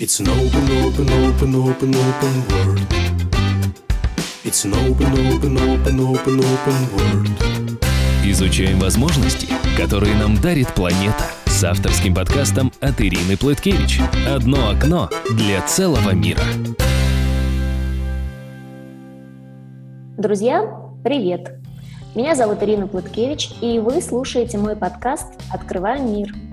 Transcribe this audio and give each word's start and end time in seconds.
It's 0.00 0.20
an 0.20 0.28
open, 0.28 0.62
open, 0.86 1.10
open, 1.10 1.54
open, 1.56 1.92
open 1.92 2.34
world. 2.50 2.80
It's 4.44 4.64
an 4.64 4.72
open, 4.74 5.10
open, 5.10 5.56
open, 5.58 5.98
open, 5.98 6.38
open 6.38 6.78
world. 6.94 7.28
Изучаем 8.24 8.78
возможности, 8.78 9.48
которые 9.76 10.14
нам 10.14 10.40
дарит 10.40 10.72
планета. 10.72 11.24
С 11.46 11.64
авторским 11.64 12.14
подкастом 12.14 12.70
от 12.80 13.00
Ирины 13.00 13.36
Плыткевич. 13.36 13.98
Одно 14.24 14.70
окно 14.70 15.10
для 15.32 15.62
целого 15.62 16.12
мира. 16.12 16.44
Друзья, 20.16 20.62
привет! 21.02 21.58
Меня 22.14 22.36
зовут 22.36 22.62
Ирина 22.62 22.86
Плыткевич, 22.86 23.50
и 23.60 23.80
вы 23.80 24.00
слушаете 24.00 24.58
мой 24.58 24.76
подкаст 24.76 25.26
«Открываем 25.50 26.12
мир». 26.12 26.47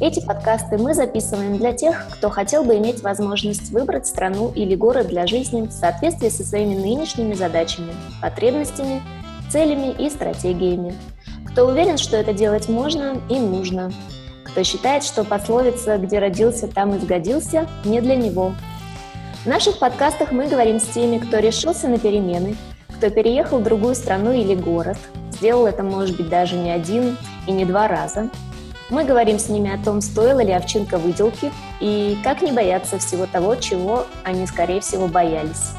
Эти 0.00 0.18
подкасты 0.18 0.78
мы 0.78 0.94
записываем 0.94 1.58
для 1.58 1.72
тех, 1.72 2.08
кто 2.10 2.28
хотел 2.28 2.64
бы 2.64 2.76
иметь 2.78 3.02
возможность 3.02 3.70
выбрать 3.70 4.06
страну 4.06 4.50
или 4.52 4.74
город 4.74 5.06
для 5.06 5.28
жизни 5.28 5.62
в 5.62 5.70
соответствии 5.70 6.28
со 6.28 6.42
своими 6.44 6.74
нынешними 6.74 7.34
задачами, 7.34 7.92
потребностями, 8.20 9.00
целями 9.48 9.94
и 9.96 10.10
стратегиями. 10.10 10.94
Кто 11.46 11.68
уверен, 11.68 11.98
что 11.98 12.16
это 12.16 12.32
делать 12.32 12.68
можно 12.68 13.20
и 13.30 13.38
нужно. 13.38 13.92
Кто 14.44 14.64
считает, 14.64 15.04
что 15.04 15.22
пословица 15.22 15.98
«где 15.98 16.18
родился, 16.18 16.66
там 16.66 16.96
и 16.96 16.98
сгодился» 16.98 17.68
не 17.84 18.00
для 18.00 18.16
него. 18.16 18.54
В 19.44 19.46
наших 19.46 19.78
подкастах 19.78 20.32
мы 20.32 20.48
говорим 20.48 20.80
с 20.80 20.86
теми, 20.86 21.18
кто 21.18 21.38
решился 21.38 21.86
на 21.86 21.98
перемены, 21.98 22.56
кто 22.96 23.08
переехал 23.08 23.58
в 23.58 23.62
другую 23.62 23.94
страну 23.94 24.32
или 24.32 24.54
город, 24.54 24.98
сделал 25.30 25.66
это, 25.66 25.82
может 25.82 26.16
быть, 26.16 26.28
даже 26.28 26.56
не 26.56 26.70
один 26.70 27.16
и 27.46 27.52
не 27.52 27.64
два 27.64 27.86
раза– 27.86 28.28
мы 28.92 29.04
говорим 29.04 29.38
с 29.38 29.48
ними 29.48 29.72
о 29.72 29.82
том, 29.82 30.02
стоила 30.02 30.44
ли 30.44 30.52
овчинка 30.52 30.98
выделки 30.98 31.50
и 31.80 32.18
как 32.22 32.42
не 32.42 32.52
бояться 32.52 32.98
всего 32.98 33.26
того, 33.26 33.56
чего 33.56 34.04
они, 34.22 34.46
скорее 34.46 34.80
всего, 34.80 35.08
боялись. 35.08 35.70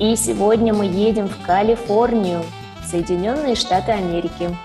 И 0.00 0.16
сегодня 0.16 0.72
мы 0.72 0.86
едем 0.86 1.28
в 1.28 1.46
Калифорнию, 1.46 2.42
Соединенные 2.86 3.54
Штаты 3.54 3.92
Америки. 3.92 4.56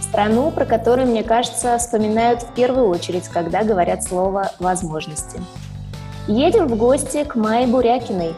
Страну, 0.00 0.52
про 0.52 0.64
которую, 0.64 1.08
мне 1.08 1.24
кажется, 1.24 1.76
вспоминают 1.76 2.42
в 2.42 2.54
первую 2.54 2.86
очередь, 2.86 3.26
когда 3.28 3.64
говорят 3.64 4.04
слово 4.04 4.52
«возможности». 4.60 5.42
Едем 6.28 6.68
в 6.68 6.76
гости 6.76 7.24
к 7.24 7.34
Майе 7.34 7.66
Бурякиной, 7.66 8.34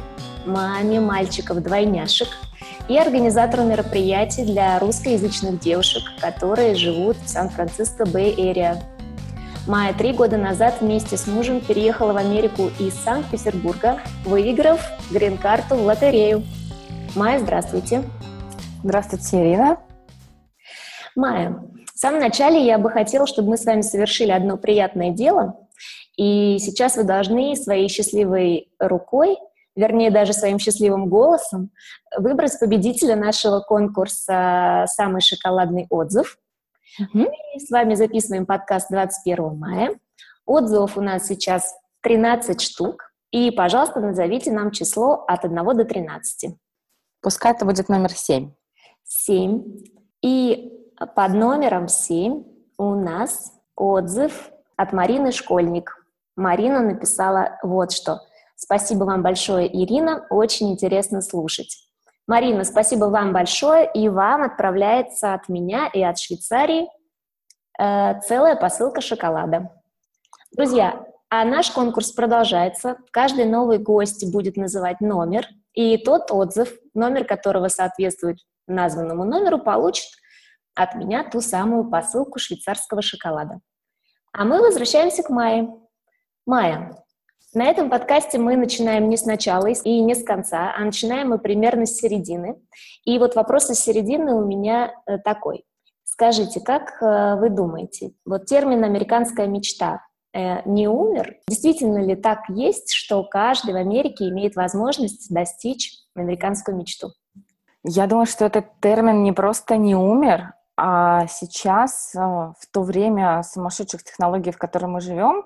маме 0.46 1.00
мальчиков-двойняшек– 1.00 2.28
и 2.88 2.98
организатору 2.98 3.64
мероприятий 3.64 4.44
для 4.44 4.78
русскоязычных 4.78 5.58
девушек, 5.60 6.02
которые 6.20 6.74
живут 6.74 7.16
в 7.16 7.28
Сан-Франциско 7.28 8.04
Бэй-Эрия. 8.04 8.82
Майя 9.66 9.94
три 9.94 10.12
года 10.12 10.36
назад 10.36 10.76
вместе 10.80 11.16
с 11.16 11.26
мужем 11.26 11.60
переехала 11.60 12.12
в 12.12 12.18
Америку 12.18 12.70
из 12.78 12.94
Санкт-Петербурга, 12.94 14.00
выиграв 14.26 14.80
грин-карту 15.10 15.76
в 15.76 15.86
лотерею. 15.86 16.42
Майя, 17.16 17.38
здравствуйте. 17.38 18.02
Здравствуйте, 18.82 19.40
Ирина. 19.40 19.78
Майя, 21.16 21.62
в 21.94 21.98
самом 21.98 22.20
начале 22.20 22.62
я 22.62 22.76
бы 22.76 22.90
хотела, 22.90 23.26
чтобы 23.26 23.50
мы 23.50 23.56
с 23.56 23.64
вами 23.64 23.80
совершили 23.80 24.30
одно 24.30 24.58
приятное 24.58 25.10
дело. 25.10 25.56
И 26.18 26.58
сейчас 26.58 26.96
вы 26.96 27.04
должны 27.04 27.56
своей 27.56 27.88
счастливой 27.88 28.68
рукой 28.78 29.38
вернее, 29.76 30.10
даже 30.10 30.32
своим 30.32 30.58
счастливым 30.58 31.08
голосом, 31.08 31.70
выбрать 32.16 32.58
победителя 32.58 33.16
нашего 33.16 33.60
конкурса 33.60 34.84
«Самый 34.88 35.20
шоколадный 35.20 35.86
отзыв». 35.90 36.38
Мы 37.12 37.28
с 37.58 37.70
вами 37.70 37.94
записываем 37.94 38.46
подкаст 38.46 38.88
21 38.90 39.58
мая. 39.58 39.98
Отзывов 40.46 40.96
у 40.96 41.00
нас 41.00 41.26
сейчас 41.26 41.74
13 42.02 42.60
штук. 42.60 43.10
И, 43.32 43.50
пожалуйста, 43.50 43.98
назовите 43.98 44.52
нам 44.52 44.70
число 44.70 45.24
от 45.26 45.44
1 45.44 45.56
до 45.56 45.84
13. 45.84 46.54
Пускай 47.20 47.52
это 47.52 47.64
будет 47.64 47.88
номер 47.88 48.10
7. 48.10 48.52
7. 49.02 49.64
И 50.22 50.72
под 51.16 51.34
номером 51.34 51.88
7 51.88 52.44
у 52.78 52.94
нас 52.94 53.52
отзыв 53.74 54.50
от 54.76 54.92
Марины 54.92 55.32
Школьник. 55.32 56.06
Марина 56.36 56.80
написала 56.80 57.58
вот 57.62 57.90
что– 57.90 58.20
Спасибо 58.56 59.04
вам 59.04 59.22
большое, 59.22 59.66
Ирина, 59.66 60.26
очень 60.30 60.72
интересно 60.72 61.20
слушать. 61.20 61.88
Марина, 62.26 62.64
спасибо 62.64 63.06
вам 63.06 63.32
большое, 63.32 63.90
и 63.92 64.08
вам 64.08 64.42
отправляется 64.42 65.34
от 65.34 65.48
меня 65.48 65.90
и 65.92 66.02
от 66.02 66.18
Швейцарии 66.18 66.88
э, 67.78 68.20
целая 68.20 68.56
посылка 68.56 69.00
шоколада. 69.00 69.70
Друзья, 70.52 71.04
а 71.28 71.44
наш 71.44 71.70
конкурс 71.70 72.12
продолжается. 72.12 72.96
Каждый 73.10 73.44
новый 73.44 73.78
гость 73.78 74.32
будет 74.32 74.56
называть 74.56 75.00
номер, 75.00 75.46
и 75.72 75.98
тот 75.98 76.30
отзыв, 76.30 76.72
номер 76.94 77.24
которого 77.24 77.68
соответствует 77.68 78.38
названному 78.66 79.24
номеру, 79.24 79.58
получит 79.58 80.08
от 80.74 80.94
меня 80.94 81.28
ту 81.28 81.40
самую 81.40 81.90
посылку 81.90 82.38
швейцарского 82.38 83.02
шоколада. 83.02 83.60
А 84.32 84.44
мы 84.44 84.60
возвращаемся 84.60 85.22
к 85.22 85.30
Майе. 85.30 85.68
Майя, 86.46 87.03
на 87.54 87.66
этом 87.66 87.90
подкасте 87.90 88.38
мы 88.38 88.56
начинаем 88.56 89.08
не 89.08 89.16
сначала 89.16 89.66
и 89.66 90.00
не 90.00 90.14
с 90.14 90.24
конца, 90.24 90.74
а 90.76 90.80
начинаем 90.80 91.30
мы 91.30 91.38
примерно 91.38 91.86
с 91.86 91.96
середины. 91.96 92.56
И 93.04 93.18
вот 93.18 93.34
вопрос 93.34 93.70
из 93.70 93.80
середины 93.80 94.34
у 94.34 94.44
меня 94.44 94.92
э, 95.06 95.18
такой. 95.18 95.64
Скажите, 96.04 96.60
как 96.60 97.00
э, 97.00 97.36
вы 97.36 97.50
думаете, 97.50 98.12
вот 98.24 98.46
термин 98.46 98.84
«американская 98.84 99.46
мечта» 99.46 100.04
э, 100.32 100.68
не 100.68 100.88
умер? 100.88 101.36
Действительно 101.48 101.98
ли 101.98 102.16
так 102.16 102.48
есть, 102.48 102.92
что 102.92 103.22
каждый 103.24 103.74
в 103.74 103.76
Америке 103.76 104.28
имеет 104.28 104.56
возможность 104.56 105.32
достичь 105.32 105.92
американскую 106.14 106.76
мечту? 106.76 107.10
Я 107.84 108.06
думаю, 108.06 108.26
что 108.26 108.46
этот 108.46 108.66
термин 108.80 109.22
не 109.22 109.32
просто 109.32 109.76
не 109.76 109.94
умер, 109.94 110.54
а 110.76 111.26
сейчас, 111.28 112.12
в 112.14 112.66
то 112.72 112.82
время 112.82 113.42
сумасшедших 113.44 114.02
технологий, 114.02 114.50
в 114.50 114.58
котором 114.58 114.92
мы 114.92 115.00
живем, 115.00 115.44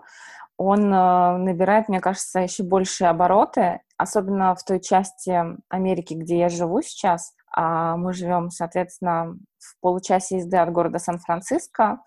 он 0.58 0.92
э, 0.92 1.36
набирает, 1.38 1.88
мне 1.88 2.00
кажется, 2.00 2.40
еще 2.40 2.64
большие 2.64 3.08
обороты, 3.08 3.80
особенно 3.96 4.54
в 4.56 4.64
той 4.64 4.80
части 4.80 5.40
Америки, 5.68 6.14
где 6.14 6.38
я 6.38 6.48
живу 6.48 6.82
сейчас. 6.82 7.32
А 7.54 7.96
мы 7.96 8.12
живем, 8.12 8.50
соответственно, 8.50 9.36
в 9.58 9.80
получасе 9.80 10.38
езды 10.38 10.56
от 10.56 10.70
города 10.72 10.98
Сан-Франциско. 10.98 12.00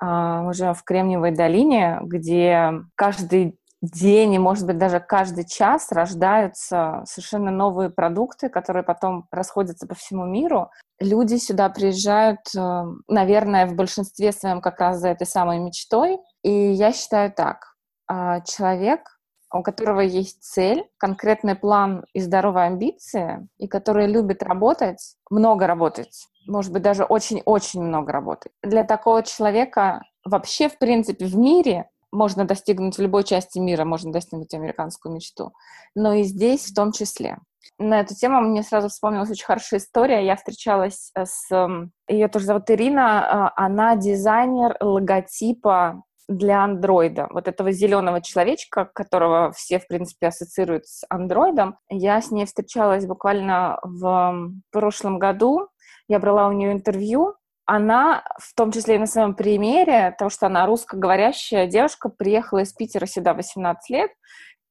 А, 0.00 0.42
мы 0.42 0.54
живем 0.54 0.74
в 0.74 0.84
Кремниевой 0.84 1.32
долине, 1.32 1.98
где 2.02 2.72
каждый 2.94 3.58
день 3.82 4.34
и, 4.34 4.38
может 4.38 4.66
быть, 4.66 4.78
даже 4.78 5.00
каждый 5.00 5.44
час 5.44 5.90
рождаются 5.92 7.02
совершенно 7.04 7.50
новые 7.50 7.90
продукты, 7.90 8.48
которые 8.48 8.82
потом 8.82 9.26
расходятся 9.30 9.86
по 9.86 9.94
всему 9.94 10.24
миру. 10.24 10.70
Люди 11.00 11.36
сюда 11.36 11.68
приезжают, 11.68 12.40
э, 12.56 12.84
наверное, 13.08 13.66
в 13.66 13.74
большинстве 13.74 14.32
своем 14.32 14.60
как 14.60 14.80
раз 14.80 14.98
за 14.98 15.08
этой 15.08 15.26
самой 15.26 15.58
мечтой. 15.58 16.18
И 16.42 16.50
я 16.50 16.92
считаю 16.92 17.32
так, 17.32 17.74
человек, 18.44 19.18
у 19.52 19.62
которого 19.62 20.00
есть 20.00 20.42
цель, 20.42 20.84
конкретный 20.98 21.54
план 21.54 22.04
и 22.12 22.20
здоровые 22.20 22.66
амбиции, 22.66 23.48
и 23.58 23.66
который 23.66 24.06
любит 24.06 24.42
работать, 24.42 25.16
много 25.30 25.66
работать, 25.66 26.26
может 26.46 26.72
быть, 26.72 26.82
даже 26.82 27.04
очень-очень 27.04 27.82
много 27.82 28.12
работать. 28.12 28.52
Для 28.62 28.84
такого 28.84 29.22
человека 29.22 30.02
вообще, 30.24 30.68
в 30.68 30.78
принципе, 30.78 31.26
в 31.26 31.36
мире 31.36 31.88
можно 32.10 32.44
достигнуть 32.44 32.96
в 32.96 33.02
любой 33.02 33.24
части 33.24 33.58
мира, 33.58 33.84
можно 33.84 34.12
достигнуть 34.12 34.54
американскую 34.54 35.14
мечту, 35.14 35.52
но 35.94 36.14
и 36.14 36.22
здесь 36.22 36.66
в 36.66 36.74
том 36.74 36.92
числе. 36.92 37.38
На 37.78 38.00
эту 38.00 38.14
тему 38.14 38.40
мне 38.40 38.62
сразу 38.62 38.88
вспомнилась 38.88 39.30
очень 39.30 39.44
хорошая 39.44 39.78
история. 39.78 40.24
Я 40.24 40.36
встречалась 40.36 41.12
с... 41.14 41.68
Ее 42.08 42.28
тоже 42.28 42.46
зовут 42.46 42.70
Ирина. 42.70 43.46
А, 43.46 43.52
она 43.56 43.94
дизайнер 43.94 44.76
логотипа 44.80 46.02
для 46.28 46.62
андроида, 46.62 47.28
вот 47.30 47.48
этого 47.48 47.72
зеленого 47.72 48.20
человечка, 48.20 48.84
которого 48.84 49.50
все, 49.52 49.78
в 49.78 49.88
принципе, 49.88 50.28
ассоциируют 50.28 50.86
с 50.86 51.04
андроидом. 51.08 51.78
Я 51.88 52.20
с 52.20 52.30
ней 52.30 52.44
встречалась 52.44 53.06
буквально 53.06 53.78
в 53.82 54.50
прошлом 54.70 55.18
году. 55.18 55.68
Я 56.06 56.18
брала 56.18 56.48
у 56.48 56.52
нее 56.52 56.72
интервью. 56.72 57.34
Она, 57.64 58.24
в 58.38 58.54
том 58.54 58.72
числе 58.72 58.96
и 58.96 58.98
на 58.98 59.06
своем 59.06 59.34
примере, 59.34 60.14
того, 60.18 60.30
что 60.30 60.46
она 60.46 60.66
русскоговорящая 60.66 61.66
девушка, 61.66 62.08
приехала 62.08 62.60
из 62.60 62.72
Питера 62.72 63.06
сюда 63.06 63.34
18 63.34 63.90
лет, 63.90 64.10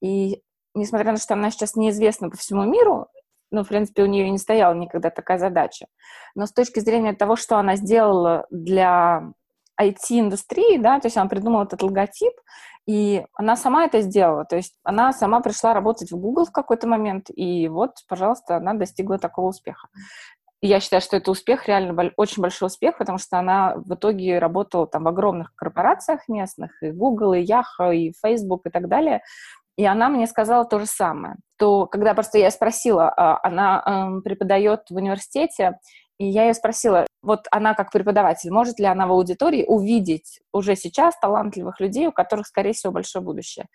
и 0.02 0.42
несмотря 0.74 1.12
на 1.12 1.18
то, 1.18 1.24
что 1.24 1.34
она 1.34 1.52
сейчас 1.52 1.76
неизвестна 1.76 2.30
по 2.30 2.38
всему 2.38 2.64
миру, 2.64 3.08
ну, 3.52 3.64
в 3.64 3.68
принципе, 3.68 4.04
у 4.04 4.08
нее 4.08 4.30
не 4.30 4.38
стояла 4.38 4.74
никогда 4.74 5.10
такая 5.10 5.38
задача. 5.38 5.88
Но 6.36 6.46
с 6.46 6.52
точки 6.52 6.80
зрения 6.80 7.14
того, 7.14 7.36
что 7.36 7.58
она 7.58 7.76
сделала 7.76 8.46
для 8.50 9.32
IT-индустрии, 9.80 10.78
да, 10.78 11.00
то 11.00 11.08
есть 11.08 11.18
она 11.18 11.30
придумала 11.30 11.64
этот 11.64 11.82
логотип, 11.84 12.34
и 12.88 13.26
она 13.34 13.56
сама 13.56 13.86
это 13.86 14.02
сделала, 14.02 14.46
то 14.46 14.56
есть 14.56 14.76
она 14.84 15.12
сама 15.12 15.42
пришла 15.42 15.74
работать 15.74 16.12
в 16.12 16.18
Google 16.18 16.46
в 16.46 16.52
какой-то 16.52 16.88
момент, 16.88 17.28
и 17.34 17.68
вот, 17.68 17.92
пожалуйста, 18.08 18.58
она 18.58 18.74
достигла 18.74 19.18
такого 19.18 19.50
успеха. 19.50 19.90
Я 20.62 20.80
считаю, 20.80 21.02
что 21.02 21.18
это 21.18 21.30
успех, 21.30 21.68
реально 21.68 22.12
очень 22.16 22.42
большой 22.42 22.68
успех, 22.68 22.98
потому 22.98 23.20
что 23.20 23.38
она 23.38 23.76
в 23.76 23.94
итоге 23.94 24.40
работала 24.40 24.88
там 24.88 25.04
в 25.04 25.08
огромных 25.08 25.54
корпорациях 25.56 26.28
местных, 26.28 26.72
и 26.82 26.92
Google, 26.92 27.34
и 27.34 27.46
Yahoo, 27.46 27.96
и 27.96 28.14
Facebook, 28.26 28.66
и 28.66 28.70
так 28.72 28.88
далее, 28.88 29.22
И 29.78 29.86
она 29.86 30.10
мне 30.10 30.26
сказала 30.26 30.66
то 30.66 30.80
же 30.80 30.88
самое. 30.88 31.36
То, 31.60 31.86
когда 31.86 32.16
просто 32.16 32.40
я 32.40 32.50
спросила, 32.50 33.10
а, 33.10 33.40
она 33.44 33.84
эм, 33.86 34.22
преподает 34.24 34.82
в 34.90 34.96
университете, 34.96 35.78
и 36.18 36.26
я 36.26 36.46
ее 36.48 36.54
спросила, 36.54 37.06
вот 37.22 37.48
она 37.52 37.74
как 37.74 37.92
преподаватель, 37.92 38.52
может 38.52 38.80
ли 38.80 38.86
она 38.86 39.08
в 39.08 39.12
аудитории 39.12 39.66
увидеть 39.68 40.40
уже 40.52 40.76
сейчас 40.76 41.18
талантливых 41.20 41.80
людей, 41.80 42.08
у 42.08 42.12
которых, 42.12 42.48
скорее 42.48 42.74
всего, 42.74 42.92
большое 42.92 43.24
будущее. 43.24 43.68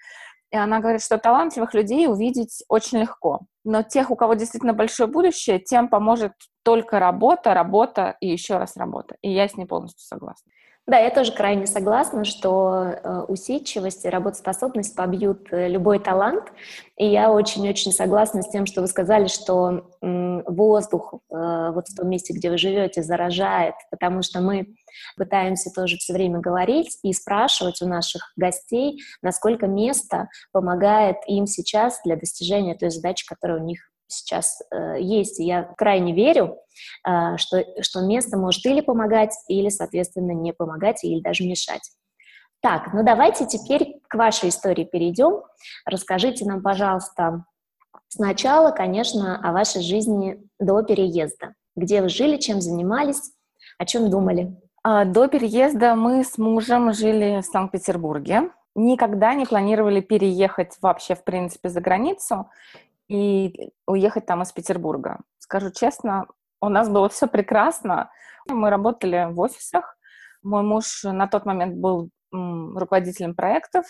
И 0.51 0.57
она 0.57 0.81
говорит, 0.81 1.03
что 1.03 1.17
талантливых 1.17 1.73
людей 1.73 2.07
увидеть 2.07 2.63
очень 2.69 2.99
легко. 2.99 3.41
Но 3.65 3.83
тех, 3.83 4.11
у 4.11 4.17
кого 4.17 4.35
действительно 4.35 4.75
большое 4.75 5.09
будущее, 5.09 5.59
тем 5.59 5.89
поможет 5.89 6.33
только 6.63 6.99
работа, 6.99 7.55
работа 7.55 8.17
и 8.21 8.29
еще 8.29 8.59
раз 8.59 8.77
работа. 8.77 9.17
И 9.23 9.31
я 9.31 9.49
с 9.49 9.57
ней 9.57 9.65
полностью 9.65 10.05
согласна. 10.05 10.53
Да, 10.85 10.99
я 10.99 11.11
тоже 11.11 11.31
крайне 11.31 11.67
согласна, 11.67 12.25
что 12.25 12.87
э, 12.87 13.21
усидчивость 13.29 14.05
и 14.05 14.09
работоспособность 14.09 14.97
побьют 14.97 15.47
э, 15.53 15.69
любой 15.69 16.01
талант. 16.01 16.53
И 16.97 17.07
я 17.07 17.31
очень-очень 17.31 17.93
согласна 17.93 18.43
с 18.43 18.51
тем, 18.51 18.67
что 18.67 18.81
вы 18.81 18.89
сказали, 18.89 19.29
что 19.29 19.89
воздух 20.01 21.15
э, 21.15 21.71
вот 21.73 21.87
в 21.87 21.97
том 21.97 22.09
месте, 22.09 22.33
где 22.33 22.51
вы 22.51 22.59
живете, 22.59 23.05
заражает, 23.05 23.75
потому 23.93 24.23
что 24.23 24.41
мы 24.41 24.75
пытаемся 25.17 25.71
тоже 25.71 25.99
все 25.99 26.15
время 26.15 26.41
говорить 26.41 26.99
и 27.05 27.13
спрашивать 27.13 27.81
у 27.81 27.87
наших 27.87 28.33
гостей, 28.37 29.01
насколько 29.23 29.69
место 29.69 30.29
помогает 30.51 31.19
им 31.29 31.47
сейчас 31.47 32.01
для 32.05 32.17
достижения 32.17 32.75
той 32.75 32.91
задачи, 32.91 33.25
которая 33.25 33.61
у 33.61 33.65
них 33.65 33.92
сейчас 34.13 34.63
э, 34.71 35.01
есть. 35.01 35.41
И 35.41 35.45
я 35.45 35.65
крайне 35.77 36.13
верю, 36.13 36.59
э, 37.07 37.37
что, 37.37 37.65
что 37.81 38.01
место 38.03 38.37
может 38.37 38.65
или 38.67 38.81
помогать, 38.81 39.35
или, 39.49 39.69
соответственно, 39.69 40.33
не 40.33 40.53
помогать, 40.53 41.03
или 41.05 41.21
даже 41.21 41.45
мешать. 41.45 41.91
Так, 42.63 42.93
ну 42.95 43.03
давайте 43.03 43.45
теперь 43.45 44.01
к 44.09 44.15
вашей 44.15 44.51
истории 44.51 44.85
перейдем. 44.85 45.43
Расскажите 45.85 46.45
нам, 46.45 46.63
пожалуйста, 46.63 47.45
сначала, 48.09 48.71
конечно, 48.71 49.37
о 49.43 49.53
вашей 49.53 49.83
жизни 49.83 50.41
до 50.61 50.83
переезда. 50.83 51.55
Где 51.75 52.03
вы 52.03 52.09
жили, 52.09 52.37
чем 52.37 52.61
занимались, 52.61 53.33
о 53.79 53.85
чем 53.85 54.11
думали? 54.11 54.57
А, 54.85 55.05
до 55.05 55.27
переезда 55.27 55.97
мы 55.97 56.23
с 56.23 56.39
мужем 56.39 56.93
жили 56.93 57.41
в 57.41 57.47
Санкт-Петербурге. 57.47 58.51
Никогда 58.77 59.35
не 59.35 59.45
планировали 59.45 60.01
переехать 60.01 60.77
вообще, 60.81 61.15
в 61.15 61.25
принципе, 61.25 61.69
за 61.69 61.81
границу 61.81 62.49
и 63.13 63.71
уехать 63.87 64.25
там 64.25 64.43
из 64.43 64.53
Петербурга. 64.53 65.21
Скажу 65.39 65.71
честно, 65.71 66.27
у 66.63 66.71
нас 66.71 66.89
было 66.89 67.11
все 67.11 67.27
прекрасно. 67.27 68.11
Мы 68.49 68.71
работали 68.71 69.29
в 69.31 69.39
офисах. 69.39 69.97
Мой 70.43 70.63
муж 70.63 71.05
на 71.05 71.27
тот 71.27 71.45
момент 71.45 71.77
был 71.77 72.09
руководителем 72.33 73.35
проектов 73.35 73.85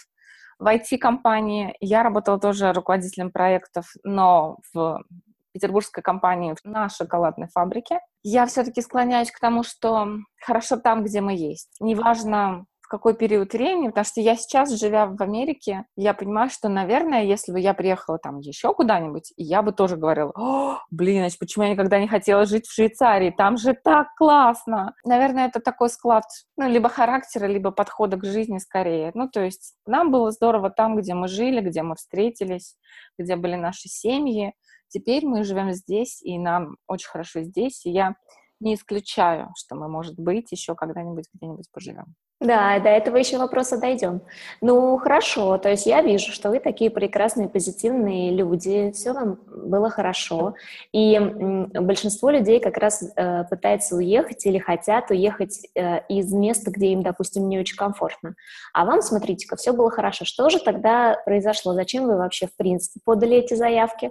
в 0.58 0.66
IT-компании. 0.66 1.76
Я 1.78 2.02
работала 2.02 2.40
тоже 2.40 2.72
руководителем 2.72 3.30
проектов, 3.30 3.92
но 4.02 4.58
в 4.74 5.04
петербургской 5.52 6.02
компании 6.02 6.56
на 6.64 6.88
шоколадной 6.88 7.46
фабрике. 7.46 8.00
Я 8.24 8.46
все-таки 8.46 8.80
склоняюсь 8.80 9.30
к 9.30 9.38
тому, 9.38 9.62
что 9.62 10.08
хорошо 10.40 10.78
там, 10.78 11.04
где 11.04 11.20
мы 11.20 11.34
есть. 11.34 11.76
Неважно, 11.78 12.64
какой 12.92 13.14
период 13.14 13.54
времени, 13.54 13.88
потому 13.88 14.04
что 14.04 14.20
я 14.20 14.36
сейчас, 14.36 14.70
живя 14.78 15.06
в 15.06 15.22
Америке, 15.22 15.86
я 15.96 16.12
понимаю, 16.12 16.50
что, 16.50 16.68
наверное, 16.68 17.24
если 17.24 17.50
бы 17.50 17.58
я 17.58 17.72
приехала 17.72 18.18
там 18.18 18.38
еще 18.40 18.74
куда-нибудь, 18.74 19.32
я 19.38 19.62
бы 19.62 19.72
тоже 19.72 19.96
говорила, 19.96 20.30
О, 20.34 20.78
блин, 20.90 21.20
значит, 21.20 21.38
почему 21.38 21.64
я 21.64 21.70
никогда 21.70 21.98
не 21.98 22.06
хотела 22.06 22.44
жить 22.44 22.66
в 22.66 22.74
Швейцарии, 22.74 23.34
там 23.34 23.56
же 23.56 23.72
так 23.72 24.08
классно. 24.14 24.94
Наверное, 25.06 25.46
это 25.46 25.60
такой 25.60 25.88
склад, 25.88 26.24
ну, 26.58 26.68
либо 26.68 26.90
характера, 26.90 27.46
либо 27.46 27.70
подхода 27.70 28.18
к 28.18 28.26
жизни 28.26 28.58
скорее. 28.58 29.10
Ну, 29.14 29.26
то 29.26 29.40
есть 29.42 29.74
нам 29.86 30.10
было 30.10 30.30
здорово 30.30 30.68
там, 30.68 30.94
где 30.94 31.14
мы 31.14 31.28
жили, 31.28 31.62
где 31.62 31.82
мы 31.82 31.96
встретились, 31.96 32.76
где 33.18 33.36
были 33.36 33.54
наши 33.54 33.88
семьи. 33.88 34.52
Теперь 34.88 35.24
мы 35.24 35.44
живем 35.44 35.72
здесь, 35.72 36.20
и 36.20 36.38
нам 36.38 36.76
очень 36.86 37.08
хорошо 37.08 37.40
здесь, 37.40 37.86
и 37.86 37.90
я 37.90 38.16
не 38.60 38.74
исключаю, 38.74 39.48
что 39.56 39.76
мы, 39.76 39.88
может 39.88 40.18
быть, 40.18 40.52
еще 40.52 40.74
когда-нибудь 40.74 41.24
где-нибудь 41.32 41.70
поживем. 41.72 42.14
Да, 42.42 42.76
до 42.80 42.88
этого 42.88 43.18
еще 43.18 43.38
вопроса 43.38 43.78
дойдем. 43.78 44.20
Ну, 44.60 44.96
хорошо, 44.98 45.58
то 45.58 45.68
есть 45.68 45.86
я 45.86 46.02
вижу, 46.02 46.32
что 46.32 46.50
вы 46.50 46.58
такие 46.58 46.90
прекрасные, 46.90 47.48
позитивные 47.48 48.32
люди, 48.32 48.90
все 48.90 49.12
вам 49.12 49.38
было 49.46 49.90
хорошо, 49.90 50.54
и 50.92 51.20
большинство 51.20 52.30
людей 52.30 52.58
как 52.58 52.78
раз 52.78 53.04
э, 53.14 53.44
пытается 53.44 53.94
уехать 53.94 54.44
или 54.44 54.58
хотят 54.58 55.12
уехать 55.12 55.68
э, 55.76 56.04
из 56.08 56.32
места, 56.32 56.72
где 56.72 56.88
им, 56.88 57.04
допустим, 57.04 57.48
не 57.48 57.60
очень 57.60 57.76
комфортно. 57.76 58.34
А 58.72 58.86
вам, 58.86 59.02
смотрите-ка, 59.02 59.54
все 59.54 59.72
было 59.72 59.90
хорошо. 59.92 60.24
Что 60.24 60.50
же 60.50 60.58
тогда 60.58 61.16
произошло? 61.24 61.74
Зачем 61.74 62.06
вы 62.06 62.16
вообще, 62.16 62.48
в 62.48 62.56
принципе, 62.56 62.98
подали 63.04 63.36
эти 63.36 63.54
заявки? 63.54 64.10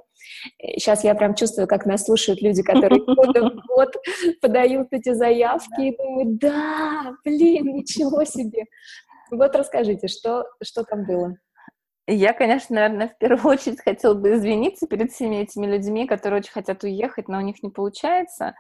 Сейчас 0.60 1.04
я 1.04 1.16
прям 1.16 1.36
чувствую, 1.36 1.68
как 1.68 1.86
нас 1.86 2.06
слушают 2.06 2.42
люди, 2.42 2.62
которые 2.62 3.02
год 3.06 3.36
в 3.38 3.68
год 3.68 3.96
подают 4.42 4.88
эти 4.92 5.14
заявки 5.14 5.82
и 5.82 5.98
думают, 5.98 6.38
да, 6.38 7.14
блин, 7.24 7.76
ничего 7.76 8.02
Ничего 8.02 8.26
себе! 8.26 8.66
Вот 9.30 9.56
расскажите, 9.56 10.08
что, 10.08 10.46
что 10.62 10.84
там 10.84 11.06
было? 11.06 11.36
Я, 12.08 12.34
конечно, 12.34 12.76
наверное, 12.76 13.08
в 13.08 13.18
первую 13.18 13.54
очередь 13.54 13.82
хотела 13.82 14.14
бы 14.14 14.34
извиниться 14.34 14.88
перед 14.88 15.12
всеми 15.12 15.38
этими 15.38 15.66
людьми, 15.66 16.08
которые 16.08 16.40
очень 16.40 16.52
хотят 16.52 16.84
уехать, 16.84 17.28
но 17.28 17.38
у 17.38 17.42
них 17.42 17.64
не 17.64 17.70
получается. 17.70 18.56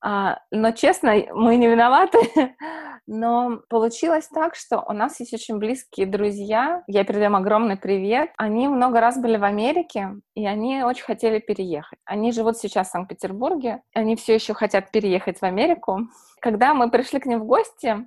А, 0.00 0.38
но, 0.50 0.72
честно, 0.72 1.14
мы 1.32 1.56
не 1.56 1.66
виноваты. 1.68 2.18
Но 3.06 3.60
получилось 3.68 4.28
так, 4.28 4.54
что 4.54 4.80
у 4.80 4.92
нас 4.92 5.20
есть 5.20 5.34
очень 5.34 5.58
близкие 5.58 6.06
друзья. 6.06 6.82
Я 6.86 7.04
передаю 7.04 7.26
им 7.26 7.36
огромный 7.36 7.76
привет. 7.76 8.30
Они 8.38 8.66
много 8.66 8.98
раз 9.00 9.18
были 9.18 9.36
в 9.36 9.44
Америке, 9.44 10.14
и 10.34 10.46
они 10.46 10.82
очень 10.82 11.04
хотели 11.04 11.38
переехать. 11.38 11.98
Они 12.06 12.32
живут 12.32 12.56
сейчас 12.56 12.88
в 12.88 12.92
Санкт-Петербурге. 12.92 13.82
Они 13.94 14.16
все 14.16 14.34
еще 14.34 14.54
хотят 14.54 14.90
переехать 14.90 15.38
в 15.38 15.42
Америку. 15.42 16.08
Когда 16.40 16.72
мы 16.72 16.90
пришли 16.90 17.20
к 17.20 17.26
ним 17.26 17.40
в 17.40 17.44
гости, 17.44 18.06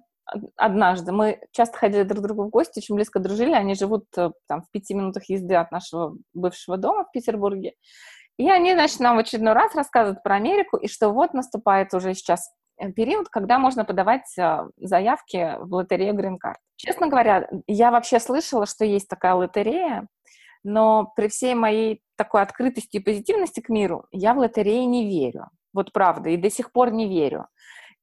однажды. 0.55 1.11
Мы 1.11 1.39
часто 1.51 1.77
ходили 1.77 2.03
друг 2.03 2.19
к 2.19 2.27
другу 2.27 2.43
в 2.43 2.49
гости, 2.49 2.79
очень 2.79 2.95
близко 2.95 3.19
дружили. 3.19 3.53
Они 3.53 3.75
живут 3.75 4.05
э, 4.17 4.31
там, 4.47 4.61
в 4.63 4.71
пяти 4.71 4.93
минутах 4.93 5.29
езды 5.29 5.55
от 5.55 5.71
нашего 5.71 6.17
бывшего 6.33 6.77
дома 6.77 7.05
в 7.05 7.11
Петербурге. 7.11 7.73
И 8.37 8.49
они, 8.49 8.73
значит, 8.73 8.99
нам 8.99 9.17
в 9.17 9.19
очередной 9.19 9.53
раз 9.53 9.73
рассказывают 9.75 10.21
про 10.23 10.35
Америку, 10.35 10.77
и 10.77 10.87
что 10.87 11.09
вот 11.09 11.33
наступает 11.33 11.93
уже 11.93 12.13
сейчас 12.13 12.51
э, 12.79 12.91
период, 12.91 13.29
когда 13.29 13.57
можно 13.57 13.83
подавать 13.83 14.37
э, 14.37 14.67
заявки 14.77 15.55
в 15.59 15.73
лотерею 15.73 16.13
Green 16.13 16.35
Card. 16.35 16.57
Честно 16.75 17.07
говоря, 17.07 17.49
я 17.65 17.89
вообще 17.89 18.19
слышала, 18.19 18.67
что 18.67 18.85
есть 18.85 19.07
такая 19.07 19.33
лотерея, 19.33 20.07
но 20.63 21.11
при 21.15 21.29
всей 21.29 21.55
моей 21.55 22.01
такой 22.15 22.41
открытости 22.41 22.97
и 22.97 23.03
позитивности 23.03 23.59
к 23.59 23.69
миру 23.69 24.05
я 24.11 24.33
в 24.33 24.37
лотереи 24.37 24.83
не 24.83 25.07
верю. 25.07 25.49
Вот 25.73 25.91
правда, 25.91 26.29
и 26.29 26.37
до 26.37 26.49
сих 26.49 26.71
пор 26.71 26.91
не 26.91 27.07
верю. 27.07 27.47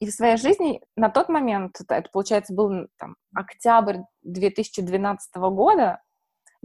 И 0.01 0.07
в 0.07 0.11
своей 0.11 0.37
жизни 0.37 0.81
на 0.97 1.09
тот 1.09 1.29
момент, 1.29 1.81
это, 1.89 2.09
получается, 2.13 2.53
был 2.53 2.89
там, 2.99 3.17
октябрь 3.35 3.99
2012 4.23 5.37
года, 5.37 6.01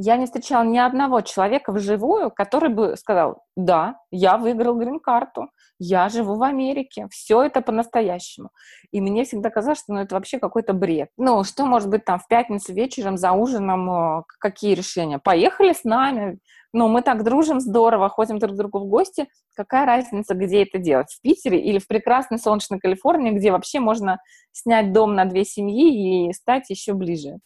я 0.01 0.15
не 0.15 0.27
встречала 0.27 0.63
ни 0.63 0.77
одного 0.77 1.20
человека 1.20 1.74
вживую, 1.74 2.32
который 2.32 2.70
бы 2.70 2.96
сказал, 2.96 3.44
да, 3.58 4.00
я 4.12 4.38
выиграл 4.38 4.75
грин-карту, 4.75 5.50
я 5.77 6.08
живу 6.08 6.36
в 6.36 6.44
Америке, 6.44 7.10
все 7.12 7.44
это 7.44 7.60
по-настоящему. 7.60 8.51
И 8.91 9.01
мне 9.01 9.25
всегда 9.25 9.50
казалось, 9.50 9.79
что 9.79 9.94
ну, 9.94 10.00
это 10.00 10.15
вообще 10.15 10.39
какой-то 10.39 10.72
бред. 10.72 11.10
Ну, 11.18 11.44
что 11.44 11.65
может 11.65 11.89
быть 11.89 12.06
там 12.06 12.18
в 12.18 12.27
пятницу 12.27 12.72
вечером 12.72 13.18
за 13.18 13.34
ужином, 13.34 14.20
э, 14.20 14.24
какие 14.39 14.74
решения? 14.74 15.20
Поехали 15.20 15.74
с 15.74 15.84
нами, 15.84 16.39
ну, 16.72 16.88
мы 16.88 17.01
так 17.01 17.25
дружим 17.25 17.60
здорово, 17.60 18.08
ходим 18.08 18.39
друг 18.39 18.53
к 18.53 18.58
другу 18.58 18.79
в 18.79 18.88
гости, 18.88 19.27
какая 19.53 19.86
разница, 19.86 20.34
где 20.34 20.63
это 20.63 20.77
делать? 20.77 21.12
В 21.12 21.20
Питере 21.22 21.60
или 21.60 21.77
в 21.77 21.88
прекрасной 21.88 22.39
солнечной 22.39 22.79
Калифорнии, 22.79 23.32
где 23.32 23.51
вообще 23.51 23.82
можно 23.82 24.20
снять 24.53 24.94
дом 24.94 25.13
на 25.13 25.25
две 25.25 25.44
семьи 25.44 26.29
и 26.29 26.32
стать 26.32 26.70
еще 26.70 26.94
ближе? 26.94 27.39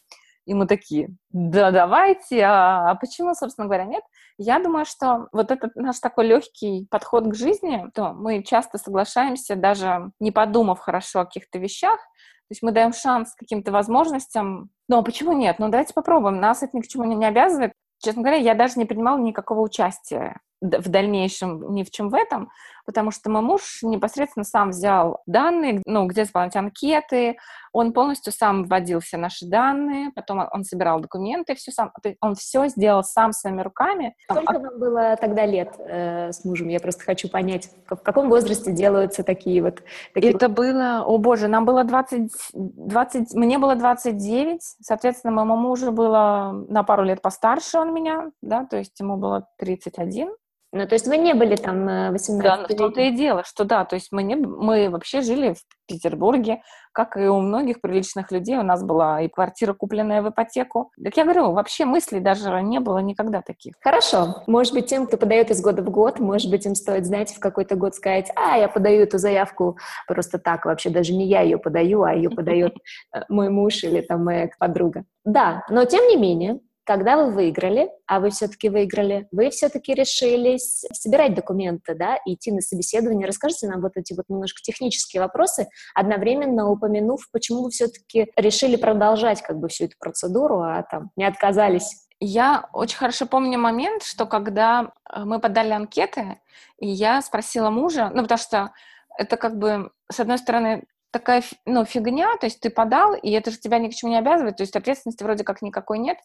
И 0.46 0.54
мы 0.54 0.66
такие, 0.66 1.08
да 1.30 1.70
давайте, 1.70 2.42
а, 2.42 2.90
а 2.90 2.94
почему, 2.96 3.34
собственно 3.34 3.66
говоря, 3.66 3.84
нет? 3.84 4.02
Я 4.36 4.58
думаю, 4.58 4.84
что 4.84 5.28
вот 5.32 5.50
этот 5.50 5.74
наш 5.76 6.00
такой 6.00 6.26
легкий 6.26 6.86
подход 6.90 7.26
к 7.26 7.34
жизни, 7.34 7.86
то 7.94 8.12
мы 8.12 8.42
часто 8.42 8.78
соглашаемся, 8.78 9.56
даже 9.56 10.10
не 10.20 10.32
подумав 10.32 10.80
хорошо 10.80 11.20
о 11.20 11.24
каких-то 11.24 11.58
вещах, 11.58 11.98
то 11.98 12.52
есть 12.52 12.62
мы 12.62 12.72
даем 12.72 12.92
шанс 12.92 13.34
каким-то 13.34 13.72
возможностям. 13.72 14.68
Ну, 14.86 14.98
а 14.98 15.02
почему 15.02 15.32
нет? 15.32 15.58
Ну, 15.58 15.70
давайте 15.70 15.94
попробуем. 15.94 16.40
Нас 16.40 16.62
это 16.62 16.76
ни 16.76 16.82
к 16.82 16.86
чему 16.86 17.04
не 17.04 17.24
обязывает. 17.24 17.72
Честно 18.00 18.20
говоря, 18.20 18.36
я 18.36 18.54
даже 18.54 18.78
не 18.78 18.84
принимала 18.84 19.16
никакого 19.18 19.60
участия 19.60 20.40
в 20.60 20.88
дальнейшем 20.88 21.74
ни 21.74 21.82
в 21.84 21.90
чем 21.90 22.10
в 22.10 22.14
этом. 22.14 22.50
Потому 22.84 23.10
что 23.10 23.30
мой 23.30 23.42
муж 23.42 23.80
непосредственно 23.82 24.44
сам 24.44 24.70
взял 24.70 25.22
данные, 25.26 25.82
ну, 25.86 26.06
где 26.06 26.24
заполнять 26.24 26.56
анкеты, 26.56 27.36
он 27.72 27.92
полностью 27.92 28.32
сам 28.32 28.64
вводил 28.64 29.00
все 29.00 29.16
наши 29.16 29.46
данные, 29.46 30.12
потом 30.14 30.46
он 30.52 30.64
собирал 30.64 31.00
документы, 31.00 31.54
все 31.56 31.72
сам, 31.72 31.92
он 32.20 32.36
все 32.36 32.68
сделал 32.68 33.02
сам 33.02 33.32
своими 33.32 33.62
руками. 33.62 34.14
Сколько 34.30 34.60
вам 34.60 34.78
было 34.78 35.16
тогда 35.20 35.44
лет 35.44 35.74
э, 35.78 36.30
с 36.32 36.44
мужем? 36.44 36.68
Я 36.68 36.78
просто 36.78 37.02
хочу 37.02 37.28
понять, 37.28 37.70
в 37.88 37.96
каком 37.96 38.28
возрасте 38.28 38.72
делаются 38.72 39.24
такие 39.24 39.60
вот... 39.62 39.82
Такие... 40.14 40.34
Это 40.34 40.48
было, 40.48 41.02
о 41.04 41.18
боже, 41.18 41.48
нам 41.48 41.64
было 41.64 41.82
20, 41.82 42.32
20, 42.52 43.34
мне 43.34 43.58
было 43.58 43.74
29, 43.74 44.60
соответственно, 44.80 45.32
моему 45.32 45.56
мужу 45.56 45.90
было 45.90 46.52
на 46.68 46.84
пару 46.84 47.02
лет 47.02 47.22
постарше 47.22 47.78
он 47.78 47.92
меня, 47.92 48.30
да, 48.40 48.64
то 48.64 48.76
есть 48.76 48.98
ему 49.00 49.16
было 49.16 49.48
31. 49.58 50.30
Ну, 50.74 50.88
то 50.88 50.94
есть 50.94 51.06
вы 51.06 51.18
не 51.18 51.34
были 51.34 51.54
там 51.54 52.10
18 52.10 52.42
Да, 52.42 52.74
в 52.74 52.76
том-то 52.76 53.00
и 53.00 53.12
дело, 53.12 53.44
что 53.44 53.62
да, 53.62 53.84
то 53.84 53.94
есть 53.94 54.08
мы, 54.10 54.24
не, 54.24 54.34
мы 54.34 54.90
вообще 54.90 55.20
жили 55.20 55.54
в 55.54 55.58
Петербурге, 55.86 56.62
как 56.90 57.16
и 57.16 57.28
у 57.28 57.40
многих 57.40 57.80
приличных 57.80 58.32
людей, 58.32 58.58
у 58.58 58.64
нас 58.64 58.82
была 58.82 59.20
и 59.20 59.28
квартира, 59.28 59.72
купленная 59.72 60.20
в 60.20 60.30
ипотеку. 60.30 60.90
Так 61.02 61.16
я 61.16 61.22
говорю, 61.22 61.52
вообще 61.52 61.84
мыслей 61.84 62.18
даже 62.18 62.60
не 62.60 62.80
было 62.80 62.98
никогда 62.98 63.40
таких. 63.40 63.74
Хорошо. 63.80 64.42
Может 64.48 64.74
быть, 64.74 64.86
тем, 64.86 65.06
кто 65.06 65.16
подает 65.16 65.52
из 65.52 65.60
года 65.62 65.80
в 65.80 65.90
год, 65.90 66.18
может 66.18 66.50
быть, 66.50 66.66
им 66.66 66.74
стоит, 66.74 67.06
знаете, 67.06 67.36
в 67.36 67.40
какой-то 67.40 67.76
год 67.76 67.94
сказать, 67.94 68.32
а, 68.34 68.58
я 68.58 68.66
подаю 68.66 69.02
эту 69.02 69.18
заявку 69.18 69.78
просто 70.08 70.40
так, 70.40 70.64
вообще 70.64 70.90
даже 70.90 71.14
не 71.14 71.28
я 71.28 71.42
ее 71.42 71.58
подаю, 71.58 72.02
а 72.02 72.14
ее 72.14 72.30
подает 72.30 72.74
э, 73.14 73.20
мой 73.28 73.48
муж 73.48 73.84
или 73.84 74.00
там 74.00 74.24
моя 74.24 74.48
подруга. 74.58 75.04
Да, 75.24 75.64
но 75.68 75.84
тем 75.84 76.08
не 76.08 76.16
менее, 76.16 76.58
когда 76.84 77.16
вы 77.16 77.30
выиграли, 77.30 77.90
а 78.06 78.20
вы 78.20 78.30
все-таки 78.30 78.68
выиграли, 78.68 79.26
вы 79.32 79.50
все-таки 79.50 79.94
решились 79.94 80.84
собирать 80.92 81.34
документы, 81.34 81.94
да, 81.94 82.16
и 82.26 82.34
идти 82.34 82.52
на 82.52 82.60
собеседование. 82.60 83.26
Расскажите 83.26 83.68
нам 83.68 83.80
вот 83.80 83.92
эти 83.96 84.12
вот 84.12 84.26
немножко 84.28 84.60
технические 84.62 85.22
вопросы, 85.22 85.68
одновременно 85.94 86.70
упомянув, 86.70 87.28
почему 87.32 87.64
вы 87.64 87.70
все-таки 87.70 88.30
решили 88.36 88.76
продолжать 88.76 89.42
как 89.42 89.58
бы 89.58 89.68
всю 89.68 89.86
эту 89.86 89.96
процедуру, 89.98 90.60
а 90.60 90.82
там 90.82 91.10
не 91.16 91.24
отказались. 91.24 92.06
Я 92.20 92.68
очень 92.72 92.98
хорошо 92.98 93.26
помню 93.26 93.58
момент, 93.58 94.02
что 94.02 94.26
когда 94.26 94.92
э, 95.12 95.24
мы 95.24 95.40
подали 95.40 95.70
анкеты, 95.70 96.40
и 96.78 96.86
я 96.86 97.20
спросила 97.22 97.70
мужа, 97.70 98.10
ну, 98.14 98.22
потому 98.22 98.38
что 98.38 98.72
это 99.18 99.36
как 99.36 99.58
бы, 99.58 99.90
с 100.10 100.20
одной 100.20 100.38
стороны, 100.38 100.84
такая 101.14 101.42
ну, 101.64 101.84
фигня, 101.84 102.36
то 102.38 102.46
есть 102.46 102.60
ты 102.60 102.70
подал, 102.70 103.14
и 103.14 103.30
это 103.30 103.52
же 103.52 103.58
тебя 103.58 103.78
ни 103.78 103.88
к 103.88 103.94
чему 103.94 104.10
не 104.10 104.18
обязывает, 104.18 104.56
то 104.56 104.64
есть 104.64 104.74
ответственности 104.74 105.22
вроде 105.22 105.44
как 105.44 105.62
никакой 105.62 105.98
нет. 105.98 106.18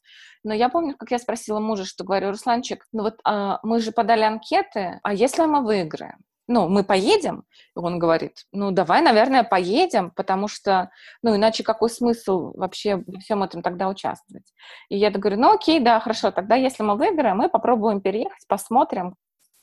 Но 0.44 0.54
я 0.54 0.68
помню, 0.68 0.96
как 0.98 1.12
я 1.12 1.20
спросила 1.20 1.60
мужа, 1.60 1.86
что 1.86 2.04
говорю, 2.04 2.32
Русланчик, 2.32 2.86
ну 2.92 3.04
вот 3.04 3.20
а, 3.24 3.60
мы 3.62 3.80
же 3.80 3.92
подали 3.92 4.24
анкеты, 4.24 5.00
а 5.04 5.14
если 5.14 5.46
мы 5.46 5.64
выиграем? 5.64 6.18
ну, 6.50 6.68
мы 6.68 6.84
поедем? 6.84 7.44
И 7.76 7.80
он 7.80 8.00
говорит, 8.00 8.46
ну, 8.52 8.72
давай, 8.72 9.02
наверное, 9.02 9.44
поедем, 9.44 10.10
потому 10.10 10.48
что, 10.48 10.90
ну, 11.22 11.36
иначе 11.36 11.64
какой 11.64 11.92
смысл 11.92 12.54
вообще 12.56 13.04
во 13.06 13.20
всем 13.20 13.44
этом 13.44 13.62
тогда 13.62 13.88
участвовать? 13.88 14.52
И 14.90 14.98
я 14.98 15.12
говорю, 15.12 15.40
ну, 15.40 15.54
окей, 15.54 15.80
да, 15.80 16.00
хорошо, 16.00 16.32
тогда 16.32 16.56
если 16.56 16.82
мы 16.82 16.96
выиграем, 16.98 17.38
мы 17.38 17.50
попробуем 17.50 18.02
переехать, 18.02 18.48
посмотрим, 18.48 19.16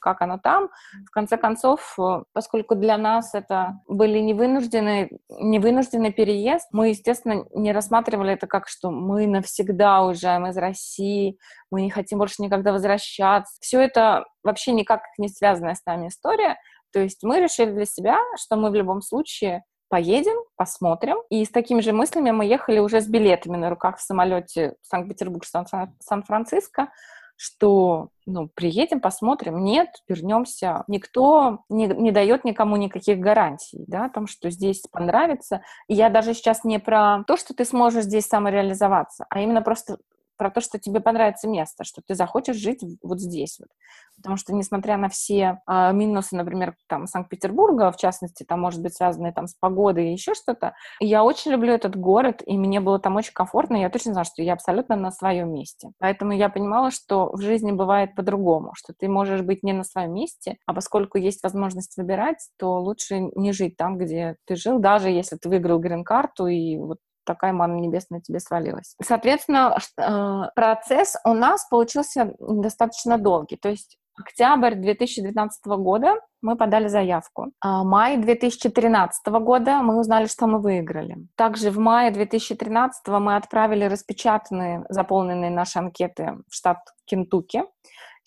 как 0.07 0.23
оно 0.23 0.39
там. 0.39 0.71
В 1.05 1.11
конце 1.11 1.37
концов, 1.37 1.99
э, 1.99 2.23
поскольку 2.33 2.77
для 2.77 2.97
нас 2.97 3.35
это 3.35 3.81
были 3.89 4.21
невынужденный, 4.21 5.11
невынужденный 5.29 6.13
переезд, 6.13 6.69
мы, 6.71 6.91
естественно, 6.91 7.45
не 7.53 7.73
рассматривали 7.73 8.35
это 8.35 8.47
как, 8.47 8.69
что 8.69 8.93
мы 8.93 9.27
навсегда 9.27 10.05
уезжаем 10.05 10.47
из 10.47 10.57
России, 10.57 11.39
мы 11.73 11.83
не 11.83 11.91
хотим 11.91 12.19
больше 12.19 12.41
никогда 12.41 12.71
возвращаться. 12.71 13.53
Все 13.61 13.81
это 13.81 14.27
вообще 14.45 14.71
никак 14.71 15.03
не 15.19 15.29
связанная 15.29 15.75
с 15.75 15.85
нами 15.85 16.07
история. 16.07 16.57
То 16.93 17.01
есть 17.01 17.25
мы 17.25 17.41
решили 17.41 17.73
для 17.73 17.85
себя, 17.85 18.17
что 18.37 18.55
мы 18.55 18.71
в 18.71 18.77
любом 18.77 19.03
случае 19.03 19.65
поедем, 19.89 20.37
посмотрим. 20.55 21.17
И 21.31 21.45
с 21.45 21.51
такими 21.51 21.81
же 21.81 21.93
мыслями 21.93 22.31
мы 22.31 22.45
ехали 22.45 22.79
уже 22.79 23.01
с 23.01 23.09
билетами 23.09 23.57
на 23.57 23.71
руках 23.71 23.99
в 23.99 24.03
самолете 24.03 24.77
Санкт-Петербург-Сан-Франциско 24.83 26.91
что, 27.37 28.09
ну, 28.25 28.49
приедем, 28.55 29.01
посмотрим, 29.01 29.63
нет, 29.63 29.89
вернемся. 30.09 30.85
Никто 30.89 31.61
не, 31.69 31.87
не 31.87 32.11
дает 32.11 32.45
никому 32.45 32.77
никаких 32.77 33.19
гарантий, 33.19 33.85
да, 33.87 34.07
о 34.07 34.11
том, 34.11 34.27
что 34.27 34.51
здесь 34.51 34.83
понравится. 34.91 35.63
И 35.87 35.95
я 35.95 36.09
даже 36.09 36.35
сейчас 36.35 36.65
не 36.65 36.79
про 36.79 37.25
то, 37.27 37.37
что 37.37 37.55
ты 37.55 37.65
сможешь 37.65 38.05
здесь 38.05 38.27
самореализоваться, 38.27 39.27
а 39.29 39.41
именно 39.41 39.63
просто 39.63 39.99
про 40.37 40.51
то, 40.51 40.61
что 40.61 40.79
тебе 40.79 41.01
понравится 41.01 41.49
место, 41.49 41.85
что 41.85 42.03
ты 42.07 42.15
захочешь 42.15 42.57
жить 42.57 42.83
вот 43.03 43.21
здесь 43.21 43.59
вот. 43.59 43.69
Потому 44.17 44.37
что, 44.37 44.55
несмотря 44.55 44.97
на 44.97 45.09
все 45.09 45.61
э, 45.69 45.93
минусы, 45.93 46.37
например, 46.37 46.75
там, 46.89 47.07
Санкт-Петербурга, 47.07 47.93
в 47.93 47.97
частности, 47.97 48.45
там, 48.45 48.61
может 48.61 48.83
быть, 48.83 48.95
связанные 48.95 49.33
там 49.33 49.47
с 49.47 49.55
погодой 49.55 50.09
и 50.09 50.13
еще 50.13 50.35
что-то, 50.35 50.75
я 51.01 51.23
очень 51.23 51.51
люблю 51.51 51.73
этот 51.73 51.97
город, 51.97 52.43
и 52.47 52.57
мне 52.57 52.81
было 52.81 52.99
там 52.99 53.17
очень 53.17 53.35
комфортно, 53.35 53.77
и 53.77 53.81
я 53.81 53.91
точно 53.91 54.13
знаю, 54.13 54.25
что 54.25 54.43
я 54.43 54.55
абсолютно 54.55 54.97
на 54.97 55.11
своем 55.11 55.53
месте. 55.53 55.91
Поэтому 55.99 56.33
я 56.33 56.49
понимала, 56.49 56.91
что 56.91 57.31
в 57.33 57.41
жизни 57.41 57.73
бывает 57.73 58.15
по-другому, 58.15 58.73
что 58.75 58.95
ты 58.99 59.09
можешь 59.09 59.43
быть 59.43 59.63
не 59.63 59.73
на 59.73 59.85
своем 59.85 60.15
месте, 60.15 60.57
а 60.67 60.73
поскольку 60.73 61.19
есть 61.19 61.43
возможность 61.43 61.97
выбирать, 61.97 62.49
то 62.59 62.81
лучше 62.81 63.21
не 63.35 63.53
жить 63.53 63.77
там, 63.77 63.99
где 63.99 64.37
ты 64.47 64.57
жил, 64.57 64.79
даже 64.79 65.11
если 65.11 65.37
ты 65.37 65.49
выиграл 65.49 65.79
грин-карту, 65.79 66.47
и 66.47 66.79
вот 66.79 66.99
такая 67.27 67.53
манна 67.53 67.79
небесная 67.79 68.21
тебе 68.21 68.41
свалилась. 68.41 68.95
Соответственно, 69.03 69.77
э, 69.99 70.43
процесс 70.55 71.17
у 71.25 71.35
нас 71.35 71.67
получился 71.69 72.33
достаточно 72.39 73.19
долгий. 73.19 73.57
То 73.57 73.69
есть 73.69 73.99
октябрь 74.19 74.75
2012 74.75 75.67
года 75.67 76.15
мы 76.41 76.57
подали 76.57 76.89
заявку. 76.89 77.53
А 77.61 77.85
май 77.85 78.17
2013 78.17 79.27
года 79.41 79.83
мы 79.83 79.99
узнали, 79.99 80.27
что 80.27 80.47
мы 80.47 80.61
выиграли. 80.61 81.17
Также 81.37 81.71
в 81.71 81.79
мае 81.79 82.11
2013 82.11 83.07
мы 83.09 83.37
отправили 83.37 83.85
распечатанные, 83.85 84.85
заполненные 84.89 85.51
наши 85.51 85.79
анкеты 85.79 86.39
в 86.49 86.55
штат 86.55 86.79
Кентукки. 87.05 87.65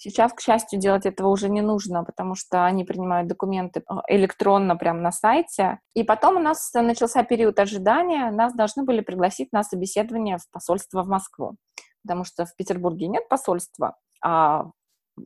Сейчас, 0.02 0.32
к 0.32 0.40
счастью, 0.40 0.80
делать 0.80 1.06
этого 1.06 1.28
уже 1.28 1.50
не 1.50 1.60
нужно, 1.60 2.06
потому 2.06 2.34
что 2.34 2.64
они 2.64 2.86
принимают 2.86 3.28
документы 3.28 3.82
э, 3.82 3.94
электронно 4.08 4.78
прямо 4.78 5.02
на 5.02 5.12
сайте. 5.12 5.80
И 5.94 6.04
потом 6.04 6.38
у 6.38 6.40
нас 6.40 6.72
начался 6.74 7.22
период 7.24 7.60
ожидания. 7.60 8.32
Нас 8.32 8.54
должны 8.54 8.86
были 8.86 9.02
пригласить 9.02 9.52
на 9.52 9.62
собеседование 9.62 10.38
в 10.38 10.50
посольство 10.52 11.04
в 11.04 11.10
Москву, 11.10 11.58
потому 12.02 12.24
что 12.24 12.46
в 12.46 12.56
Петербурге 12.56 13.08
нет 13.08 13.28
посольства, 13.28 13.98
а 14.24 14.68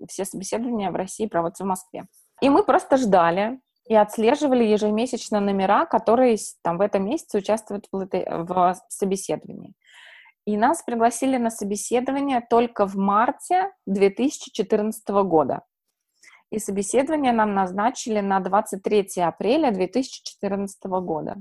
все 0.09 0.25
собеседования 0.25 0.89
в 0.89 0.95
России 0.95 1.27
проводятся 1.27 1.65
в 1.65 1.67
Москве. 1.67 2.07
И 2.41 2.49
мы 2.49 2.63
просто 2.63 2.97
ждали, 2.97 3.59
и 3.85 3.93
отслеживали 3.93 4.63
ежемесячно 4.63 5.39
номера, 5.39 5.85
которые 5.85 6.37
там 6.63 6.79
в 6.79 6.81
этом 6.81 7.05
месяце 7.05 7.37
участвуют 7.37 7.85
в, 7.91 8.07
в 8.07 8.75
собеседовании. 8.89 9.75
И 10.45 10.57
нас 10.57 10.83
пригласили 10.83 11.37
на 11.37 11.49
собеседование 11.49 12.41
только 12.41 12.85
в 12.85 12.95
марте 12.95 13.71
2014 13.85 15.07
года. 15.23 15.61
И 16.51 16.59
собеседование 16.59 17.31
нам 17.31 17.53
назначили 17.53 18.19
на 18.19 18.39
23 18.39 19.21
апреля 19.21 19.71
2014 19.71 20.83
года. 20.83 21.37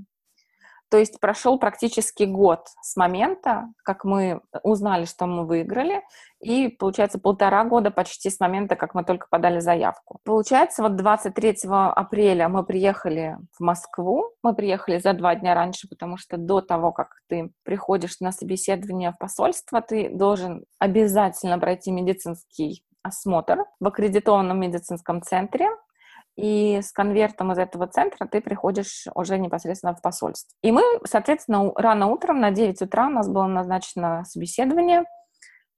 То 0.92 0.98
есть 0.98 1.20
прошел 1.20 1.58
практически 1.58 2.24
год 2.24 2.66
с 2.82 2.96
момента, 2.96 3.68
как 3.82 4.04
мы 4.04 4.42
узнали, 4.62 5.06
что 5.06 5.24
мы 5.24 5.46
выиграли, 5.46 6.02
и, 6.38 6.68
получается, 6.68 7.18
полтора 7.18 7.64
года 7.64 7.90
почти 7.90 8.28
с 8.28 8.38
момента, 8.38 8.76
как 8.76 8.94
мы 8.94 9.02
только 9.02 9.26
подали 9.30 9.58
заявку. 9.60 10.18
Получается, 10.22 10.82
вот 10.82 10.96
23 10.96 11.60
апреля 11.64 12.50
мы 12.50 12.62
приехали 12.62 13.38
в 13.58 13.60
Москву, 13.60 14.34
мы 14.42 14.54
приехали 14.54 14.98
за 14.98 15.14
два 15.14 15.34
дня 15.34 15.54
раньше, 15.54 15.88
потому 15.88 16.18
что 16.18 16.36
до 16.36 16.60
того, 16.60 16.92
как 16.92 17.22
ты 17.26 17.52
приходишь 17.62 18.20
на 18.20 18.30
собеседование 18.30 19.12
в 19.12 19.18
посольство, 19.18 19.80
ты 19.80 20.10
должен 20.10 20.66
обязательно 20.78 21.58
пройти 21.58 21.90
медицинский 21.90 22.84
осмотр 23.02 23.64
в 23.80 23.86
аккредитованном 23.86 24.60
медицинском 24.60 25.22
центре, 25.22 25.70
и 26.36 26.80
с 26.80 26.92
конвертом 26.92 27.52
из 27.52 27.58
этого 27.58 27.86
центра 27.86 28.26
ты 28.26 28.40
приходишь 28.40 29.06
уже 29.14 29.38
непосредственно 29.38 29.94
в 29.94 30.00
посольство. 30.00 30.56
И 30.62 30.72
мы, 30.72 30.82
соответственно, 31.04 31.72
рано 31.76 32.06
утром 32.08 32.40
на 32.40 32.50
9 32.50 32.82
утра 32.82 33.06
у 33.06 33.10
нас 33.10 33.28
было 33.28 33.46
назначено 33.46 34.24
собеседование. 34.24 35.04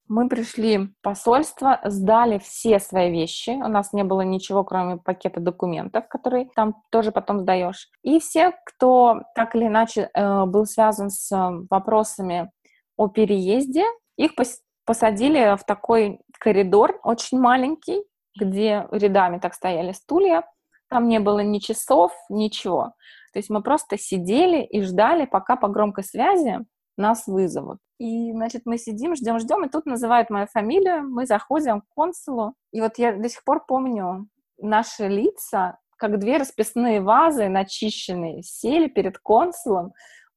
Мы 0.06 0.28
пришли 0.28 0.78
в 0.78 0.92
посольство, 1.02 1.80
сдали 1.84 2.38
все 2.38 2.78
свои 2.78 3.10
вещи. 3.10 3.50
У 3.50 3.68
нас 3.68 3.94
не 3.94 4.04
было 4.04 4.20
ничего, 4.20 4.62
кроме 4.62 4.98
пакета 4.98 5.40
документов, 5.40 6.08
который 6.08 6.50
там 6.54 6.74
тоже 6.90 7.10
потом 7.10 7.40
сдаешь. 7.40 7.88
И 8.02 8.20
все, 8.20 8.52
кто 8.66 9.22
так 9.34 9.54
или 9.56 9.66
иначе 9.66 10.10
э, 10.12 10.44
был 10.44 10.66
связан 10.66 11.08
с 11.08 11.30
вопросами 11.70 12.50
о 12.96 13.08
переезде, 13.08 13.84
их 14.16 14.32
посадили 14.84 15.56
в 15.56 15.64
такой 15.64 16.20
коридор 16.38 17.00
очень 17.02 17.40
маленький, 17.40 18.04
где 18.36 18.86
рядами 18.90 19.38
так 19.38 19.54
стояли 19.54 19.92
стулья, 19.92 20.44
там 20.88 21.08
не 21.08 21.20
было 21.20 21.40
ни 21.40 21.58
часов, 21.58 22.12
ничего. 22.28 22.94
То 23.32 23.38
есть 23.38 23.50
мы 23.50 23.62
просто 23.62 23.98
сидели 23.98 24.62
и 24.62 24.82
ждали, 24.82 25.26
пока 25.26 25.56
по 25.56 25.68
громкой 25.68 26.04
связи 26.04 26.60
нас 26.96 27.26
вызовут. 27.26 27.78
И, 27.98 28.32
значит, 28.32 28.62
мы 28.64 28.78
сидим, 28.78 29.16
ждем, 29.16 29.38
ждем, 29.38 29.64
и 29.64 29.68
тут 29.68 29.86
называют 29.86 30.30
мою 30.30 30.46
фамилию, 30.46 31.08
мы 31.08 31.26
заходим 31.26 31.80
к 31.80 31.88
консулу. 31.94 32.54
И 32.72 32.80
вот 32.80 32.98
я 32.98 33.12
до 33.12 33.28
сих 33.28 33.42
пор 33.44 33.64
помню 33.66 34.28
наши 34.58 35.08
лица, 35.08 35.78
как 35.96 36.18
две 36.18 36.36
расписные 36.36 37.00
вазы, 37.00 37.48
начищенные, 37.48 38.42
сели 38.42 38.88
перед 38.88 39.18
консулом 39.18 39.92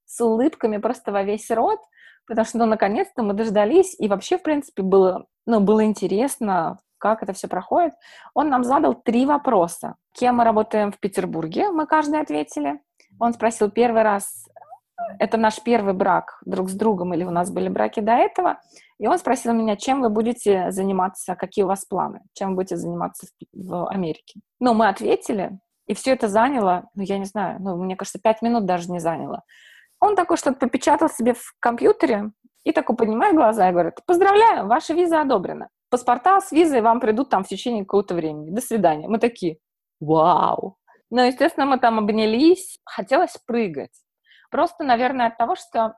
с 0.05 0.21
улыбками 0.21 0.77
просто 0.77 1.11
во 1.11 1.23
весь 1.23 1.49
рот, 1.51 1.79
потому 2.27 2.45
что, 2.45 2.57
ну, 2.59 2.65
наконец-то 2.65 3.23
мы 3.23 3.33
дождались, 3.33 3.95
и 3.99 4.07
вообще, 4.07 4.37
в 4.37 4.43
принципе, 4.43 4.83
было, 4.83 5.25
ну, 5.45 5.59
было 5.59 5.83
интересно, 5.83 6.79
как 6.97 7.23
это 7.23 7.33
все 7.33 7.47
проходит. 7.47 7.93
Он 8.33 8.49
нам 8.49 8.63
задал 8.63 8.93
три 8.93 9.25
вопроса. 9.25 9.95
Кем 10.13 10.37
мы 10.37 10.43
работаем 10.43 10.91
в 10.91 10.99
Петербурге? 10.99 11.71
Мы 11.71 11.85
каждый 11.85 12.19
ответили. 12.19 12.79
Он 13.19 13.33
спросил 13.33 13.71
первый 13.71 14.03
раз, 14.03 14.47
это 15.19 15.37
наш 15.37 15.61
первый 15.61 15.93
брак 15.93 16.39
друг 16.45 16.69
с 16.69 16.73
другом, 16.73 17.13
или 17.13 17.23
у 17.23 17.31
нас 17.31 17.51
были 17.51 17.69
браки 17.69 17.99
до 17.99 18.13
этого. 18.13 18.59
И 18.99 19.07
он 19.07 19.17
спросил 19.19 19.53
меня, 19.53 19.75
чем 19.75 20.01
вы 20.01 20.09
будете 20.09 20.71
заниматься, 20.71 21.35
какие 21.35 21.63
у 21.63 21.67
вас 21.67 21.85
планы, 21.85 22.21
чем 22.33 22.49
вы 22.49 22.55
будете 22.55 22.77
заниматься 22.77 23.27
в, 23.27 23.67
в 23.67 23.89
Америке. 23.89 24.39
Ну, 24.59 24.73
мы 24.73 24.87
ответили, 24.87 25.59
и 25.85 25.93
все 25.93 26.11
это 26.11 26.27
заняло, 26.27 26.89
ну, 26.95 27.03
я 27.03 27.17
не 27.17 27.25
знаю, 27.25 27.57
ну, 27.61 27.77
мне 27.77 27.95
кажется, 27.95 28.19
пять 28.19 28.41
минут 28.41 28.65
даже 28.65 28.91
не 28.91 28.99
заняло. 28.99 29.43
Он 29.99 30.15
такой 30.15 30.37
что-то 30.37 30.57
попечатал 30.57 31.09
себе 31.09 31.33
в 31.33 31.53
компьютере 31.59 32.31
и 32.63 32.71
такой 32.71 32.95
поднимает 32.95 33.35
глаза 33.35 33.69
и 33.69 33.71
говорит, 33.71 33.99
поздравляю, 34.05 34.67
ваша 34.67 34.93
виза 34.93 35.21
одобрена. 35.21 35.69
Паспорта 35.89 36.41
с 36.41 36.51
визой 36.51 36.81
вам 36.81 36.99
придут 36.99 37.29
там 37.29 37.43
в 37.43 37.47
течение 37.47 37.83
какого-то 37.83 38.15
времени. 38.15 38.51
До 38.51 38.61
свидания. 38.61 39.07
Мы 39.07 39.19
такие, 39.19 39.57
вау. 39.99 40.77
Ну, 41.09 41.25
естественно, 41.25 41.65
мы 41.65 41.79
там 41.79 41.99
обнялись. 41.99 42.79
Хотелось 42.85 43.37
прыгать. 43.45 43.93
Просто, 44.51 44.83
наверное, 44.83 45.27
от 45.27 45.37
того, 45.37 45.55
что 45.55 45.95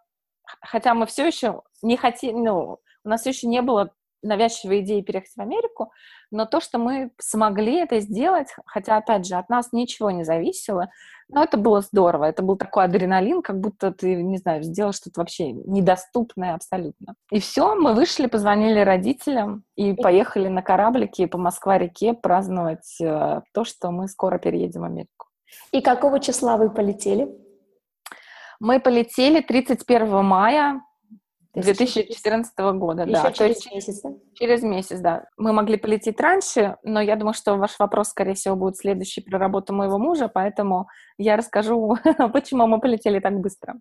хотя 0.61 0.93
мы 0.93 1.05
все 1.05 1.27
еще 1.27 1.61
не 1.81 1.97
хотим, 1.97 2.43
ну, 2.43 2.79
у 3.03 3.09
нас 3.09 3.25
еще 3.25 3.47
не 3.47 3.61
было 3.61 3.91
навязчивой 4.21 4.81
идеи 4.81 5.01
переехать 5.01 5.33
в 5.35 5.41
Америку, 5.41 5.91
но 6.31 6.45
то, 6.45 6.59
что 6.59 6.77
мы 6.77 7.11
смогли 7.19 7.77
это 7.77 7.99
сделать, 7.99 8.53
хотя, 8.65 8.97
опять 8.97 9.25
же, 9.25 9.35
от 9.35 9.49
нас 9.49 9.71
ничего 9.71 10.11
не 10.11 10.23
зависело, 10.23 10.89
но 11.29 11.43
это 11.43 11.57
было 11.57 11.81
здорово. 11.81 12.25
Это 12.25 12.41
был 12.41 12.57
такой 12.57 12.85
адреналин, 12.85 13.41
как 13.41 13.59
будто 13.59 13.91
ты, 13.91 14.15
не 14.15 14.37
знаю, 14.37 14.63
сделал 14.63 14.93
что-то 14.93 15.21
вообще 15.21 15.51
недоступное 15.51 16.55
абсолютно. 16.55 17.13
И 17.31 17.39
все, 17.39 17.75
мы 17.75 17.93
вышли, 17.93 18.25
позвонили 18.25 18.79
родителям 18.79 19.63
и 19.75 19.93
поехали 19.93 20.47
на 20.47 20.63
кораблике 20.63 21.27
по 21.27 21.37
Москва-реке 21.37 22.13
праздновать 22.13 22.99
э, 22.99 23.41
то, 23.53 23.63
что 23.63 23.91
мы 23.91 24.07
скоро 24.07 24.39
переедем 24.39 24.81
в 24.81 24.85
Америку. 24.85 25.27
И 25.71 25.81
какого 25.81 26.19
числа 26.19 26.57
вы 26.57 26.71
полетели? 26.71 27.29
Мы 28.59 28.79
полетели 28.79 29.41
31 29.41 30.25
мая 30.25 30.81
2014 31.61 32.57
года, 32.75 33.03
Еще 33.03 33.21
да. 33.21 33.31
через 33.31 33.55
есть, 33.55 33.71
месяц, 33.73 34.01
да? 34.01 34.09
Через 34.33 34.63
месяц, 34.63 34.99
да. 34.99 35.25
Мы 35.37 35.53
могли 35.53 35.77
полететь 35.77 36.19
раньше, 36.19 36.77
но 36.83 37.01
я 37.01 37.15
думаю, 37.15 37.33
что 37.33 37.55
ваш 37.55 37.77
вопрос, 37.79 38.09
скорее 38.09 38.33
всего, 38.33 38.55
будет 38.55 38.77
следующий 38.77 39.21
про 39.21 39.37
работу 39.39 39.73
моего 39.73 39.97
мужа, 39.97 40.29
поэтому 40.33 40.87
я 41.17 41.37
расскажу, 41.37 41.97
почему 42.33 42.67
мы 42.67 42.79
полетели 42.79 43.19
так 43.19 43.39
быстро. 43.39 43.75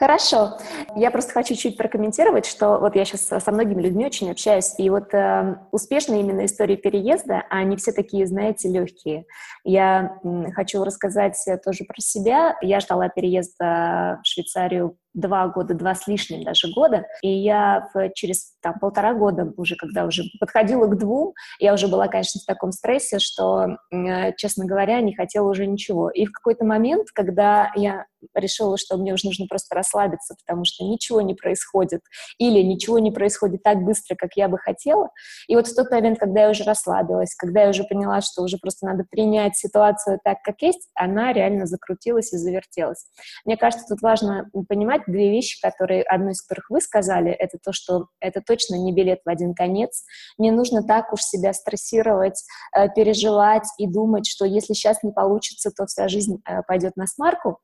Хорошо. 0.00 0.56
Я 0.96 1.10
просто 1.10 1.34
хочу 1.34 1.54
чуть 1.54 1.76
прокомментировать, 1.76 2.46
что 2.46 2.78
вот 2.78 2.96
я 2.96 3.04
сейчас 3.04 3.26
со 3.26 3.52
многими 3.52 3.82
людьми 3.82 4.06
очень 4.06 4.30
общаюсь, 4.30 4.74
и 4.78 4.88
вот 4.88 5.12
э, 5.12 5.56
успешные 5.72 6.22
именно 6.22 6.46
истории 6.46 6.76
переезда, 6.76 7.42
они 7.50 7.76
все 7.76 7.92
такие, 7.92 8.26
знаете, 8.26 8.70
легкие. 8.70 9.26
Я 9.62 10.16
м, 10.24 10.52
хочу 10.52 10.82
рассказать 10.84 11.36
тоже 11.62 11.84
про 11.84 12.00
себя. 12.00 12.56
Я 12.62 12.80
ждала 12.80 13.10
переезда 13.10 14.20
в 14.24 14.26
Швейцарию 14.26 14.96
два 15.14 15.48
года, 15.48 15.74
два 15.74 15.94
с 15.94 16.06
лишним 16.06 16.44
даже 16.44 16.72
года, 16.72 17.04
и 17.22 17.28
я 17.28 17.88
в, 17.92 18.10
через 18.14 18.54
там, 18.60 18.78
полтора 18.78 19.14
года 19.14 19.52
уже, 19.56 19.76
когда 19.76 20.04
уже 20.04 20.24
подходила 20.38 20.86
к 20.86 20.98
двум, 20.98 21.34
я 21.58 21.74
уже 21.74 21.88
была, 21.88 22.08
конечно, 22.08 22.40
в 22.40 22.46
таком 22.46 22.72
стрессе, 22.72 23.18
что, 23.18 23.76
э, 23.92 24.32
честно 24.36 24.66
говоря, 24.66 25.00
не 25.00 25.14
хотела 25.14 25.48
уже 25.48 25.66
ничего. 25.66 26.10
И 26.10 26.26
в 26.26 26.32
какой-то 26.32 26.64
момент, 26.64 27.08
когда 27.14 27.72
я 27.74 28.06
решила, 28.34 28.76
что 28.76 28.96
мне 28.96 29.14
уже 29.14 29.26
нужно 29.26 29.46
просто 29.48 29.74
расслабиться, 29.74 30.34
потому 30.44 30.64
что 30.64 30.84
ничего 30.84 31.20
не 31.20 31.34
происходит, 31.34 32.00
или 32.38 32.60
ничего 32.62 32.98
не 32.98 33.10
происходит 33.10 33.62
так 33.62 33.78
быстро, 33.78 34.14
как 34.16 34.30
я 34.36 34.48
бы 34.48 34.58
хотела, 34.58 35.08
и 35.48 35.56
вот 35.56 35.66
в 35.66 35.74
тот 35.74 35.90
момент, 35.90 36.18
когда 36.18 36.42
я 36.42 36.50
уже 36.50 36.64
расслабилась, 36.64 37.34
когда 37.34 37.62
я 37.62 37.70
уже 37.70 37.84
поняла, 37.84 38.20
что 38.20 38.42
уже 38.42 38.58
просто 38.58 38.86
надо 38.86 39.04
принять 39.10 39.56
ситуацию 39.56 40.18
так, 40.22 40.38
как 40.42 40.60
есть, 40.62 40.88
она 40.94 41.32
реально 41.32 41.66
закрутилась 41.66 42.32
и 42.32 42.36
завертелась. 42.36 43.06
Мне 43.44 43.56
кажется, 43.56 43.86
тут 43.88 44.02
важно 44.02 44.48
понимать, 44.68 44.99
понимать 45.00 45.20
две 45.20 45.30
вещи, 45.30 45.60
которые, 45.60 46.02
одну 46.02 46.30
из 46.30 46.42
которых 46.42 46.70
вы 46.70 46.80
сказали, 46.80 47.30
это 47.30 47.58
то, 47.62 47.72
что 47.72 48.06
это 48.20 48.40
точно 48.40 48.76
не 48.76 48.92
билет 48.92 49.20
в 49.24 49.28
один 49.28 49.54
конец. 49.54 50.04
Не 50.38 50.50
нужно 50.50 50.82
так 50.82 51.12
уж 51.12 51.22
себя 51.22 51.52
стрессировать, 51.52 52.42
э, 52.76 52.88
переживать 52.94 53.66
и 53.78 53.86
думать, 53.86 54.26
что 54.26 54.44
если 54.44 54.74
сейчас 54.74 55.02
не 55.02 55.12
получится, 55.12 55.70
то 55.70 55.86
вся 55.86 56.08
жизнь 56.08 56.40
э, 56.46 56.62
пойдет 56.66 56.96
на 56.96 57.06
смарку. 57.06 57.58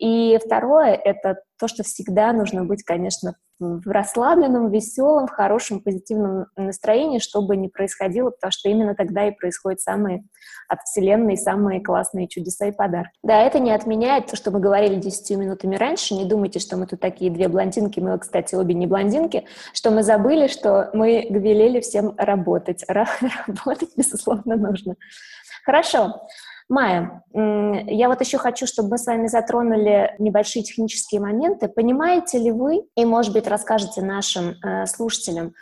И 0.00 0.38
второе— 0.44 0.94
это 1.04 1.36
то, 1.58 1.68
что 1.68 1.82
всегда 1.82 2.32
нужно 2.32 2.64
быть, 2.64 2.82
конечно, 2.82 3.34
в 3.58 3.88
расслабленном, 3.88 4.70
веселом, 4.70 5.26
в 5.26 5.30
хорошем, 5.30 5.80
позитивном 5.80 6.46
настроении, 6.56 7.18
чтобы 7.18 7.56
не 7.56 7.68
происходило, 7.68 8.30
потому 8.30 8.52
что 8.52 8.68
именно 8.68 8.94
тогда 8.94 9.28
и 9.28 9.32
происходят 9.32 9.80
самые 9.80 10.24
от 10.68 10.80
Вселенной 10.82 11.36
самые 11.36 11.80
классные 11.80 12.28
чудеса 12.28 12.66
и 12.66 12.72
подарки. 12.72 13.18
Да, 13.22 13.40
это 13.42 13.58
не 13.58 13.70
отменяет 13.70 14.26
то, 14.26 14.36
что 14.36 14.50
мы 14.50 14.60
говорили 14.60 14.96
10 14.96 15.36
минутами 15.38 15.76
раньше. 15.76 16.14
Не 16.14 16.24
думайте, 16.24 16.58
что 16.58 16.76
мы 16.76 16.86
тут 16.86 17.00
такие 17.00 17.30
две 17.30 17.48
блондинки, 17.48 18.00
мы, 18.00 18.18
кстати, 18.18 18.54
обе 18.54 18.74
не 18.74 18.86
блондинки, 18.86 19.44
что 19.72 19.90
мы 19.90 20.02
забыли, 20.02 20.48
что 20.48 20.90
мы 20.92 21.26
велели 21.30 21.80
всем 21.80 22.14
работать. 22.16 22.84
Работать, 23.46 23.90
безусловно, 23.96 24.56
нужно. 24.56 24.96
Хорошо. 25.64 26.26
Майя, 26.68 27.22
я 27.32 28.08
вот 28.08 28.20
еще 28.20 28.38
хочу, 28.38 28.66
чтобы 28.66 28.90
мы 28.90 28.98
с 28.98 29.06
вами 29.06 29.28
затронули 29.28 30.14
небольшие 30.18 30.64
технические 30.64 31.20
моменты. 31.20 31.68
Понимаете 31.68 32.38
ли 32.38 32.50
вы, 32.50 32.82
и, 32.96 33.04
может 33.04 33.32
быть, 33.32 33.46
расскажете 33.46 34.02
нашим 34.02 34.54
э, 34.64 34.86
слушателям, 34.86 35.54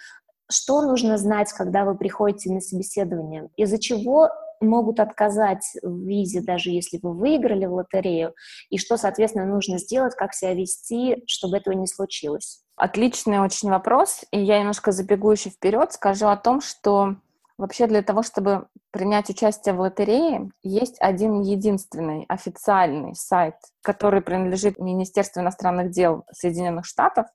что 0.50 0.80
нужно 0.80 1.18
знать, 1.18 1.52
когда 1.52 1.84
вы 1.84 1.94
приходите 1.96 2.50
на 2.50 2.60
собеседование? 2.60 3.50
Из-за 3.56 3.78
чего 3.78 4.30
могут 4.60 4.98
отказать 4.98 5.64
в 5.82 6.06
визе, 6.06 6.40
даже 6.40 6.70
если 6.70 6.98
вы 7.02 7.12
выиграли 7.12 7.66
в 7.66 7.74
лотерею, 7.74 8.34
и 8.70 8.78
что, 8.78 8.96
соответственно, 8.96 9.44
нужно 9.44 9.78
сделать, 9.78 10.14
как 10.14 10.32
себя 10.32 10.54
вести, 10.54 11.22
чтобы 11.26 11.58
этого 11.58 11.74
не 11.74 11.86
случилось? 11.86 12.62
Отличный 12.76 13.40
очень 13.40 13.68
вопрос, 13.68 14.24
и 14.30 14.40
я 14.40 14.58
немножко 14.58 14.90
забегу 14.90 15.30
еще 15.30 15.50
вперед, 15.50 15.92
скажу 15.92 16.26
о 16.26 16.36
том, 16.36 16.60
что 16.60 17.16
Вообще 17.56 17.86
для 17.86 18.02
того, 18.02 18.22
чтобы 18.22 18.66
принять 18.90 19.30
участие 19.30 19.74
в 19.74 19.80
лотерее, 19.80 20.50
есть 20.62 20.96
один 21.00 21.40
единственный 21.40 22.24
официальный 22.28 23.14
сайт, 23.14 23.54
который 23.82 24.22
принадлежит 24.22 24.78
Министерству 24.78 25.40
иностранных 25.40 25.90
дел 25.90 26.24
Соединенных 26.32 26.84
Штатов, 26.84 27.26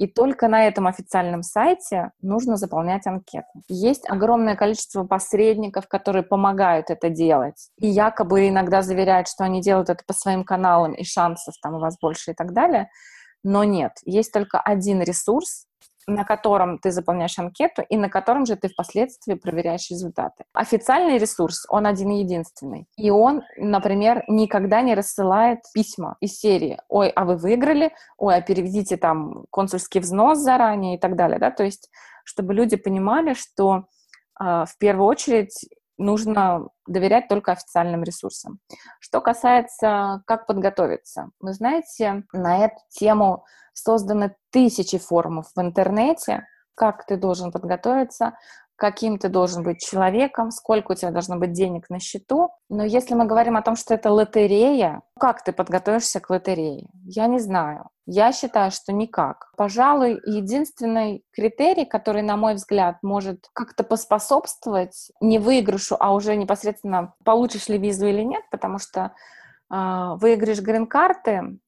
и 0.00 0.06
только 0.06 0.48
на 0.48 0.66
этом 0.66 0.86
официальном 0.86 1.42
сайте 1.42 2.10
нужно 2.22 2.56
заполнять 2.56 3.06
анкету. 3.06 3.46
Есть 3.68 4.08
огромное 4.08 4.56
количество 4.56 5.04
посредников, 5.04 5.88
которые 5.88 6.22
помогают 6.22 6.88
это 6.88 7.10
делать. 7.10 7.68
И 7.78 7.86
якобы 7.86 8.48
иногда 8.48 8.80
заверяют, 8.80 9.28
что 9.28 9.44
они 9.44 9.60
делают 9.60 9.90
это 9.90 10.02
по 10.06 10.14
своим 10.14 10.42
каналам, 10.42 10.94
и 10.94 11.04
шансов 11.04 11.54
там 11.62 11.74
у 11.74 11.80
вас 11.80 11.98
больше 12.00 12.30
и 12.30 12.34
так 12.34 12.54
далее. 12.54 12.88
Но 13.44 13.62
нет, 13.62 13.92
есть 14.04 14.32
только 14.32 14.58
один 14.58 15.02
ресурс, 15.02 15.66
на 16.06 16.24
котором 16.24 16.78
ты 16.78 16.90
заполняешь 16.90 17.38
анкету 17.38 17.82
и 17.82 17.96
на 17.96 18.08
котором 18.08 18.46
же 18.46 18.56
ты 18.56 18.68
впоследствии 18.68 19.34
проверяешь 19.34 19.90
результаты. 19.90 20.44
Официальный 20.52 21.18
ресурс, 21.18 21.66
он 21.68 21.86
один 21.86 22.10
единственный. 22.10 22.86
И 22.96 23.10
он, 23.10 23.42
например, 23.56 24.24
никогда 24.28 24.82
не 24.82 24.94
рассылает 24.94 25.60
письма 25.74 26.16
из 26.20 26.38
серии 26.38 26.78
«Ой, 26.88 27.08
а 27.08 27.24
вы 27.24 27.36
выиграли», 27.36 27.92
«Ой, 28.18 28.36
а 28.36 28.40
переведите 28.40 28.96
там 28.96 29.44
консульский 29.50 30.00
взнос 30.00 30.38
заранее» 30.38 30.96
и 30.96 30.98
так 30.98 31.16
далее. 31.16 31.38
Да? 31.38 31.50
То 31.50 31.64
есть, 31.64 31.90
чтобы 32.24 32.54
люди 32.54 32.76
понимали, 32.76 33.34
что 33.34 33.84
э, 34.40 34.44
в 34.44 34.78
первую 34.78 35.06
очередь 35.06 35.68
нужно 36.00 36.68
доверять 36.86 37.28
только 37.28 37.52
официальным 37.52 38.02
ресурсам. 38.02 38.58
Что 38.98 39.20
касается, 39.20 40.22
как 40.26 40.46
подготовиться. 40.46 41.30
Вы 41.40 41.52
знаете, 41.52 42.24
на 42.32 42.64
эту 42.64 42.76
тему 42.88 43.44
созданы 43.72 44.34
тысячи 44.50 44.98
форумов 44.98 45.50
в 45.54 45.60
интернете, 45.60 46.46
как 46.74 47.06
ты 47.06 47.16
должен 47.16 47.52
подготовиться, 47.52 48.34
каким 48.80 49.18
ты 49.18 49.28
должен 49.28 49.62
быть 49.62 49.84
человеком, 49.84 50.50
сколько 50.50 50.92
у 50.92 50.94
тебя 50.94 51.10
должно 51.10 51.36
быть 51.36 51.52
денег 51.52 51.90
на 51.90 52.00
счету. 52.00 52.48
Но 52.70 52.82
если 52.82 53.14
мы 53.14 53.26
говорим 53.26 53.58
о 53.58 53.62
том, 53.62 53.76
что 53.76 53.92
это 53.92 54.10
лотерея, 54.10 55.02
как 55.18 55.44
ты 55.44 55.52
подготовишься 55.52 56.18
к 56.18 56.30
лотерее? 56.30 56.88
Я 57.04 57.26
не 57.26 57.40
знаю. 57.40 57.90
Я 58.06 58.32
считаю, 58.32 58.70
что 58.70 58.94
никак. 58.94 59.52
Пожалуй, 59.58 60.18
единственный 60.24 61.22
критерий, 61.32 61.84
который, 61.84 62.22
на 62.22 62.38
мой 62.38 62.54
взгляд, 62.54 62.96
может 63.02 63.50
как-то 63.52 63.84
поспособствовать 63.84 65.12
не 65.20 65.38
выигрышу, 65.38 65.96
а 66.00 66.14
уже 66.14 66.34
непосредственно 66.34 67.12
получишь 67.22 67.68
ли 67.68 67.76
визу 67.76 68.06
или 68.06 68.22
нет, 68.22 68.42
потому 68.50 68.78
что 68.78 69.12
э, 69.70 70.16
выигрыш 70.16 70.60
грин-карты 70.60 71.58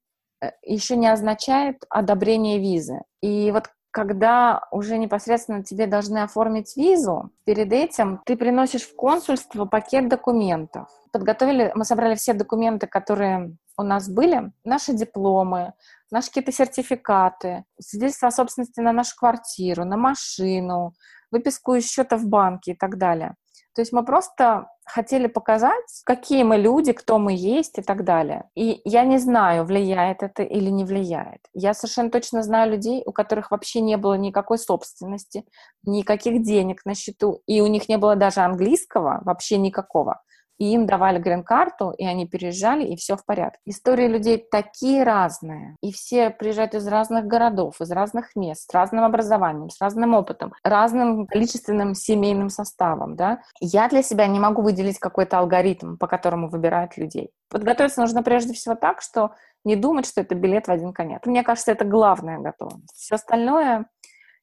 э, 0.40 0.50
еще 0.62 0.96
не 0.96 1.08
означает 1.08 1.84
одобрение 1.90 2.58
визы. 2.58 3.02
И 3.20 3.50
вот 3.52 3.68
когда 3.92 4.66
уже 4.70 4.96
непосредственно 4.96 5.62
тебе 5.62 5.86
должны 5.86 6.22
оформить 6.22 6.76
визу, 6.76 7.30
перед 7.44 7.72
этим 7.72 8.20
ты 8.24 8.36
приносишь 8.36 8.88
в 8.88 8.96
консульство 8.96 9.66
пакет 9.66 10.08
документов. 10.08 10.88
Подготовили, 11.12 11.72
мы 11.74 11.84
собрали 11.84 12.14
все 12.14 12.32
документы, 12.32 12.86
которые 12.86 13.54
у 13.76 13.82
нас 13.82 14.08
были, 14.08 14.50
наши 14.64 14.94
дипломы, 14.94 15.74
наши 16.10 16.28
какие-то 16.28 16.52
сертификаты, 16.52 17.64
свидетельство 17.78 18.28
о 18.28 18.32
собственности 18.32 18.80
на 18.80 18.92
нашу 18.92 19.14
квартиру, 19.16 19.84
на 19.84 19.98
машину, 19.98 20.94
выписку 21.30 21.74
из 21.74 21.86
счета 21.86 22.16
в 22.16 22.26
банке 22.26 22.72
и 22.72 22.74
так 22.74 22.96
далее. 22.96 23.34
То 23.74 23.82
есть 23.82 23.92
мы 23.92 24.04
просто 24.04 24.68
хотели 24.92 25.26
показать, 25.26 26.02
какие 26.04 26.42
мы 26.42 26.58
люди, 26.58 26.92
кто 26.92 27.18
мы 27.18 27.32
есть 27.32 27.78
и 27.78 27.82
так 27.82 28.04
далее. 28.04 28.44
И 28.54 28.82
я 28.84 29.04
не 29.04 29.18
знаю, 29.18 29.64
влияет 29.64 30.22
это 30.22 30.42
или 30.42 30.68
не 30.70 30.84
влияет. 30.84 31.40
Я 31.54 31.72
совершенно 31.72 32.10
точно 32.10 32.42
знаю 32.42 32.72
людей, 32.72 33.02
у 33.06 33.12
которых 33.12 33.50
вообще 33.50 33.80
не 33.80 33.96
было 33.96 34.14
никакой 34.14 34.58
собственности, 34.58 35.44
никаких 35.84 36.42
денег 36.42 36.84
на 36.84 36.94
счету, 36.94 37.42
и 37.46 37.62
у 37.62 37.68
них 37.68 37.88
не 37.88 37.96
было 37.96 38.16
даже 38.16 38.40
английского, 38.40 39.20
вообще 39.24 39.56
никакого 39.56 40.20
и 40.62 40.74
им 40.74 40.86
давали 40.86 41.18
грин-карту, 41.18 41.90
и 41.90 42.06
они 42.06 42.24
переезжали, 42.24 42.84
и 42.86 42.94
все 42.94 43.16
в 43.16 43.24
порядке. 43.24 43.58
Истории 43.66 44.06
людей 44.06 44.38
такие 44.38 45.02
разные, 45.02 45.76
и 45.82 45.90
все 45.90 46.30
приезжают 46.30 46.74
из 46.74 46.86
разных 46.86 47.26
городов, 47.26 47.80
из 47.80 47.90
разных 47.90 48.36
мест, 48.36 48.70
с 48.70 48.72
разным 48.72 49.02
образованием, 49.02 49.70
с 49.70 49.80
разным 49.80 50.14
опытом, 50.14 50.54
разным 50.62 51.26
количественным 51.26 51.96
семейным 51.96 52.48
составом, 52.48 53.16
да. 53.16 53.40
Я 53.58 53.88
для 53.88 54.04
себя 54.04 54.28
не 54.28 54.38
могу 54.38 54.62
выделить 54.62 55.00
какой-то 55.00 55.40
алгоритм, 55.40 55.96
по 55.96 56.06
которому 56.06 56.48
выбирают 56.48 56.96
людей. 56.96 57.32
Подготовиться 57.50 58.00
нужно 58.00 58.22
прежде 58.22 58.54
всего 58.54 58.76
так, 58.76 59.02
что 59.02 59.32
не 59.64 59.74
думать, 59.74 60.06
что 60.06 60.20
это 60.20 60.36
билет 60.36 60.68
в 60.68 60.70
один 60.70 60.92
конец. 60.92 61.22
Мне 61.24 61.42
кажется, 61.42 61.72
это 61.72 61.84
главная 61.84 62.38
готовность. 62.38 62.94
Все 62.94 63.16
остальное 63.16 63.86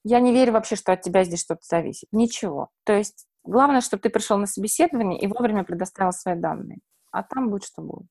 я 0.04 0.20
не 0.20 0.34
верю 0.34 0.52
вообще, 0.52 0.76
что 0.76 0.92
от 0.92 1.02
тебя 1.02 1.24
здесь 1.24 1.42
что-то 1.42 1.62
зависит. 1.64 2.10
Ничего. 2.12 2.72
То 2.84 2.92
есть 2.92 3.26
Главное, 3.50 3.82
чтобы 3.82 4.02
ты 4.02 4.10
пришел 4.10 4.38
на 4.38 4.46
собеседование 4.46 5.20
и 5.20 5.28
вовремя 5.28 5.64
предоставил 5.64 6.12
свои 6.12 6.36
данные 6.36 6.80
а 7.12 7.24
там 7.24 7.50
будет 7.50 7.66
что 7.66 7.82
будет. 7.82 8.08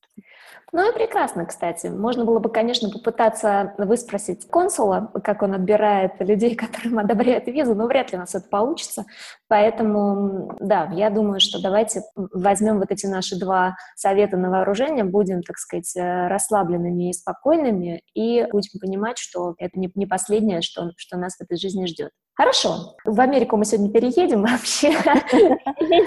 Ну 0.71 0.89
и 0.89 0.93
прекрасно, 0.93 1.45
кстати. 1.45 1.87
Можно 1.87 2.25
было 2.25 2.39
бы, 2.39 2.49
конечно, 2.49 2.89
попытаться 2.89 3.73
выспросить 3.77 4.47
консула, 4.47 5.11
как 5.23 5.41
он 5.41 5.53
отбирает 5.53 6.19
людей, 6.19 6.55
которым 6.55 6.99
одобряет 6.99 7.47
визу, 7.47 7.75
но 7.75 7.87
вряд 7.87 8.11
ли 8.11 8.17
у 8.17 8.21
нас 8.21 8.35
это 8.35 8.47
получится. 8.49 9.05
Поэтому, 9.47 10.55
да, 10.59 10.89
я 10.93 11.09
думаю, 11.09 11.39
что 11.39 11.61
давайте 11.61 12.03
возьмем 12.15 12.79
вот 12.79 12.91
эти 12.91 13.05
наши 13.05 13.39
два 13.39 13.75
совета 13.95 14.37
на 14.37 14.49
вооружение, 14.49 15.03
будем, 15.03 15.41
так 15.43 15.57
сказать, 15.57 15.95
э, 15.95 16.27
расслабленными 16.27 17.09
и 17.09 17.13
спокойными, 17.13 18.01
и 18.13 18.45
будем 18.51 18.79
понимать, 18.79 19.17
что 19.17 19.55
это 19.57 19.79
не, 19.79 19.91
не 19.95 20.05
последнее, 20.05 20.61
что, 20.61 20.91
что 20.97 21.17
нас 21.17 21.37
в 21.37 21.41
этой 21.41 21.57
жизни 21.57 21.85
ждет. 21.85 22.11
Хорошо. 22.39 22.95
В 23.03 23.19
Америку 23.19 23.57
мы 23.57 23.65
сегодня 23.65 23.91
переедем 23.91 24.43
вообще? 24.43 24.91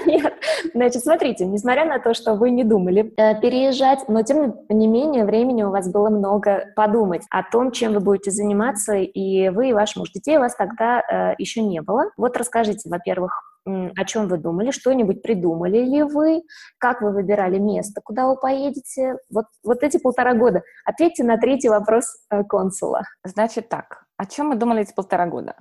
Нет. 0.07 0.33
Значит, 0.73 1.03
смотрите, 1.03 1.45
несмотря 1.45 1.85
на 1.85 1.99
то, 1.99 2.15
что 2.15 2.33
вы 2.33 2.49
не 2.49 2.63
думали 2.63 3.13
э, 3.17 3.39
переезжать, 3.39 4.09
но 4.09 4.23
тем 4.23 4.55
не 4.67 4.87
менее 4.87 5.25
времени 5.25 5.61
у 5.61 5.69
вас 5.69 5.91
было 5.91 6.09
много 6.09 6.73
подумать 6.75 7.21
о 7.29 7.43
том, 7.43 7.69
чем 7.69 7.93
вы 7.93 7.99
будете 7.99 8.31
заниматься, 8.31 8.95
и 8.95 9.49
вы, 9.49 9.69
и 9.69 9.73
ваш 9.73 9.95
муж. 9.95 10.09
Детей 10.09 10.37
у 10.37 10.39
вас 10.39 10.55
тогда 10.55 11.01
э, 11.01 11.35
еще 11.37 11.61
не 11.61 11.83
было. 11.83 12.05
Вот 12.17 12.35
расскажите, 12.35 12.89
во-первых, 12.89 13.39
о 13.65 14.03
чем 14.05 14.27
вы 14.27 14.39
думали, 14.39 14.71
что-нибудь 14.71 15.21
придумали 15.21 15.85
ли 15.85 16.01
вы, 16.01 16.41
как 16.79 17.01
вы 17.01 17.11
выбирали 17.11 17.59
место, 17.59 18.01
куда 18.03 18.27
вы 18.27 18.37
поедете. 18.37 19.17
Вот, 19.31 19.45
вот 19.63 19.83
эти 19.83 19.97
полтора 19.97 20.33
года. 20.33 20.63
Ответьте 20.83 21.23
на 21.23 21.37
третий 21.37 21.69
вопрос 21.69 22.05
э, 22.31 22.43
консула. 22.43 23.03
Значит 23.23 23.69
так, 23.69 24.05
о 24.17 24.25
чем 24.25 24.47
мы 24.47 24.55
думали 24.55 24.81
эти 24.81 24.95
полтора 24.95 25.27
года? 25.27 25.53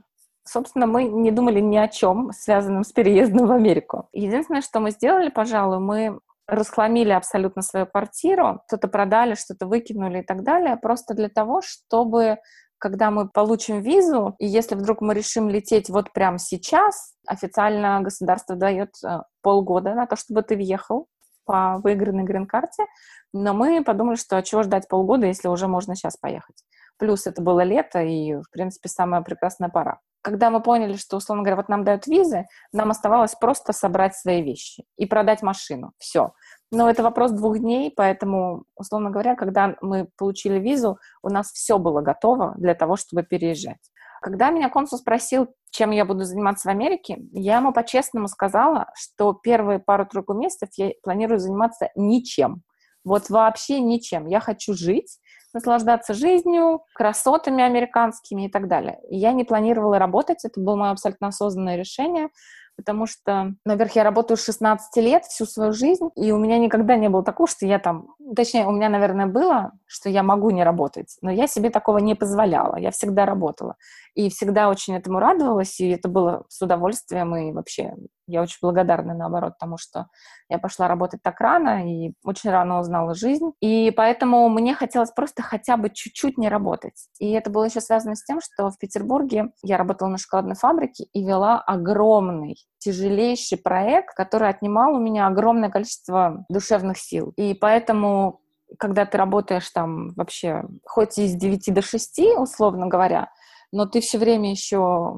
Собственно, 0.45 0.87
мы 0.87 1.05
не 1.05 1.31
думали 1.31 1.61
ни 1.61 1.77
о 1.77 1.89
чем, 1.89 2.33
связанном 2.33 2.85
с 2.85 2.93
переездом 2.93 3.47
в 3.47 3.53
Америку. 3.53 4.09
Единственное, 4.13 4.63
что 4.63 4.81
мы 4.81 4.91
сделали, 4.91 5.31
пожалуй, 5.31 5.79
мы 5.79 6.19
расхламили 6.49 7.13
абсолютно 7.13 7.63
свою 7.63 7.87
квартиру, 7.87 8.63
что-то 8.67 8.89
продали, 8.89 9.35
что-то 9.35 9.67
выкинули 9.67 10.21
и 10.21 10.23
так 10.25 10.43
далее, 10.43 10.77
просто 10.77 11.15
для 11.15 11.29
того, 11.29 11.63
чтобы 11.63 12.39
когда 12.79 13.13
мы 13.13 13.29
получим 13.29 13.81
визу, 13.81 14.35
и 14.41 14.47
если 14.47 14.75
вдруг 14.75 15.03
мы 15.03 15.15
решим 15.15 15.49
лететь 15.49 15.89
вот 15.89 16.13
прямо 16.13 16.39
сейчас, 16.39 17.15
официально 17.29 18.01
государство 18.01 18.57
дает 18.57 18.91
э, 19.07 19.21
полгода 19.41 19.95
на 19.95 20.07
то, 20.07 20.17
чтобы 20.17 20.43
ты 20.43 20.57
въехал 20.57 21.07
по 21.45 21.79
выигранной 21.79 22.25
грин-карте, 22.25 22.87
но 23.33 23.55
мы 23.55 23.85
подумали, 23.85 24.17
что 24.17 24.43
чего 24.43 24.65
ждать 24.65 24.89
полгода, 24.89 25.27
если 25.27 25.47
уже 25.47 25.69
можно 25.69 25.95
сейчас 25.95 26.17
поехать. 26.17 26.65
Плюс 26.99 27.29
это 27.29 27.41
было 27.41 27.61
лето, 27.61 28.03
и, 28.03 28.35
в 28.35 28.51
принципе, 28.51 28.89
самая 28.89 29.23
прекрасная 29.23 29.69
пора 29.69 30.01
когда 30.23 30.51
мы 30.51 30.63
поняли, 30.63 30.97
что, 30.97 31.17
условно 31.17 31.43
говоря, 31.43 31.57
вот 31.57 31.69
нам 31.69 31.85
дают 31.85 32.07
визы, 32.07 32.47
нам 32.73 32.91
оставалось 32.91 33.35
просто 33.35 33.73
собрать 33.73 34.17
свои 34.17 34.43
вещи 34.43 34.85
и 34.97 35.07
продать 35.07 35.43
машину. 35.43 35.93
Все. 35.99 36.33
Но 36.71 36.89
это 36.89 37.03
вопрос 37.03 37.33
двух 37.33 37.59
дней, 37.59 37.93
поэтому, 37.95 38.65
условно 38.77 39.11
говоря, 39.11 39.35
когда 39.35 39.77
мы 39.83 40.09
получили 40.17 40.59
визу, 40.59 40.99
у 41.23 41.29
нас 41.29 41.53
все 41.53 41.79
было 41.79 42.01
готово 42.01 42.55
для 42.57 42.75
того, 42.75 42.97
чтобы 42.97 43.25
переезжать. 43.25 43.81
Когда 44.23 44.51
меня 44.51 44.71
консул 44.71 44.99
спросил, 44.99 45.49
чем 45.71 45.91
я 45.91 46.05
буду 46.05 46.25
заниматься 46.25 46.69
в 46.69 46.71
Америке, 46.71 47.19
я 47.33 47.57
ему 47.57 47.73
по-честному 47.73 48.29
сказала, 48.29 48.87
что 48.95 49.33
первые 49.33 49.81
пару-тройку 49.81 50.33
месяцев 50.33 50.69
я 50.77 50.93
планирую 51.03 51.41
заниматься 51.41 51.91
ничем. 51.97 52.63
Вот 53.05 53.31
вообще 53.31 53.81
ничем. 53.81 54.27
Я 54.27 54.39
хочу 54.39 54.75
жить, 54.75 55.19
наслаждаться 55.55 56.15
жизнью, 56.15 56.83
красотами 56.95 57.63
американскими 57.63 58.47
и 58.47 58.51
так 58.51 58.69
далее. 58.69 58.99
Я 59.09 59.33
не 59.33 59.45
планировала 59.45 59.99
работать, 59.99 60.45
это 60.45 60.61
было 60.61 60.77
мое 60.77 60.91
абсолютно 60.91 61.29
осознанное 61.29 61.77
решение 61.77 62.29
потому 62.77 63.07
что, 63.07 63.55
наверх, 63.65 63.93
я 63.93 64.05
работаю 64.05 64.37
16 64.37 64.97
лет 65.03 65.25
всю 65.25 65.47
свою 65.47 65.73
жизнь, 65.73 66.09
и 66.17 66.33
у 66.33 66.39
меня 66.39 66.59
никогда 66.59 66.97
не 66.97 67.09
было 67.09 67.23
такого, 67.23 67.49
что 67.49 67.67
я 67.67 67.79
там, 67.79 68.09
точнее, 68.35 68.67
у 68.67 68.73
меня, 68.73 68.89
наверное, 68.89 69.27
было, 69.27 69.73
что 69.87 70.09
я 70.09 70.23
могу 70.23 70.51
не 70.51 70.65
работать, 70.65 71.17
но 71.23 71.31
я 71.31 71.47
себе 71.47 71.71
такого 71.71 71.99
не 71.99 72.15
позволяла, 72.15 72.77
я 72.77 72.91
всегда 72.91 73.27
работала, 73.27 73.77
и 74.15 74.31
всегда 74.31 74.69
очень 74.69 74.97
этому 74.97 75.19
радовалась, 75.19 75.81
и 75.81 75.89
это 75.91 76.09
было 76.09 76.45
с 76.49 76.61
удовольствием, 76.63 77.35
и 77.37 77.53
вообще 77.53 77.95
я 78.27 78.43
очень 78.43 78.59
благодарна, 78.63 79.15
наоборот, 79.15 79.55
тому, 79.59 79.77
что 79.79 80.07
я 80.49 80.59
пошла 80.59 80.89
работать 80.89 81.23
так 81.23 81.41
рано 81.41 81.89
и 81.89 82.13
очень 82.25 82.51
рано 82.51 82.81
узнала 82.81 83.15
жизнь. 83.15 83.53
И 83.61 83.91
поэтому 83.91 84.49
мне 84.49 84.75
хотелось 84.75 85.11
просто 85.11 85.43
хотя 85.43 85.77
бы 85.77 85.91
чуть-чуть 85.91 86.39
не 86.39 86.49
работать. 86.49 87.09
И 87.19 87.31
это 87.33 87.51
было 87.51 87.65
еще 87.65 87.81
связано 87.81 88.15
с 88.15 88.25
тем, 88.25 88.41
что 88.41 88.71
в 88.71 88.79
Петербурге 88.79 89.51
я 89.63 89.77
работала 89.77 90.09
на 90.09 90.19
шоколадной 90.19 90.57
фабрике 90.57 91.05
и 91.13 91.25
вела 91.25 91.61
огромный, 91.61 92.57
тяжелейший 92.79 93.59
проект, 93.59 94.15
который 94.15 94.49
отнимал 94.49 94.95
у 94.95 95.01
меня 95.01 95.27
огромное 95.27 95.71
количество 95.71 96.45
душевных 96.49 96.99
сил. 96.99 97.33
И 97.37 97.55
поэтому 97.55 98.41
когда 98.79 99.05
ты 99.07 99.19
работаешь 99.19 99.69
там 99.71 100.11
вообще 100.15 100.65
хоть 100.85 101.19
из 101.19 101.35
9 101.35 101.75
до 101.75 101.83
6, 101.83 102.21
условно 102.39 102.87
говоря, 102.87 103.31
но 103.73 103.87
ты 103.87 104.01
все 104.01 104.19
время 104.19 104.51
еще 104.51 105.17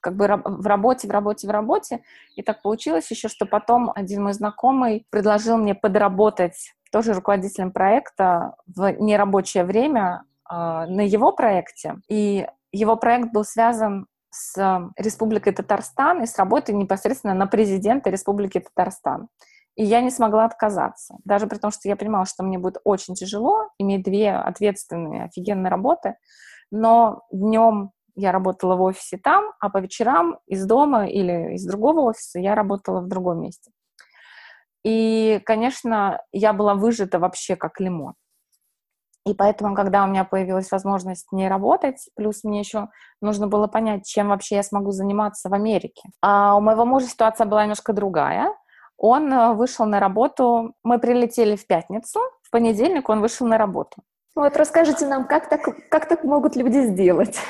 как 0.00 0.16
бы 0.16 0.26
в 0.44 0.66
работе, 0.66 1.08
в 1.08 1.10
работе, 1.10 1.46
в 1.46 1.50
работе. 1.50 2.02
И 2.34 2.42
так 2.42 2.62
получилось 2.62 3.10
еще, 3.10 3.28
что 3.28 3.46
потом 3.46 3.92
один 3.94 4.22
мой 4.22 4.32
знакомый 4.32 5.06
предложил 5.10 5.56
мне 5.56 5.74
подработать 5.74 6.72
тоже 6.92 7.12
руководителем 7.12 7.72
проекта 7.72 8.54
в 8.66 8.92
нерабочее 8.92 9.64
время 9.64 10.24
э, 10.50 10.54
на 10.54 11.02
его 11.02 11.32
проекте. 11.32 11.96
И 12.08 12.46
его 12.72 12.96
проект 12.96 13.32
был 13.32 13.44
связан 13.44 14.06
с 14.30 14.90
Республикой 14.96 15.52
Татарстан 15.52 16.22
и 16.22 16.26
с 16.26 16.36
работой 16.36 16.74
непосредственно 16.74 17.34
на 17.34 17.46
президента 17.46 18.10
Республики 18.10 18.60
Татарстан. 18.60 19.28
И 19.76 19.84
я 19.84 20.00
не 20.00 20.10
смогла 20.10 20.46
отказаться. 20.46 21.16
Даже 21.24 21.46
при 21.46 21.58
том, 21.58 21.70
что 21.70 21.88
я 21.88 21.96
понимала, 21.96 22.24
что 22.24 22.42
мне 22.42 22.58
будет 22.58 22.78
очень 22.84 23.14
тяжело 23.14 23.68
иметь 23.78 24.04
две 24.04 24.32
ответственные, 24.32 25.24
офигенные 25.24 25.70
работы. 25.70 26.16
Но 26.70 27.22
днем 27.30 27.92
я 28.16 28.32
работала 28.32 28.74
в 28.74 28.82
офисе 28.82 29.18
там, 29.18 29.52
а 29.60 29.68
по 29.68 29.78
вечерам 29.78 30.38
из 30.46 30.66
дома 30.66 31.06
или 31.06 31.54
из 31.54 31.66
другого 31.66 32.00
офиса 32.00 32.38
я 32.40 32.54
работала 32.54 33.00
в 33.00 33.08
другом 33.08 33.42
месте. 33.42 33.70
И, 34.84 35.40
конечно, 35.44 36.22
я 36.32 36.52
была 36.52 36.74
выжата 36.74 37.18
вообще 37.18 37.56
как 37.56 37.80
лимон. 37.80 38.14
И 39.26 39.34
поэтому, 39.34 39.74
когда 39.74 40.04
у 40.04 40.06
меня 40.06 40.24
появилась 40.24 40.70
возможность 40.70 41.32
не 41.32 41.48
работать, 41.48 42.08
плюс 42.14 42.44
мне 42.44 42.60
еще 42.60 42.88
нужно 43.20 43.48
было 43.48 43.66
понять, 43.66 44.06
чем 44.06 44.28
вообще 44.28 44.54
я 44.54 44.62
смогу 44.62 44.92
заниматься 44.92 45.48
в 45.48 45.54
Америке. 45.54 46.08
А 46.22 46.54
у 46.56 46.60
моего 46.60 46.84
мужа 46.84 47.06
ситуация 47.06 47.44
была 47.44 47.62
немножко 47.62 47.92
другая. 47.92 48.54
Он 48.96 49.32
э, 49.32 49.54
вышел 49.54 49.84
на 49.84 49.98
работу, 49.98 50.74
мы 50.84 51.00
прилетели 51.00 51.56
в 51.56 51.66
пятницу, 51.66 52.20
в 52.42 52.50
понедельник 52.50 53.08
он 53.08 53.20
вышел 53.20 53.46
на 53.48 53.58
работу. 53.58 53.96
Вот 54.36 54.56
расскажите 54.56 55.06
нам, 55.06 55.26
как 55.26 55.48
так, 55.48 55.62
как 55.90 56.06
так 56.06 56.22
могут 56.22 56.54
люди 56.54 56.86
сделать? 56.86 57.40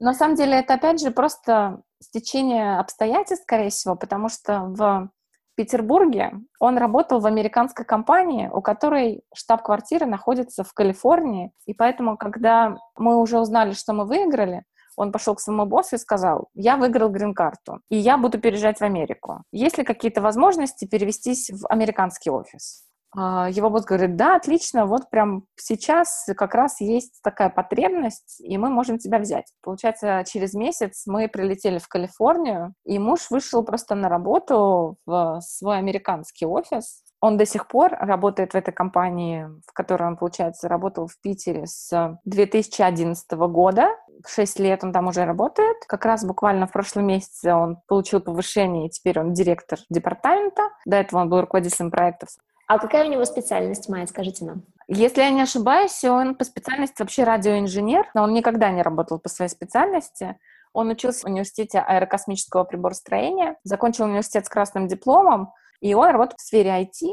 На 0.00 0.14
самом 0.14 0.36
деле 0.36 0.58
это, 0.58 0.74
опять 0.74 1.00
же, 1.00 1.10
просто 1.10 1.82
стечение 2.02 2.78
обстоятельств, 2.78 3.44
скорее 3.44 3.70
всего, 3.70 3.96
потому 3.96 4.28
что 4.28 4.60
в 4.60 5.10
Петербурге 5.54 6.32
он 6.60 6.76
работал 6.76 7.20
в 7.20 7.26
американской 7.26 7.86
компании, 7.86 8.50
у 8.52 8.60
которой 8.60 9.22
штаб-квартира 9.34 10.04
находится 10.04 10.64
в 10.64 10.72
Калифорнии, 10.74 11.52
и 11.64 11.72
поэтому, 11.72 12.18
когда 12.18 12.76
мы 12.98 13.16
уже 13.18 13.40
узнали, 13.40 13.72
что 13.72 13.94
мы 13.94 14.04
выиграли, 14.04 14.64
Он 14.96 15.12
пошел 15.12 15.34
к 15.34 15.40
своему 15.40 15.66
боссу 15.66 15.96
и 15.96 15.98
сказал, 15.98 16.48
я 16.54 16.76
выиграл 16.76 17.10
грин-карту, 17.10 17.80
и 17.90 17.96
я 17.96 18.16
буду 18.16 18.40
переезжать 18.40 18.78
в 18.78 18.82
Америку. 18.82 19.42
Есть 19.52 19.78
ли 19.78 19.84
какие-то 19.84 20.22
возможности 20.22 20.86
перевестись 20.86 21.50
в 21.50 21.66
американский 21.68 22.30
офис? 22.30 22.84
А, 23.14 23.48
его 23.50 23.70
босс 23.70 23.84
говорит, 23.84 24.16
да, 24.16 24.36
отлично, 24.36 24.86
вот 24.86 25.10
прям 25.10 25.44
сейчас 25.56 26.26
как 26.36 26.54
раз 26.54 26.80
есть 26.80 27.20
такая 27.22 27.50
потребность, 27.50 28.40
и 28.40 28.58
мы 28.58 28.68
можем 28.68 28.98
тебя 28.98 29.18
взять. 29.18 29.52
Получается, 29.62 30.24
через 30.26 30.54
месяц 30.54 31.04
мы 31.06 31.28
прилетели 31.28 31.78
в 31.78 31.88
Калифорнию, 31.88 32.74
и 32.84 32.98
муж 32.98 33.30
вышел 33.30 33.64
просто 33.64 33.94
на 33.94 34.08
работу 34.08 34.96
в 35.06 35.40
свой 35.40 35.78
американский 35.78 36.46
офис, 36.46 37.02
он 37.20 37.36
до 37.36 37.46
сих 37.46 37.66
пор 37.66 37.92
работает 37.98 38.52
в 38.52 38.56
этой 38.56 38.72
компании, 38.72 39.48
в 39.66 39.72
которой 39.72 40.04
он, 40.04 40.16
получается, 40.16 40.68
работал 40.68 41.06
в 41.06 41.18
Питере 41.20 41.66
с 41.66 42.18
2011 42.24 43.30
года. 43.32 43.88
Шесть 44.26 44.58
лет 44.58 44.84
он 44.84 44.92
там 44.92 45.08
уже 45.08 45.24
работает. 45.24 45.76
Как 45.88 46.04
раз 46.04 46.24
буквально 46.24 46.66
в 46.66 46.72
прошлом 46.72 47.06
месяце 47.06 47.54
он 47.54 47.78
получил 47.88 48.20
повышение, 48.20 48.86
и 48.86 48.90
теперь 48.90 49.18
он 49.18 49.32
директор 49.32 49.78
департамента. 49.88 50.62
До 50.84 50.96
этого 50.98 51.20
он 51.20 51.28
был 51.28 51.40
руководителем 51.40 51.90
проектов. 51.90 52.28
А 52.66 52.78
какая 52.78 53.06
у 53.06 53.10
него 53.10 53.24
специальность, 53.24 53.88
Майя, 53.88 54.06
скажите 54.06 54.44
нам? 54.44 54.62
Если 54.88 55.20
я 55.20 55.30
не 55.30 55.42
ошибаюсь, 55.42 56.02
он 56.04 56.34
по 56.34 56.44
специальности 56.44 57.02
вообще 57.02 57.24
радиоинженер, 57.24 58.10
но 58.14 58.22
он 58.24 58.32
никогда 58.32 58.70
не 58.70 58.82
работал 58.82 59.18
по 59.18 59.28
своей 59.28 59.50
специальности. 59.50 60.36
Он 60.72 60.90
учился 60.90 61.22
в 61.22 61.30
университете 61.30 61.78
аэрокосмического 61.78 62.64
приборостроения, 62.64 63.56
закончил 63.64 64.04
университет 64.04 64.46
с 64.46 64.48
красным 64.48 64.88
дипломом, 64.88 65.52
и 65.80 65.94
он 65.94 66.10
работает 66.10 66.40
в 66.40 66.44
сфере 66.44 66.70
IT, 66.70 67.08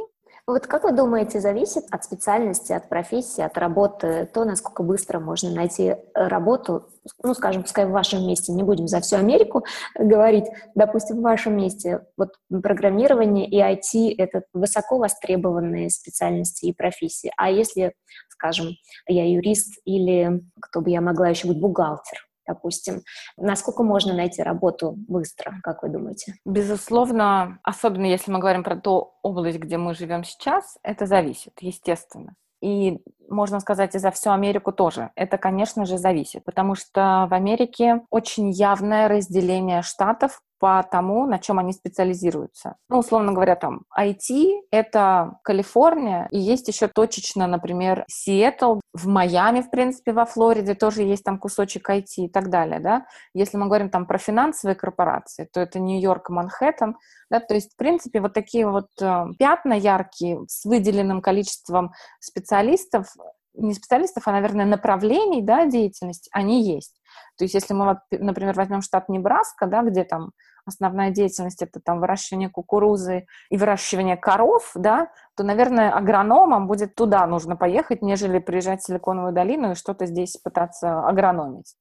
вот 0.45 0.67
как 0.67 0.83
вы 0.83 0.91
думаете, 0.91 1.39
зависит 1.39 1.85
от 1.89 2.03
специальности, 2.03 2.73
от 2.73 2.89
профессии, 2.89 3.41
от 3.41 3.57
работы, 3.57 4.29
то, 4.33 4.43
насколько 4.43 4.83
быстро 4.83 5.19
можно 5.19 5.49
найти 5.51 5.83
э, 5.83 5.97
работу, 6.13 6.89
ну, 7.23 7.33
скажем, 7.33 7.63
пускай 7.63 7.85
в 7.85 7.91
вашем 7.91 8.27
месте, 8.27 8.51
не 8.51 8.63
будем 8.63 8.87
за 8.87 8.99
всю 8.99 9.15
Америку 9.15 9.63
говорить, 9.97 10.45
допустим, 10.75 11.19
в 11.19 11.21
вашем 11.21 11.55
месте, 11.55 12.01
вот 12.17 12.33
программирование 12.49 13.47
и 13.47 13.57
IT— 13.57 14.15
это 14.17 14.43
высоко 14.53 14.97
востребованные 14.97 15.89
специальности 15.89 16.65
и 16.65 16.73
профессии. 16.73 17.31
А 17.37 17.49
если, 17.49 17.93
скажем, 18.29 18.71
я 19.07 19.29
юрист 19.29 19.79
или, 19.85 20.41
кто 20.61 20.81
бы 20.81 20.89
я 20.89 20.99
могла 20.99 21.29
еще 21.29 21.47
быть, 21.47 21.59
бухгалтер, 21.59 22.17
допустим. 22.47 23.01
Насколько 23.37 23.83
можно 23.83 24.13
найти 24.13 24.41
работу 24.41 24.93
быстро, 24.95 25.55
как 25.63 25.83
вы 25.83 25.89
думаете? 25.89 26.35
Безусловно, 26.45 27.59
особенно 27.63 28.05
если 28.05 28.31
мы 28.31 28.39
говорим 28.39 28.63
про 28.63 28.75
ту 28.75 29.13
область, 29.21 29.59
где 29.59 29.77
мы 29.77 29.93
живем 29.93 30.23
сейчас, 30.23 30.77
это 30.83 31.05
зависит, 31.05 31.53
естественно. 31.61 32.35
И 32.61 32.99
можно 33.27 33.59
сказать, 33.59 33.93
и 33.93 33.99
за 33.99 34.09
всю 34.11 34.31
Америку 34.31 34.71
тоже. 34.71 35.11
Это, 35.15 35.37
конечно 35.37 35.85
же, 35.85 35.97
зависит, 35.97 36.45
потому 36.45 36.75
что 36.75 37.27
в 37.29 37.33
Америке 37.33 38.01
очень 38.09 38.51
явное 38.51 39.09
разделение 39.09 39.81
штатов 39.81 40.41
по 40.63 40.81
тому, 40.81 41.27
на 41.27 41.39
чем 41.39 41.59
они 41.59 41.73
специализируются. 41.73 42.77
Ну, 42.87 42.99
условно 42.99 43.33
говоря, 43.33 43.57
там 43.57 43.81
IT— 43.99 44.61
это 44.71 45.37
Калифорния, 45.43 46.29
и 46.31 46.39
есть 46.39 46.69
еще 46.69 46.87
точечно, 46.87 47.47
например, 47.47 48.05
Сиэтл, 48.07 48.79
в 48.93 49.07
Майами, 49.09 49.59
в 49.59 49.69
принципе, 49.69 50.13
во 50.13 50.23
Флориде 50.23 50.73
тоже 50.73 51.01
есть 51.01 51.25
там 51.25 51.37
кусочек 51.37 51.89
IT 51.89 52.05
и 52.15 52.29
так 52.29 52.49
далее, 52.49 52.79
да. 52.79 53.05
Если 53.33 53.57
мы 53.57 53.65
говорим 53.65 53.89
там 53.89 54.05
про 54.05 54.17
финансовые 54.17 54.75
корпорации, 54.75 55.49
то 55.51 55.59
это 55.59 55.79
Нью-Йорк 55.79 56.29
Манхэттен, 56.29 56.95
да, 57.29 57.41
то 57.41 57.55
есть, 57.55 57.73
в 57.73 57.75
принципе, 57.75 58.21
вот 58.21 58.31
такие 58.31 58.65
вот 58.65 58.87
э, 59.01 59.25
пятна 59.37 59.73
яркие 59.73 60.45
с 60.47 60.63
выделенным 60.63 61.21
количеством 61.21 61.91
специалистов, 62.21 63.07
не 63.53 63.73
специалистов, 63.73 64.27
а, 64.27 64.31
наверное, 64.31 64.65
направлений, 64.65 65.41
да, 65.41 65.65
деятельности, 65.65 66.29
они 66.31 66.63
есть. 66.63 66.95
То 67.37 67.43
есть, 67.43 67.53
если 67.53 67.73
мы, 67.73 67.99
например, 68.11 68.55
возьмем 68.55 68.81
штат 68.81 69.09
Небраска, 69.09 69.65
да, 69.65 69.81
где 69.83 70.03
там 70.03 70.31
основная 70.65 71.11
деятельность 71.11 71.61
это 71.61 71.79
там 71.79 71.99
выращивание 71.99 72.49
кукурузы 72.49 73.25
и 73.49 73.57
выращивание 73.57 74.17
коров, 74.17 74.71
да, 74.75 75.09
то, 75.35 75.43
наверное, 75.43 75.91
агрономам 75.91 76.67
будет 76.67 76.95
туда 76.95 77.25
нужно 77.27 77.55
поехать, 77.55 78.01
нежели 78.01 78.39
приезжать 78.39 78.81
в 78.81 78.85
Силиконовую 78.85 79.33
долину 79.33 79.71
и 79.71 79.75
что-то 79.75 80.05
здесь 80.05 80.37
пытаться 80.37 81.07
агрономить. 81.07 81.75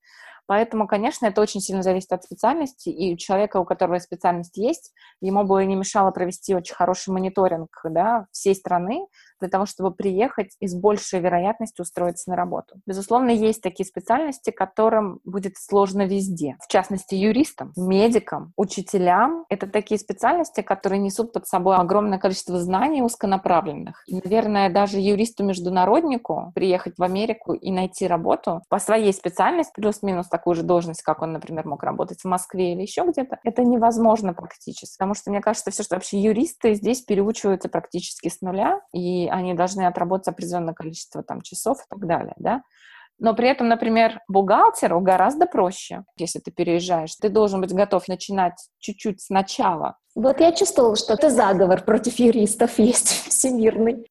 Поэтому, 0.46 0.86
конечно, 0.86 1.26
это 1.26 1.40
очень 1.40 1.60
сильно 1.60 1.82
зависит 1.82 2.12
от 2.12 2.24
специальности, 2.24 2.88
и 2.88 3.14
у 3.14 3.16
человека, 3.16 3.58
у 3.58 3.64
которого 3.64 3.98
специальность 3.98 4.56
есть, 4.56 4.92
ему 5.20 5.44
бы 5.44 5.64
не 5.64 5.76
мешало 5.76 6.10
провести 6.10 6.54
очень 6.54 6.74
хороший 6.74 7.10
мониторинг 7.10 7.70
да, 7.84 8.26
всей 8.32 8.54
страны, 8.54 9.06
для 9.42 9.48
того, 9.48 9.66
чтобы 9.66 9.92
приехать 9.92 10.57
и 10.61 10.68
с 10.68 10.74
большей 10.74 11.18
вероятностью 11.18 11.83
устроиться 11.83 12.31
на 12.31 12.37
работу. 12.37 12.76
Безусловно, 12.87 13.31
есть 13.31 13.61
такие 13.61 13.85
специальности, 13.85 14.50
которым 14.50 15.18
будет 15.24 15.57
сложно 15.57 16.07
везде. 16.07 16.57
В 16.61 16.68
частности, 16.68 17.16
юристам, 17.16 17.72
медикам, 17.76 18.52
учителям. 18.57 19.44
Это 19.48 19.66
такие 19.66 19.98
специальности, 19.98 20.61
которые 20.61 21.00
несут 21.00 21.33
под 21.33 21.46
собой 21.48 21.76
огромное 21.76 22.18
количество 22.18 22.61
знаний 22.61 23.02
узконаправленных. 23.02 24.05
И, 24.07 24.14
наверное, 24.14 24.70
даже 24.70 25.00
юристу-международнику 25.00 26.52
приехать 26.55 26.94
в 26.98 27.02
Америку 27.02 27.52
и 27.52 27.72
найти 27.72 28.07
работу 28.07 28.62
по 28.68 28.78
своей 28.78 29.12
специальности, 29.12 29.72
плюс-минус 29.74 30.28
такую 30.28 30.55
же 30.55 30.62
должность, 30.62 31.02
как 31.02 31.22
он, 31.22 31.33
например, 31.33 31.66
мог 31.66 31.83
работать 31.83 32.20
в 32.20 32.26
Москве 32.26 32.74
или 32.74 32.83
еще 32.83 33.05
где-то, 33.05 33.38
это 33.42 33.64
невозможно 33.64 34.35
практически. 34.35 34.96
Потому 34.96 35.14
что, 35.14 35.31
мне 35.31 35.40
кажется, 35.40 35.72
все, 35.72 35.83
что 35.83 35.96
вообще 35.96 36.20
юристы 36.20 36.74
здесь 36.74 37.02
переучиваются 37.02 37.68
практически 37.68 38.28
с 38.28 38.40
нуля, 38.40 38.81
и 38.92 39.28
они 39.32 39.54
должны 39.54 39.86
отработать 39.86 40.28
определенное 40.28 40.74
количество 40.74 41.22
там, 41.22 41.40
часов 41.40 41.78
и 41.78 41.84
так 41.88 42.06
далее, 42.06 42.34
да. 42.36 42.62
Но 43.18 43.34
при 43.34 43.48
этом, 43.48 43.68
например, 43.68 44.20
бухгалтеру 44.26 45.00
гораздо 45.00 45.46
проще, 45.46 46.02
если 46.16 46.40
ты 46.40 46.50
переезжаешь. 46.50 47.14
Ты 47.16 47.28
должен 47.28 47.60
быть 47.60 47.72
готов 47.72 48.08
начинать 48.08 48.54
чуть-чуть 48.78 49.20
сначала. 49.20 49.96
Вот 50.14 50.40
я 50.40 50.52
чувствовала, 50.52 50.96
что 50.96 51.14
это 51.14 51.30
заговор 51.30 51.84
против 51.84 52.18
юристов 52.18 52.78
есть 52.78 53.08
всемирный. 53.28 54.06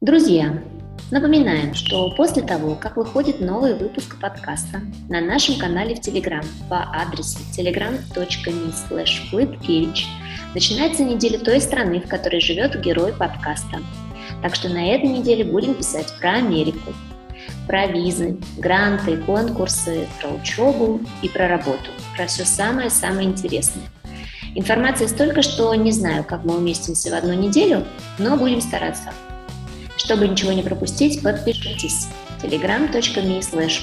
Друзья, 0.00 0.62
напоминаем, 1.10 1.74
что 1.74 2.14
после 2.16 2.42
того, 2.42 2.74
как 2.74 2.96
выходит 2.96 3.40
новый 3.40 3.74
выпуск 3.74 4.20
подкаста 4.20 4.80
на 5.08 5.20
нашем 5.20 5.58
канале 5.58 5.94
в 5.94 6.00
Телеграм 6.00 6.44
по 6.68 6.82
адресу 6.82 7.38
telegram.me 7.56 8.72
slash 8.90 9.94
начинается 10.54 11.04
неделя 11.04 11.38
той 11.38 11.60
страны, 11.60 12.00
в 12.00 12.08
которой 12.08 12.40
живет 12.40 12.80
герой 12.80 13.12
подкаста– 13.12 13.78
так 14.42 14.54
что 14.54 14.68
на 14.68 14.94
этой 14.94 15.08
неделе 15.08 15.44
будем 15.44 15.74
писать 15.74 16.12
про 16.20 16.34
Америку, 16.34 16.92
про 17.66 17.86
визы, 17.86 18.38
гранты, 18.58 19.16
конкурсы, 19.18 20.06
про 20.20 20.30
учебу 20.30 21.00
и 21.22 21.28
про 21.28 21.48
работу, 21.48 21.90
про 22.16 22.26
все 22.26 22.44
самое-самое 22.44 23.28
интересное. 23.28 23.84
Информации 24.54 25.06
столько, 25.06 25.42
что 25.42 25.72
не 25.74 25.92
знаю, 25.92 26.24
как 26.24 26.44
мы 26.44 26.56
уместимся 26.56 27.10
в 27.10 27.14
одну 27.14 27.34
неделю, 27.34 27.84
но 28.18 28.36
будем 28.36 28.60
стараться. 28.60 29.12
Чтобы 29.96 30.26
ничего 30.26 30.52
не 30.52 30.62
пропустить, 30.62 31.22
подпишитесь. 31.22 32.08
telegram.me 32.42 33.40
slash 33.40 33.80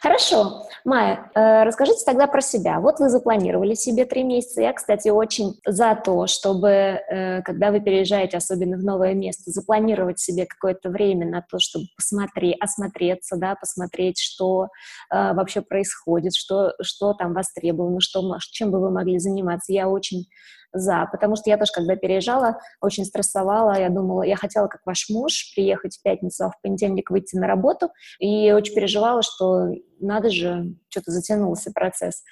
Хорошо. 0.00 0.69
Майя, 0.84 1.30
э, 1.34 1.64
расскажите 1.64 2.04
тогда 2.04 2.26
про 2.26 2.40
себя. 2.40 2.80
Вот 2.80 3.00
вы 3.00 3.08
запланировали 3.08 3.74
себе 3.74 4.04
три 4.04 4.22
месяца. 4.22 4.62
Я, 4.62 4.72
кстати, 4.72 5.08
очень 5.08 5.54
за 5.66 5.94
то, 5.94 6.26
чтобы, 6.26 6.68
э, 6.68 7.42
когда 7.42 7.70
вы 7.70 7.80
переезжаете, 7.80 8.36
особенно 8.36 8.76
в 8.76 8.84
новое 8.84 9.14
место, 9.14 9.50
запланировать 9.50 10.18
себе 10.18 10.46
какое-то 10.46 10.90
время 10.90 11.26
на 11.26 11.42
то, 11.42 11.58
чтобы 11.58 11.86
посмотреть, 11.96 12.56
осмотреться, 12.60 13.36
да, 13.36 13.54
посмотреть, 13.54 14.18
что 14.18 14.68
э, 15.12 15.34
вообще 15.34 15.60
происходит, 15.60 16.34
что, 16.34 16.72
что 16.80 17.12
там 17.14 17.34
востребовано, 17.34 18.00
что, 18.00 18.22
чем 18.50 18.70
бы 18.70 18.80
вы 18.80 18.90
могли 18.90 19.18
заниматься. 19.18 19.72
Я 19.72 19.88
очень 19.88 20.26
за, 20.72 21.08
потому 21.10 21.36
что 21.36 21.50
я 21.50 21.56
тоже, 21.56 21.72
когда 21.72 21.96
переезжала, 21.96 22.58
очень 22.80 23.04
стрессовала, 23.04 23.78
я 23.78 23.88
думала, 23.88 24.22
я 24.22 24.36
хотела, 24.36 24.66
как 24.68 24.82
ваш 24.84 25.08
муж, 25.08 25.52
приехать 25.54 25.96
в 25.96 26.02
пятницу, 26.02 26.44
а 26.44 26.50
в 26.50 26.60
понедельник 26.62 27.10
выйти 27.10 27.36
на 27.36 27.46
работу, 27.46 27.90
и 28.18 28.52
очень 28.52 28.74
переживала, 28.74 29.22
что 29.22 29.68
надо 30.00 30.30
же, 30.30 30.74
что-то 30.88 31.10
затянулся 31.10 31.70
процесс. 31.72 32.22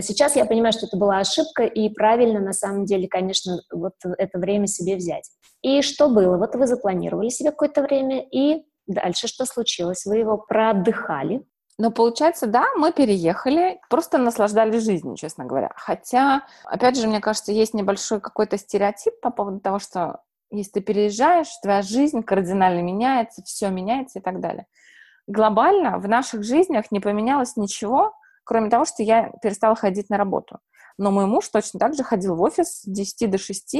Сейчас 0.00 0.36
я 0.36 0.44
понимаю, 0.44 0.72
что 0.72 0.86
это 0.86 0.96
была 0.96 1.18
ошибка, 1.18 1.64
и 1.64 1.88
правильно, 1.88 2.40
на 2.40 2.52
самом 2.52 2.84
деле, 2.84 3.08
конечно, 3.08 3.60
вот 3.72 3.94
это 4.18 4.38
время 4.38 4.66
себе 4.66 4.96
взять. 4.96 5.28
И 5.62 5.82
что 5.82 6.08
было? 6.08 6.36
Вот 6.36 6.54
вы 6.54 6.66
запланировали 6.66 7.28
себе 7.28 7.50
какое-то 7.50 7.82
время, 7.82 8.24
и 8.30 8.64
дальше 8.86 9.26
что 9.26 9.44
случилось? 9.44 10.04
Вы 10.06 10.18
его 10.18 10.38
проотдыхали, 10.38 11.42
но 11.80 11.90
получается, 11.90 12.46
да, 12.46 12.66
мы 12.76 12.92
переехали, 12.92 13.80
просто 13.88 14.18
наслаждались 14.18 14.84
жизнью, 14.84 15.16
честно 15.16 15.46
говоря. 15.46 15.72
Хотя, 15.76 16.42
опять 16.64 16.98
же, 16.98 17.08
мне 17.08 17.20
кажется, 17.20 17.52
есть 17.52 17.72
небольшой 17.72 18.20
какой-то 18.20 18.58
стереотип 18.58 19.18
по 19.22 19.30
поводу 19.30 19.60
того, 19.60 19.78
что 19.78 20.20
если 20.50 20.72
ты 20.72 20.80
переезжаешь, 20.82 21.48
твоя 21.62 21.80
жизнь 21.80 22.22
кардинально 22.22 22.82
меняется, 22.82 23.42
все 23.44 23.70
меняется 23.70 24.18
и 24.18 24.22
так 24.22 24.40
далее. 24.40 24.66
Глобально 25.26 25.98
в 25.98 26.06
наших 26.06 26.42
жизнях 26.42 26.90
не 26.90 27.00
поменялось 27.00 27.56
ничего, 27.56 28.12
кроме 28.44 28.68
того, 28.68 28.84
что 28.84 29.02
я 29.02 29.32
перестала 29.40 29.74
ходить 29.74 30.10
на 30.10 30.18
работу. 30.18 30.58
Но 30.98 31.10
мой 31.10 31.24
муж 31.24 31.48
точно 31.48 31.80
так 31.80 31.94
же 31.94 32.04
ходил 32.04 32.36
в 32.36 32.42
офис 32.42 32.82
с 32.82 32.84
10 32.84 33.30
до 33.30 33.38
6, 33.38 33.76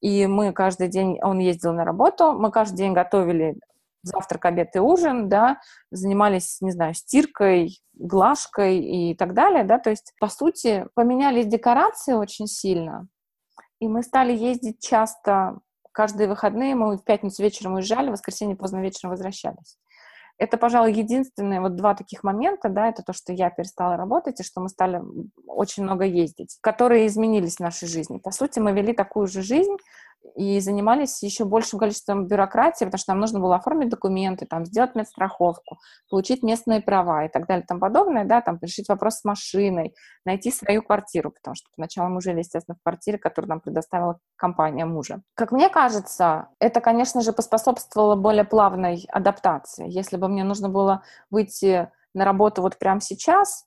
и 0.00 0.26
мы 0.28 0.52
каждый 0.52 0.86
день, 0.86 1.18
он 1.20 1.40
ездил 1.40 1.72
на 1.72 1.84
работу, 1.84 2.34
мы 2.34 2.52
каждый 2.52 2.76
день 2.76 2.92
готовили 2.92 3.56
завтрак, 4.02 4.44
обед 4.44 4.74
и 4.76 4.78
ужин, 4.78 5.28
да, 5.28 5.60
занимались, 5.90 6.60
не 6.60 6.70
знаю, 6.70 6.94
стиркой, 6.94 7.80
глажкой 7.94 8.78
и 8.78 9.14
так 9.14 9.34
далее, 9.34 9.64
да, 9.64 9.78
то 9.78 9.90
есть, 9.90 10.12
по 10.20 10.28
сути, 10.28 10.86
поменялись 10.94 11.46
декорации 11.46 12.14
очень 12.14 12.46
сильно, 12.46 13.08
и 13.80 13.88
мы 13.88 14.02
стали 14.02 14.32
ездить 14.32 14.80
часто, 14.80 15.58
каждые 15.92 16.28
выходные 16.28 16.74
мы 16.74 16.96
в 16.96 17.04
пятницу 17.04 17.42
вечером 17.42 17.74
уезжали, 17.74 18.08
в 18.08 18.12
воскресенье 18.12 18.56
поздно 18.56 18.80
вечером 18.80 19.10
возвращались. 19.10 19.78
Это, 20.38 20.56
пожалуй, 20.56 20.92
единственные 20.92 21.60
вот 21.60 21.76
два 21.76 21.94
таких 21.94 22.24
момента, 22.24 22.68
да, 22.68 22.88
это 22.88 23.02
то, 23.02 23.12
что 23.12 23.32
я 23.32 23.50
перестала 23.50 23.96
работать 23.96 24.40
и 24.40 24.44
что 24.44 24.60
мы 24.60 24.68
стали 24.68 25.00
очень 25.46 25.84
много 25.84 26.04
ездить, 26.04 26.58
которые 26.60 27.06
изменились 27.06 27.56
в 27.56 27.60
нашей 27.60 27.86
жизни. 27.86 28.18
По 28.18 28.30
сути, 28.30 28.58
мы 28.58 28.72
вели 28.72 28.92
такую 28.92 29.26
же 29.26 29.42
жизнь, 29.42 29.76
и 30.34 30.60
занимались 30.60 31.22
еще 31.22 31.44
большим 31.44 31.78
количеством 31.78 32.26
бюрократии, 32.26 32.84
потому 32.84 32.98
что 32.98 33.12
нам 33.12 33.20
нужно 33.20 33.40
было 33.40 33.56
оформить 33.56 33.88
документы, 33.88 34.46
там, 34.46 34.64
сделать 34.64 34.94
медстраховку, 34.94 35.78
получить 36.08 36.42
местные 36.42 36.80
права 36.80 37.26
и 37.26 37.28
так 37.28 37.46
далее 37.46 37.66
тому 37.66 37.80
подобное, 37.80 38.24
да, 38.24 38.40
там, 38.40 38.58
решить 38.62 38.88
вопрос 38.88 39.18
с 39.18 39.24
машиной, 39.24 39.94
найти 40.24 40.50
свою 40.50 40.82
квартиру, 40.82 41.30
потому 41.32 41.54
что 41.54 41.68
поначалу 41.76 42.08
мы 42.10 42.20
жили, 42.20 42.38
естественно, 42.38 42.76
в 42.78 42.82
квартире, 42.82 43.18
которую 43.18 43.50
нам 43.50 43.60
предоставила 43.60 44.18
компания 44.36 44.84
мужа. 44.84 45.22
Как 45.34 45.52
мне 45.52 45.68
кажется, 45.68 46.48
это, 46.58 46.80
конечно 46.80 47.20
же, 47.20 47.32
поспособствовало 47.32 48.16
более 48.16 48.44
плавной 48.44 49.06
адаптации. 49.08 49.86
Если 49.90 50.16
бы 50.16 50.28
мне 50.28 50.44
нужно 50.44 50.68
было 50.68 51.02
выйти 51.30 51.90
на 52.14 52.24
работу 52.24 52.62
вот 52.62 52.78
прямо 52.78 53.00
сейчас, 53.00 53.66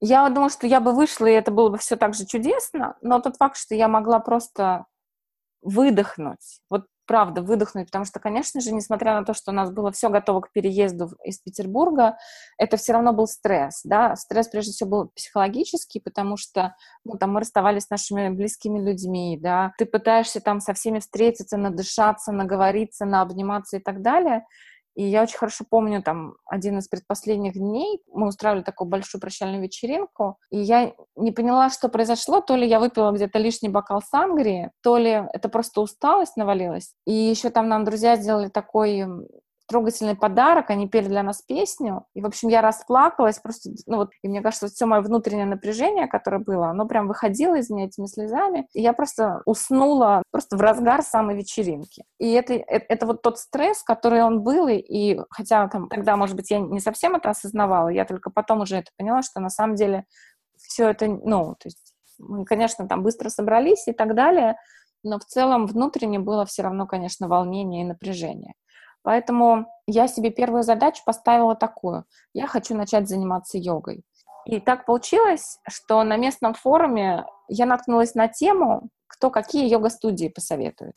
я 0.00 0.28
думаю, 0.30 0.50
что 0.50 0.66
я 0.66 0.80
бы 0.80 0.92
вышла, 0.92 1.26
и 1.26 1.32
это 1.32 1.50
было 1.50 1.68
бы 1.68 1.78
все 1.78 1.96
так 1.96 2.14
же 2.14 2.24
чудесно, 2.26 2.96
но 3.02 3.20
тот 3.20 3.36
факт, 3.36 3.56
что 3.56 3.74
я 3.74 3.88
могла 3.88 4.20
просто 4.20 4.86
выдохнуть. 5.66 6.60
Вот 6.70 6.86
правда, 7.06 7.40
выдохнуть, 7.42 7.86
потому 7.86 8.04
что, 8.04 8.18
конечно 8.18 8.60
же, 8.60 8.72
несмотря 8.72 9.14
на 9.14 9.24
то, 9.24 9.32
что 9.32 9.52
у 9.52 9.54
нас 9.54 9.70
было 9.70 9.92
все 9.92 10.08
готово 10.10 10.40
к 10.40 10.52
переезду 10.52 11.10
из 11.24 11.38
Петербурга, 11.38 12.16
это 12.58 12.76
все 12.76 12.92
равно 12.92 13.12
был 13.12 13.26
стресс, 13.26 13.82
да, 13.84 14.16
стресс 14.16 14.48
прежде 14.48 14.72
всего 14.72 14.90
был 14.90 15.08
психологический, 15.14 16.00
потому 16.00 16.36
что, 16.36 16.74
ну, 17.04 17.16
там 17.16 17.32
мы 17.32 17.40
расставались 17.40 17.84
с 17.84 17.90
нашими 17.90 18.28
близкими 18.28 18.80
людьми, 18.80 19.38
да, 19.40 19.72
ты 19.78 19.86
пытаешься 19.86 20.40
там 20.40 20.60
со 20.60 20.74
всеми 20.74 20.98
встретиться, 20.98 21.56
надышаться, 21.56 22.32
наговориться, 22.32 23.04
наобниматься 23.04 23.76
и 23.76 23.80
так 23.80 24.02
далее, 24.02 24.44
и 24.96 25.04
я 25.04 25.22
очень 25.22 25.36
хорошо 25.36 25.64
помню, 25.68 26.02
там, 26.02 26.36
один 26.46 26.78
из 26.78 26.88
предпоследних 26.88 27.52
дней 27.52 28.00
мы 28.12 28.28
устраивали 28.28 28.62
такую 28.62 28.88
большую 28.88 29.20
прощальную 29.20 29.62
вечеринку, 29.62 30.38
и 30.50 30.58
я 30.58 30.94
не 31.16 31.32
поняла, 31.32 31.68
что 31.68 31.90
произошло. 31.90 32.40
То 32.40 32.56
ли 32.56 32.66
я 32.66 32.80
выпила 32.80 33.12
где-то 33.12 33.38
лишний 33.38 33.68
бокал 33.68 34.00
сангрии, 34.00 34.70
то 34.82 34.96
ли 34.96 35.22
это 35.34 35.50
просто 35.50 35.82
усталость 35.82 36.36
навалилась. 36.36 36.94
И 37.06 37.12
еще 37.12 37.50
там 37.50 37.68
нам 37.68 37.84
друзья 37.84 38.16
сделали 38.16 38.48
такой 38.48 39.04
трогательный 39.66 40.16
подарок, 40.16 40.70
они 40.70 40.88
пели 40.88 41.08
для 41.08 41.22
нас 41.22 41.42
песню, 41.42 42.06
и, 42.14 42.20
в 42.20 42.26
общем, 42.26 42.48
я 42.48 42.62
расплакалась 42.62 43.38
просто, 43.38 43.70
ну 43.86 43.96
вот, 43.98 44.10
и 44.22 44.28
мне 44.28 44.40
кажется, 44.40 44.68
все 44.68 44.86
мое 44.86 45.00
внутреннее 45.00 45.46
напряжение, 45.46 46.06
которое 46.06 46.38
было, 46.38 46.68
оно 46.68 46.86
прям 46.86 47.08
выходило 47.08 47.56
из 47.56 47.68
меня 47.70 47.86
этими 47.86 48.06
слезами, 48.06 48.66
и 48.72 48.80
я 48.80 48.92
просто 48.92 49.42
уснула 49.44 50.22
просто 50.30 50.56
в 50.56 50.60
разгар 50.60 51.02
самой 51.02 51.36
вечеринки. 51.36 52.04
И 52.18 52.30
это, 52.32 52.54
это, 52.54 52.86
это 52.88 53.06
вот 53.06 53.22
тот 53.22 53.38
стресс, 53.38 53.82
который 53.82 54.22
он 54.22 54.42
был, 54.42 54.68
и, 54.68 54.76
и 54.76 55.20
хотя 55.30 55.68
там, 55.68 55.88
тогда, 55.88 56.16
может 56.16 56.36
быть, 56.36 56.50
я 56.50 56.60
не 56.60 56.80
совсем 56.80 57.16
это 57.16 57.30
осознавала, 57.30 57.88
я 57.88 58.04
только 58.04 58.30
потом 58.30 58.60
уже 58.60 58.76
это 58.76 58.90
поняла, 58.96 59.22
что 59.22 59.40
на 59.40 59.50
самом 59.50 59.74
деле 59.74 60.04
все 60.56 60.88
это, 60.88 61.06
ну, 61.06 61.54
то 61.58 61.66
есть 61.66 61.94
мы, 62.18 62.44
конечно, 62.44 62.88
там 62.88 63.02
быстро 63.02 63.28
собрались 63.28 63.88
и 63.88 63.92
так 63.92 64.14
далее, 64.14 64.56
но 65.02 65.18
в 65.18 65.24
целом 65.24 65.66
внутренне 65.66 66.18
было 66.18 66.44
все 66.46 66.62
равно, 66.62 66.86
конечно, 66.86 67.28
волнение 67.28 67.82
и 67.82 67.86
напряжение. 67.86 68.54
Поэтому 69.06 69.66
я 69.86 70.08
себе 70.08 70.30
первую 70.30 70.64
задачу 70.64 71.00
поставила 71.06 71.54
такую. 71.54 72.06
Я 72.34 72.48
хочу 72.48 72.74
начать 72.74 73.08
заниматься 73.08 73.56
йогой. 73.56 74.02
И 74.46 74.58
так 74.58 74.84
получилось, 74.84 75.60
что 75.68 76.02
на 76.02 76.16
местном 76.16 76.54
форуме 76.54 77.24
я 77.46 77.66
наткнулась 77.66 78.16
на 78.16 78.26
тему, 78.26 78.88
кто 79.06 79.30
какие 79.30 79.68
йога-студии 79.68 80.26
посоветует. 80.26 80.96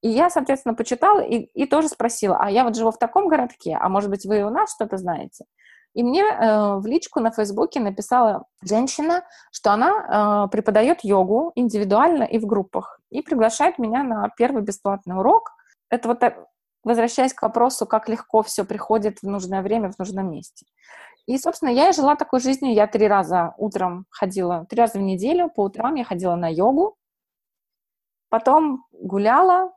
И 0.00 0.08
я, 0.08 0.30
соответственно, 0.30 0.74
почитала 0.74 1.20
и, 1.20 1.36
и 1.52 1.66
тоже 1.66 1.88
спросила, 1.88 2.38
а 2.40 2.50
я 2.50 2.64
вот 2.64 2.76
живу 2.76 2.92
в 2.92 2.98
таком 2.98 3.28
городке, 3.28 3.76
а 3.78 3.90
может 3.90 4.08
быть, 4.08 4.24
вы 4.24 4.42
у 4.42 4.48
нас 4.48 4.72
что-то 4.74 4.96
знаете? 4.96 5.44
И 5.92 6.02
мне 6.02 6.22
э, 6.22 6.76
в 6.76 6.86
личку 6.86 7.20
на 7.20 7.30
Фейсбуке 7.30 7.78
написала 7.80 8.46
женщина, 8.62 9.22
что 9.52 9.72
она 9.72 10.46
э, 10.46 10.48
преподает 10.50 11.04
йогу 11.04 11.52
индивидуально 11.56 12.22
и 12.22 12.38
в 12.38 12.46
группах, 12.46 13.00
и 13.10 13.20
приглашает 13.20 13.78
меня 13.78 14.02
на 14.02 14.30
первый 14.38 14.62
бесплатный 14.62 15.18
урок. 15.18 15.50
Это 15.90 16.08
вот 16.08 16.22
возвращаясь 16.84 17.34
к 17.34 17.42
вопросу, 17.42 17.86
как 17.86 18.08
легко 18.08 18.42
все 18.42 18.64
приходит 18.64 19.18
в 19.20 19.26
нужное 19.26 19.62
время, 19.62 19.90
в 19.90 19.98
нужном 19.98 20.30
месте. 20.30 20.66
И, 21.26 21.38
собственно, 21.38 21.70
я 21.70 21.90
и 21.90 21.92
жила 21.92 22.16
такой 22.16 22.40
жизнью. 22.40 22.74
Я 22.74 22.86
три 22.86 23.06
раза 23.06 23.54
утром 23.56 24.06
ходила, 24.10 24.66
три 24.68 24.80
раза 24.80 24.98
в 24.98 25.02
неделю, 25.02 25.50
по 25.50 25.64
утрам 25.64 25.94
я 25.94 26.04
ходила 26.04 26.34
на 26.34 26.48
йогу, 26.48 26.96
потом 28.30 28.84
гуляла, 28.92 29.72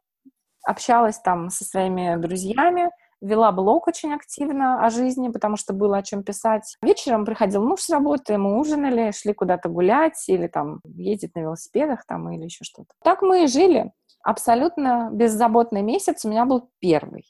общалась 0.66 1.20
там 1.20 1.50
со 1.50 1.66
своими 1.66 2.16
друзьями, 2.16 2.90
вела 3.24 3.52
блог 3.52 3.88
очень 3.88 4.14
активно 4.14 4.86
о 4.86 4.90
жизни, 4.90 5.30
потому 5.30 5.56
что 5.56 5.74
было 5.74 5.98
о 5.98 6.04
чем 6.04 6.24
писать. 6.24 6.78
Вечером 6.82 7.26
приходил 7.26 7.64
муж 7.64 7.82
с 7.82 7.90
работы, 7.90 8.38
мы 8.38 8.60
ужинали, 8.60 9.12
шли 9.12 9.34
куда-то 9.34 9.70
гулять 9.70 10.24
или 10.28 10.48
там 10.48 10.82
ездить 10.86 11.34
на 11.36 11.40
велосипедах 11.40 12.06
там 12.06 12.30
или 12.32 12.44
еще 12.44 12.64
что-то. 12.64 12.90
Так 13.04 13.22
мы 13.22 13.46
и 13.46 13.48
жили 13.48 13.92
абсолютно 14.24 15.10
беззаботный 15.12 15.82
месяц 15.82 16.26
у 16.26 16.30
меня 16.30 16.46
был 16.46 16.70
первый. 16.80 17.26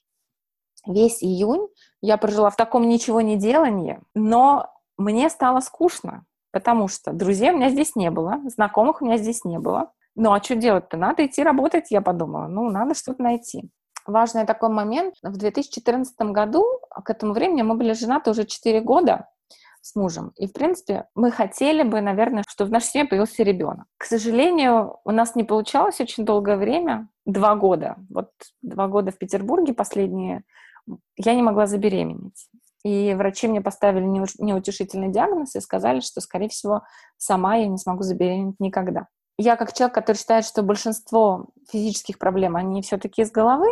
Весь 0.85 1.23
июнь 1.23 1.67
я 2.01 2.17
прожила 2.17 2.49
в 2.49 2.57
таком 2.57 2.89
ничего 2.89 3.21
не 3.21 3.37
делании, 3.37 4.01
но 4.13 4.69
мне 4.97 5.29
стало 5.29 5.61
скучно, 5.61 6.25
потому 6.51 6.87
что 6.87 7.13
друзей 7.13 7.51
у 7.51 7.55
меня 7.55 7.69
здесь 7.69 7.95
не 7.95 8.11
было, 8.11 8.41
знакомых 8.45 9.01
у 9.01 9.05
меня 9.05 9.17
здесь 9.17 9.45
не 9.45 9.59
было. 9.59 9.91
Ну 10.15 10.31
а 10.31 10.41
что 10.41 10.55
делать-то? 10.55 10.97
Надо 10.97 11.25
идти 11.25 11.41
работать, 11.41 11.89
я 11.89 12.01
подумала. 12.01 12.47
Ну, 12.47 12.69
надо 12.69 12.93
что-то 12.93 13.23
найти. 13.23 13.71
Важный 14.05 14.45
такой 14.45 14.69
момент. 14.69 15.15
В 15.21 15.37
2014 15.37 16.15
году, 16.31 16.65
к 16.89 17.09
этому 17.09 17.33
времени 17.33 17.61
мы 17.61 17.75
были 17.75 17.93
женаты 17.93 18.31
уже 18.31 18.45
4 18.45 18.81
года, 18.81 19.27
с 19.83 19.95
мужем. 19.95 20.31
И, 20.37 20.47
в 20.47 20.53
принципе, 20.53 21.07
мы 21.13 21.29
хотели 21.29 21.83
бы, 21.83 21.99
наверное, 21.99 22.43
чтобы 22.47 22.69
в 22.69 22.71
нашей 22.71 22.85
семье 22.85 23.07
появился 23.07 23.43
ребенок. 23.43 23.85
К 23.97 24.05
сожалению, 24.05 24.97
у 25.03 25.11
нас 25.11 25.35
не 25.35 25.43
получалось 25.43 25.99
очень 25.99 26.23
долгое 26.23 26.55
время, 26.55 27.09
два 27.25 27.55
года. 27.55 27.97
Вот 28.09 28.29
два 28.61 28.87
года 28.87 29.11
в 29.11 29.17
Петербурге 29.17 29.73
последние, 29.73 30.43
я 31.17 31.35
не 31.35 31.43
могла 31.43 31.67
забеременеть. 31.67 32.47
И 32.85 33.13
врачи 33.13 33.47
мне 33.47 33.61
поставили 33.61 34.03
неутешительный 34.03 35.09
диагноз 35.09 35.55
и 35.55 35.61
сказали, 35.61 35.99
что, 35.99 36.21
скорее 36.21 36.49
всего, 36.49 36.83
сама 37.17 37.55
я 37.55 37.67
не 37.67 37.77
смогу 37.77 38.03
забеременеть 38.03 38.59
никогда. 38.59 39.07
Я 39.37 39.57
как 39.57 39.73
человек, 39.73 39.95
который 39.95 40.17
считает, 40.17 40.45
что 40.45 40.63
большинство 40.63 41.47
физических 41.69 42.19
проблем, 42.19 42.55
они 42.55 42.81
все-таки 42.81 43.21
из 43.21 43.31
головы, 43.31 43.67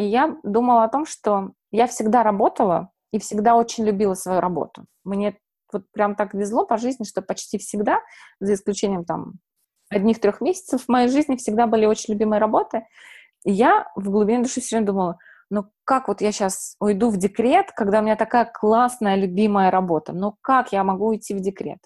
и 0.00 0.04
я 0.04 0.34
думала 0.42 0.84
о 0.84 0.88
том, 0.88 1.04
что 1.04 1.50
я 1.70 1.86
всегда 1.86 2.22
работала, 2.22 2.90
и 3.12 3.18
всегда 3.18 3.54
очень 3.54 3.84
любила 3.84 4.14
свою 4.14 4.40
работу. 4.40 4.86
Мне 5.04 5.36
вот 5.70 5.84
прям 5.92 6.14
так 6.14 6.32
везло 6.32 6.64
по 6.64 6.78
жизни, 6.78 7.04
что 7.04 7.20
почти 7.20 7.58
всегда, 7.58 8.00
за 8.40 8.54
исключением 8.54 9.04
там 9.04 9.34
одних-трех 9.90 10.40
месяцев, 10.40 10.84
в 10.84 10.88
моей 10.88 11.08
жизни 11.08 11.36
всегда 11.36 11.66
были 11.66 11.84
очень 11.84 12.14
любимые 12.14 12.40
работы. 12.40 12.86
И 13.44 13.52
я 13.52 13.88
в 13.94 14.08
глубине 14.08 14.42
души 14.42 14.62
все 14.62 14.76
время 14.76 14.86
думала, 14.86 15.18
ну 15.50 15.66
как 15.84 16.08
вот 16.08 16.22
я 16.22 16.32
сейчас 16.32 16.76
уйду 16.80 17.10
в 17.10 17.18
декрет, 17.18 17.70
когда 17.72 18.00
у 18.00 18.02
меня 18.02 18.16
такая 18.16 18.50
классная, 18.50 19.16
любимая 19.16 19.70
работа? 19.70 20.14
Ну 20.14 20.34
как 20.40 20.72
я 20.72 20.82
могу 20.82 21.08
уйти 21.08 21.34
в 21.34 21.40
декрет? 21.40 21.80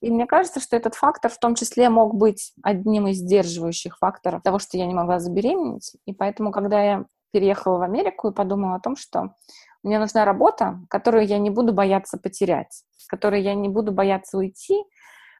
И 0.00 0.10
мне 0.10 0.26
кажется, 0.26 0.60
что 0.60 0.76
этот 0.76 0.94
фактор 0.94 1.30
в 1.30 1.38
том 1.38 1.54
числе 1.54 1.90
мог 1.90 2.14
быть 2.14 2.52
одним 2.62 3.08
из 3.08 3.18
сдерживающих 3.18 3.98
факторов 3.98 4.42
того, 4.42 4.58
что 4.58 4.78
я 4.78 4.86
не 4.86 4.94
могла 4.94 5.18
забеременеть. 5.18 5.96
И 6.06 6.14
поэтому, 6.14 6.52
когда 6.52 6.82
я 6.82 7.04
переехала 7.34 7.78
в 7.78 7.82
Америку 7.82 8.28
и 8.28 8.32
подумала 8.32 8.76
о 8.76 8.80
том, 8.80 8.94
что 8.94 9.34
мне 9.82 9.98
нужна 9.98 10.24
работа, 10.24 10.78
которую 10.88 11.26
я 11.26 11.38
не 11.38 11.50
буду 11.50 11.72
бояться 11.72 12.16
потерять, 12.16 12.84
с 12.96 13.08
которой 13.08 13.42
я 13.42 13.54
не 13.54 13.68
буду 13.68 13.90
бояться 13.90 14.38
уйти, 14.38 14.84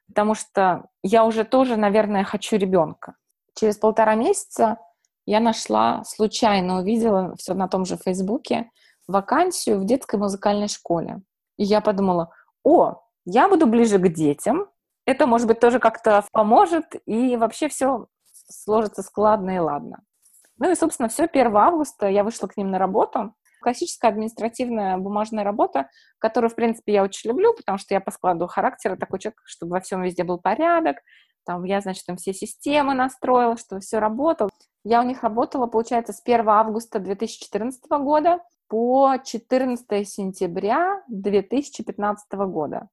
потому 0.09 0.35
что 0.35 0.87
я 1.03 1.23
уже 1.23 1.45
тоже, 1.45 1.77
наверное, 1.77 2.25
хочу 2.25 2.57
ребенка. 2.57 3.15
Через 3.55 3.77
полтора 3.77 4.15
месяца 4.15 4.77
я 5.25 5.39
нашла, 5.39 6.03
случайно 6.03 6.79
увидела 6.79 7.33
все 7.37 7.53
на 7.53 7.69
том 7.69 7.85
же 7.85 7.95
Фейсбуке, 7.95 8.69
вакансию 9.07 9.79
в 9.79 9.85
детской 9.85 10.19
музыкальной 10.19 10.67
школе. 10.67 11.21
И 11.57 11.63
я 11.63 11.79
подумала, 11.79 12.29
о, 12.65 13.01
я 13.23 13.47
буду 13.47 13.67
ближе 13.67 13.99
к 13.99 14.09
детям, 14.09 14.67
это, 15.05 15.27
может 15.27 15.47
быть, 15.47 15.61
тоже 15.61 15.79
как-то 15.79 16.25
поможет, 16.33 16.85
и 17.05 17.37
вообще 17.37 17.69
все 17.69 18.07
сложится 18.49 19.01
складно 19.01 19.55
и 19.55 19.59
ладно. 19.59 20.03
Ну 20.57 20.71
и, 20.71 20.75
собственно, 20.75 21.09
все, 21.09 21.25
1 21.25 21.55
августа 21.55 22.07
я 22.07 22.23
вышла 22.23 22.47
к 22.47 22.57
ним 22.57 22.71
на 22.71 22.79
работу, 22.79 23.33
классическая 23.61 24.09
административная 24.09 24.97
бумажная 24.97 25.43
работа, 25.43 25.89
которую, 26.19 26.51
в 26.51 26.55
принципе, 26.55 26.93
я 26.93 27.03
очень 27.03 27.29
люблю, 27.29 27.53
потому 27.53 27.77
что 27.77 27.93
я 27.93 27.99
по 27.99 28.11
складу 28.11 28.47
характера 28.47 28.95
такой 28.95 29.19
человек, 29.19 29.41
чтобы 29.45 29.73
во 29.73 29.79
всем 29.79 30.03
везде 30.03 30.23
был 30.23 30.39
порядок, 30.39 30.97
там 31.45 31.63
я, 31.63 31.81
значит, 31.81 32.05
там 32.05 32.17
все 32.17 32.33
системы 32.33 32.93
настроила, 32.93 33.57
чтобы 33.57 33.81
все 33.81 33.99
работало. 33.99 34.49
Я 34.83 35.01
у 35.01 35.03
них 35.03 35.23
работала, 35.23 35.67
получается, 35.67 36.13
с 36.13 36.21
1 36.23 36.47
августа 36.47 36.99
2014 36.99 37.81
года 37.89 38.39
по 38.67 39.17
14 39.23 40.07
сентября 40.07 41.03
2015 41.07 42.33
года. 42.33 42.89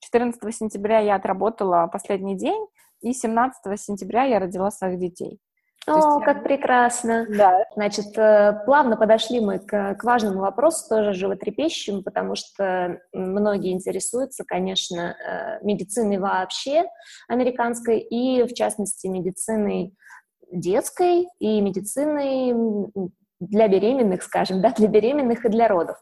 14 0.00 0.54
сентября 0.54 1.00
я 1.00 1.16
отработала 1.16 1.88
последний 1.88 2.36
день, 2.36 2.66
и 3.00 3.12
17 3.12 3.80
сентября 3.80 4.24
я 4.24 4.38
родила 4.38 4.70
своих 4.70 4.98
детей. 4.98 5.40
О, 5.86 6.20
как 6.20 6.42
прекрасно. 6.42 7.26
Да. 7.28 7.64
Значит, 7.74 8.18
э, 8.18 8.60
плавно 8.64 8.96
подошли 8.96 9.40
мы 9.40 9.60
к, 9.60 9.94
к 9.94 10.04
важному 10.04 10.40
вопросу, 10.40 10.88
тоже 10.88 11.12
животрепещущему, 11.12 12.02
потому 12.02 12.34
что 12.34 12.98
многие 13.12 13.72
интересуются, 13.72 14.44
конечно, 14.44 15.16
э, 15.16 15.64
медициной 15.64 16.18
вообще 16.18 16.84
американской 17.28 18.00
и, 18.00 18.42
в 18.42 18.52
частности, 18.54 19.06
медициной 19.06 19.94
детской 20.50 21.28
и 21.38 21.60
медициной 21.60 22.54
для 23.40 23.68
беременных, 23.68 24.22
скажем, 24.22 24.60
да, 24.62 24.72
для 24.72 24.88
беременных 24.88 25.44
и 25.44 25.48
для 25.48 25.68
родов. 25.68 25.96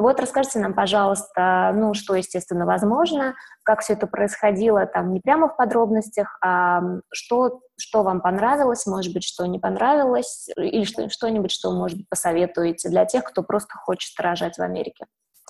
Вот 0.00 0.18
расскажите 0.18 0.58
нам, 0.60 0.72
пожалуйста, 0.72 1.72
ну, 1.74 1.92
что, 1.92 2.14
естественно, 2.14 2.64
возможно, 2.64 3.34
как 3.64 3.80
все 3.80 3.92
это 3.92 4.06
происходило, 4.06 4.86
там, 4.86 5.12
не 5.12 5.20
прямо 5.20 5.48
в 5.48 5.56
подробностях, 5.56 6.38
а 6.42 6.80
что, 7.12 7.60
что 7.78 8.02
вам 8.02 8.22
понравилось, 8.22 8.86
может 8.86 9.12
быть, 9.12 9.24
что 9.24 9.44
не 9.46 9.58
понравилось, 9.58 10.48
или 10.56 10.84
что, 10.84 11.10
что-нибудь, 11.10 11.50
что, 11.50 11.72
может 11.72 11.98
быть, 11.98 12.08
посоветуете 12.08 12.88
для 12.88 13.04
тех, 13.04 13.24
кто 13.24 13.42
просто 13.42 13.74
хочет 13.76 14.18
рожать 14.18 14.56
в 14.56 14.62
Америке. 14.62 15.04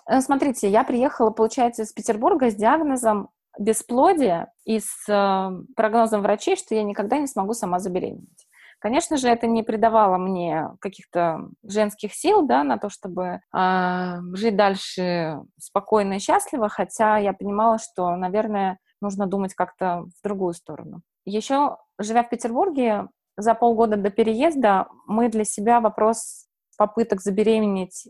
Э, 0.08 0.20
смотрите, 0.20 0.68
я 0.68 0.82
приехала, 0.82 1.30
получается, 1.30 1.82
из 1.82 1.92
Петербурга 1.92 2.50
с 2.50 2.54
диагнозом 2.56 3.30
бесплодия 3.56 4.52
и 4.64 4.80
с 4.80 5.08
э, 5.08 5.74
прогнозом 5.76 6.22
врачей, 6.22 6.56
что 6.56 6.74
я 6.74 6.82
никогда 6.82 7.18
не 7.18 7.28
смогу 7.28 7.54
сама 7.54 7.78
забеременеть. 7.78 8.48
Конечно 8.80 9.18
же, 9.18 9.28
это 9.28 9.46
не 9.46 9.62
придавало 9.62 10.16
мне 10.16 10.70
каких-то 10.80 11.50
женских 11.62 12.14
сил, 12.14 12.46
да, 12.46 12.64
на 12.64 12.78
то, 12.78 12.88
чтобы 12.88 13.40
э, 13.54 14.16
жить 14.32 14.56
дальше 14.56 15.42
спокойно 15.58 16.14
и 16.14 16.18
счастливо, 16.18 16.70
хотя 16.70 17.18
я 17.18 17.34
понимала, 17.34 17.78
что, 17.78 18.16
наверное, 18.16 18.78
нужно 19.02 19.26
думать 19.26 19.52
как-то 19.52 20.04
в 20.18 20.24
другую 20.24 20.54
сторону. 20.54 21.02
Еще, 21.26 21.76
живя 21.98 22.24
в 22.24 22.30
Петербурге, 22.30 23.08
за 23.36 23.54
полгода 23.54 23.96
до 23.96 24.08
переезда 24.08 24.88
мы 25.06 25.28
для 25.28 25.44
себя 25.44 25.80
вопрос 25.80 26.46
попыток 26.78 27.20
забеременеть, 27.20 28.08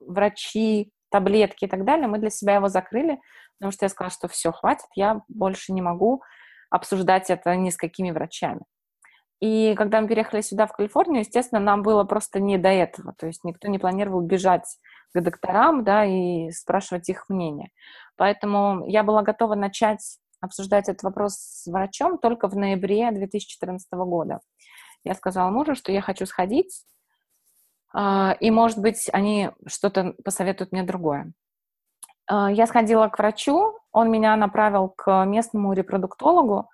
врачи, 0.00 0.90
таблетки 1.10 1.66
и 1.66 1.68
так 1.68 1.84
далее, 1.84 2.08
мы 2.08 2.18
для 2.18 2.30
себя 2.30 2.56
его 2.56 2.68
закрыли, 2.68 3.20
потому 3.58 3.70
что 3.70 3.84
я 3.84 3.88
сказала, 3.88 4.10
что 4.10 4.26
все, 4.26 4.50
хватит, 4.50 4.86
я 4.96 5.22
больше 5.28 5.72
не 5.72 5.80
могу 5.80 6.22
обсуждать 6.70 7.30
это 7.30 7.54
ни 7.54 7.70
с 7.70 7.76
какими 7.76 8.10
врачами. 8.10 8.62
И 9.40 9.74
когда 9.76 10.00
мы 10.00 10.08
переехали 10.08 10.40
сюда, 10.40 10.66
в 10.66 10.72
Калифорнию, 10.72 11.20
естественно, 11.20 11.60
нам 11.60 11.82
было 11.82 12.04
просто 12.04 12.40
не 12.40 12.58
до 12.58 12.68
этого. 12.68 13.14
То 13.16 13.26
есть 13.26 13.44
никто 13.44 13.68
не 13.68 13.78
планировал 13.78 14.20
бежать 14.20 14.78
к 15.14 15.20
докторам, 15.20 15.84
да, 15.84 16.04
и 16.04 16.50
спрашивать 16.50 17.08
их 17.08 17.28
мнение. 17.28 17.70
Поэтому 18.16 18.84
я 18.86 19.04
была 19.04 19.22
готова 19.22 19.54
начать 19.54 20.18
обсуждать 20.40 20.88
этот 20.88 21.02
вопрос 21.02 21.34
с 21.34 21.66
врачом 21.66 22.18
только 22.18 22.48
в 22.48 22.56
ноябре 22.56 23.10
2014 23.10 23.88
года. 23.92 24.40
Я 25.04 25.14
сказала 25.14 25.50
мужу, 25.50 25.74
что 25.74 25.92
я 25.92 26.00
хочу 26.00 26.26
сходить, 26.26 26.84
а, 27.92 28.36
и, 28.40 28.50
может 28.50 28.78
быть, 28.78 29.08
они 29.12 29.50
что-то 29.66 30.14
посоветуют 30.24 30.72
мне 30.72 30.82
другое. 30.82 31.32
А, 32.26 32.50
я 32.50 32.66
сходила 32.66 33.08
к 33.08 33.18
врачу, 33.18 33.78
он 33.92 34.10
меня 34.10 34.36
направил 34.36 34.88
к 34.88 35.24
местному 35.24 35.72
репродуктологу, 35.72 36.68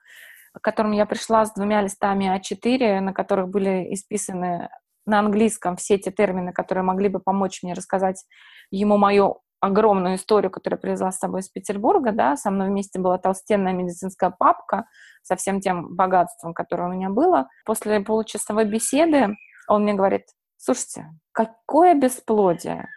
к 0.54 0.60
которому 0.60 0.94
я 0.94 1.06
пришла 1.06 1.44
с 1.44 1.52
двумя 1.52 1.82
листами 1.82 2.34
А4, 2.36 3.00
на 3.00 3.12
которых 3.12 3.48
были 3.48 3.92
исписаны 3.92 4.68
на 5.06 5.18
английском 5.18 5.76
все 5.76 5.98
те 5.98 6.10
термины, 6.10 6.52
которые 6.52 6.84
могли 6.84 7.08
бы 7.08 7.20
помочь 7.20 7.62
мне 7.62 7.74
рассказать 7.74 8.24
ему 8.70 8.96
мою 8.96 9.40
огромную 9.60 10.16
историю, 10.16 10.50
которую 10.50 10.80
привезла 10.80 11.10
с 11.10 11.18
собой 11.18 11.40
из 11.40 11.48
Петербурга, 11.48 12.12
да, 12.12 12.36
со 12.36 12.50
мной 12.50 12.68
вместе 12.68 12.98
была 12.98 13.18
толстенная 13.18 13.72
медицинская 13.72 14.30
папка 14.30 14.86
со 15.22 15.36
всем 15.36 15.60
тем 15.60 15.94
богатством, 15.94 16.52
которое 16.52 16.88
у 16.88 16.92
меня 16.92 17.08
было. 17.08 17.48
После 17.64 18.00
получасовой 18.00 18.66
беседы 18.66 19.36
он 19.66 19.82
мне 19.82 19.94
говорит, 19.94 20.24
слушайте, 20.58 21.06
какое 21.32 21.94
бесплодие. 21.94 22.88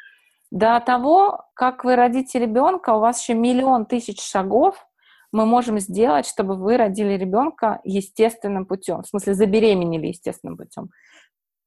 До 0.52 0.80
того, 0.80 1.46
как 1.54 1.84
вы 1.84 1.96
родите 1.96 2.40
ребенка, 2.40 2.96
у 2.96 3.00
вас 3.00 3.22
еще 3.22 3.34
миллион 3.34 3.86
тысяч 3.86 4.22
шагов, 4.22 4.86
мы 5.32 5.46
можем 5.46 5.80
сделать, 5.80 6.26
чтобы 6.26 6.56
вы 6.56 6.78
родили 6.78 7.14
ребенка 7.14 7.80
естественным 7.84 8.66
путем, 8.66 9.02
в 9.02 9.08
смысле 9.08 9.34
забеременели 9.34 10.08
естественным 10.08 10.58
путем. 10.58 10.90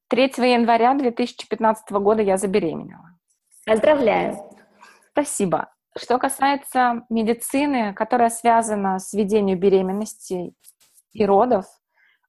3 0.09 0.23
января 0.51 0.93
2015 0.93 1.91
года 1.91 2.21
я 2.21 2.37
забеременела. 2.37 3.17
Поздравляю. 3.65 4.37
Спасибо. 5.11 5.71
Что 5.97 6.17
касается 6.17 7.03
медицины, 7.09 7.93
которая 7.93 8.29
связана 8.29 8.99
с 8.99 9.13
ведением 9.13 9.59
беременности 9.59 10.53
и 11.13 11.25
родов, 11.25 11.65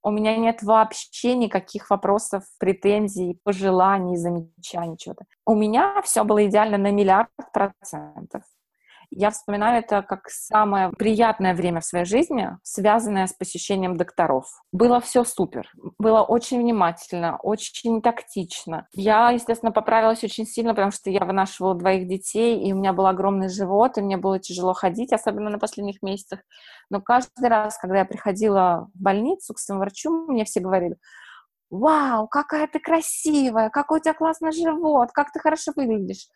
у 0.05 0.11
меня 0.11 0.37
нет 0.37 0.63
вообще 0.63 1.37
никаких 1.37 1.89
вопросов, 1.89 2.45
претензий, 2.59 3.39
пожеланий, 3.45 4.17
замечаний, 4.17 4.99
чего-то. 4.99 5.25
У 5.47 5.55
меня 5.55 6.03
все 6.03 6.25
было 6.25 6.45
идеально 6.45 6.77
на 6.77 6.91
миллиард 6.91 7.31
процентов. 7.53 8.43
Я 9.15 9.31
вспоминаю 9.31 9.81
это 9.81 10.01
как 10.01 10.31
самое 10.31 10.89
приятное 10.89 11.55
время 11.55 11.81
в 11.81 11.85
своей 11.85 12.07
жизни, 12.07 12.57
связанное 12.63 13.27
с 13.27 13.35
посещением 13.35 13.99
докторов. 13.99 14.47
Было 14.73 15.01
все 15.01 15.23
супер. 15.25 15.71
Было 15.99 16.23
очень 16.23 16.59
внимательно, 16.61 17.37
очень 17.43 18.01
тактично. 18.01 18.89
Я, 18.93 19.31
естественно, 19.31 19.71
поправилась 19.71 20.25
очень 20.25 20.47
сильно, 20.47 20.73
потому 20.73 20.93
что 20.93 21.11
я 21.11 21.27
вынашивала 21.27 21.75
двоих 21.75 22.09
детей, 22.09 22.59
и 22.67 22.73
у 22.73 22.77
меня 22.77 22.95
был 22.95 23.07
огромный 23.07 23.51
живот, 23.51 23.99
и 23.99 24.01
мне 24.01 24.17
было 24.17 24.39
тяжело 24.39 24.73
ходить, 24.73 25.13
особенно 25.13 25.51
на 25.51 25.59
последних 25.59 26.01
месяцах. 26.01 26.41
Но 26.89 27.03
каждый 27.03 27.51
раз, 27.51 27.77
когда 27.77 27.99
я 27.99 28.05
приходила 28.07 28.89
в 28.95 29.03
больницу 29.03 29.53
к 29.53 29.59
своему 29.59 29.83
врачу, 29.83 30.11
мне 30.27 30.47
все 30.47 30.61
говорили, 30.61 30.97
вау, 31.69 32.29
какая 32.29 32.67
ты 32.67 32.81
красивая, 32.81 33.69
какой 33.69 34.01
у 34.01 34.03
тебя 34.03 34.15
классный 34.15 34.53
живот, 34.53 35.11
как 35.13 35.33
ты 35.33 35.39
хорошо 35.39 35.73
выглядишь. 35.77 36.29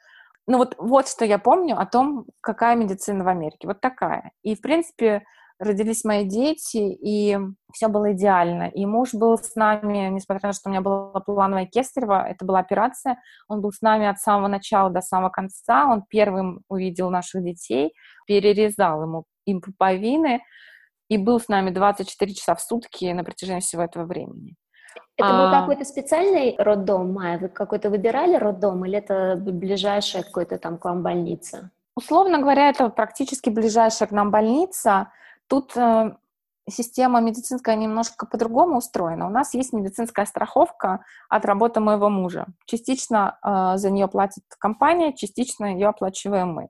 Ну 0.47 0.59
вот, 0.59 0.75
вот 0.79 1.09
что 1.09 1.25
я 1.25 1.39
помню 1.39 1.79
о 1.79 1.87
том, 1.87 2.27
какая 2.41 2.77
медицина 2.77 3.25
в 3.25 3.29
Америке. 3.29 3.67
Вот 3.67 3.81
такая. 3.81 4.31
И, 4.43 4.55
в 4.55 4.61
принципе, 4.61 5.25
родились 5.59 6.05
мои 6.05 6.25
дети, 6.25 6.77
и 6.77 7.39
все 7.73 7.89
было 7.89 8.13
идеально. 8.13 8.69
И 8.69 8.87
муж 8.87 9.15
был 9.15 9.39
с 9.39 9.55
нами, 9.57 10.09
несмотря 10.09 10.49
на 10.49 10.53
то, 10.53 10.59
что 10.59 10.69
у 10.69 10.73
меня 10.73 10.83
была 10.83 11.21
плановая 11.21 11.67
кесарева, 11.67 12.29
это 12.29 12.45
была 12.45 12.61
операция, 12.61 13.19
он 13.49 13.61
был 13.61 13.73
с 13.73 13.81
нами 13.81 14.07
от 14.07 14.21
самого 14.21 14.49
начала 14.49 14.91
до 14.91 15.01
самого 15.01 15.31
конца, 15.31 15.87
он 15.87 16.03
первым 16.09 16.61
увидел 16.69 17.11
наших 17.11 17.43
детей, 17.43 17.93
перерезал 18.27 19.03
ему 19.03 19.25
им 19.47 19.61
пуповины, 19.61 20.43
и 21.09 21.19
был 21.19 21.41
с 21.41 21.49
нами 21.49 21.71
24 21.71 22.35
часа 22.35 22.55
в 22.55 22.61
сутки 22.61 23.07
на 23.13 23.25
протяжении 23.25 23.61
всего 23.61 23.83
этого 23.83 24.05
времени. 24.05 24.57
Это 25.17 25.29
был 25.31 25.47
а. 25.47 25.61
какой-то 25.61 25.85
специальный 25.85 26.55
роддом, 26.59 27.13
Майя? 27.13 27.39
Вы 27.39 27.49
какой-то 27.49 27.89
выбирали 27.89 28.37
роддом 28.37 28.85
или 28.85 28.99
это 28.99 29.37
ближайшая 29.37 30.23
какой-то 30.23 30.59
там 30.59 30.77
к 30.77 30.85
вам 30.85 31.03
больница? 31.03 31.71
Условно 31.95 32.39
говоря, 32.39 32.69
это 32.69 32.91
практически 32.91 33.49
ближайшая 33.49 34.09
к 34.09 34.13
нам 34.13 34.31
больница. 34.31 35.11
Тут 35.47 35.75
э, 35.75 36.15
система 36.69 37.21
медицинская 37.21 37.77
немножко 37.77 38.27
по-другому 38.27 38.77
устроена. 38.79 39.27
У 39.27 39.31
нас 39.31 39.55
есть 39.55 39.73
медицинская 39.73 40.27
страховка 40.27 41.05
от 41.31 41.47
работы 41.47 41.81
моего 41.81 42.11
мужа. 42.11 42.47
Частично 42.67 43.39
э, 43.43 43.79
за 43.79 43.91
нее 43.91 44.09
платит 44.09 44.45
компания, 44.59 45.15
частично 45.15 45.65
ее 45.73 45.89
оплачиваем 45.89 46.53
мы. 46.53 46.69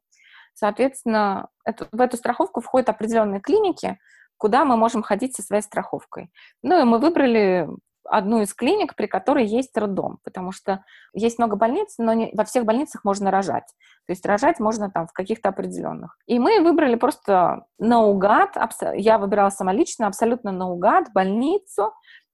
Соответственно, 0.54 1.48
это, 1.64 1.88
в 1.90 2.00
эту 2.00 2.16
страховку 2.16 2.60
входят 2.60 2.88
определенные 2.88 3.40
клиники, 3.40 3.98
куда 4.38 4.64
мы 4.64 4.76
можем 4.76 5.02
ходить 5.02 5.34
со 5.34 5.42
своей 5.42 5.62
страховкой. 5.62 6.30
Ну 6.62 6.80
и 6.80 6.84
мы 6.84 6.98
выбрали 6.98 7.68
одну 8.08 8.42
из 8.42 8.54
клиник, 8.54 8.94
при 8.94 9.06
которой 9.06 9.46
есть 9.46 9.76
роддом, 9.76 10.18
потому 10.24 10.52
что 10.52 10.84
есть 11.12 11.38
много 11.38 11.56
больниц, 11.56 11.94
но 11.98 12.12
не 12.12 12.30
во 12.34 12.44
всех 12.44 12.64
больницах 12.64 13.04
можно 13.04 13.30
рожать. 13.30 13.66
То 14.06 14.12
есть 14.12 14.24
рожать 14.24 14.60
можно 14.60 14.90
там 14.90 15.06
в 15.06 15.12
каких-то 15.12 15.48
определенных. 15.48 16.16
И 16.26 16.38
мы 16.38 16.60
выбрали 16.60 16.94
просто 16.94 17.66
наугад, 17.78 18.56
я 18.94 19.18
выбирала 19.18 19.50
сама 19.50 19.72
лично, 19.72 20.06
абсолютно 20.06 20.52
наугад 20.52 21.12
больницу, 21.12 21.92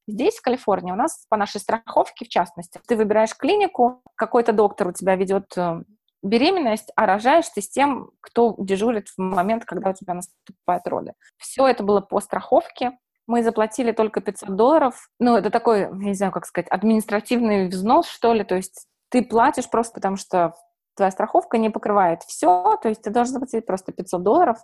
Здесь, 0.09 0.39
в 0.39 0.43
Калифорнии, 0.43 0.91
у 0.91 0.97
нас 0.97 1.27
по 1.29 1.37
нашей 1.37 1.61
страховке, 1.61 2.25
в 2.25 2.29
частности, 2.29 2.81
ты 2.89 2.97
выбираешь 2.97 3.37
клинику, 3.37 4.03
какой-то 4.17 4.53
доктор 4.53 4.89
у 4.89 4.93
тебя 4.93 5.15
ведет 5.15 5.57
э, 5.57 5.85
беременность, 6.23 6.91
а 6.97 7.07
рожаешь 7.07 7.49
ты 7.49 7.61
с 7.61 7.69
тем, 7.69 8.11
кто 8.21 8.57
дежурит 8.59 9.09
в 9.09 9.19
момент, 9.19 9.65
когда 9.65 9.91
у 9.91 9.95
тебя 9.95 10.15
наступают 10.15 10.87
роды. 10.87 11.13
Все 11.37 11.69
это 11.69 11.85
было 11.85 12.01
по 12.01 12.21
страховке, 12.21 12.99
мы 13.33 13.43
заплатили 13.43 13.93
только 13.93 14.21
500 14.21 14.55
долларов. 14.55 15.09
Ну, 15.19 15.37
это 15.37 15.49
такой, 15.49 15.89
не 15.91 16.13
знаю, 16.13 16.33
как 16.33 16.45
сказать, 16.45 16.69
административный 16.69 17.69
взнос, 17.69 18.07
что 18.07 18.35
ли. 18.35 18.45
То 18.45 18.57
есть 18.57 18.87
ты 19.09 19.25
платишь 19.25 19.71
просто 19.71 19.95
потому, 19.95 20.17
что 20.17 20.53
твоя 20.97 21.11
страховка 21.11 21.57
не 21.57 21.71
покрывает 21.71 22.23
все. 22.25 22.79
То 22.83 22.91
есть 22.91 23.01
ты 23.01 23.11
должен 23.11 23.33
заплатить 23.33 23.65
просто 23.65 23.93
500 23.93 24.23
долларов. 24.23 24.59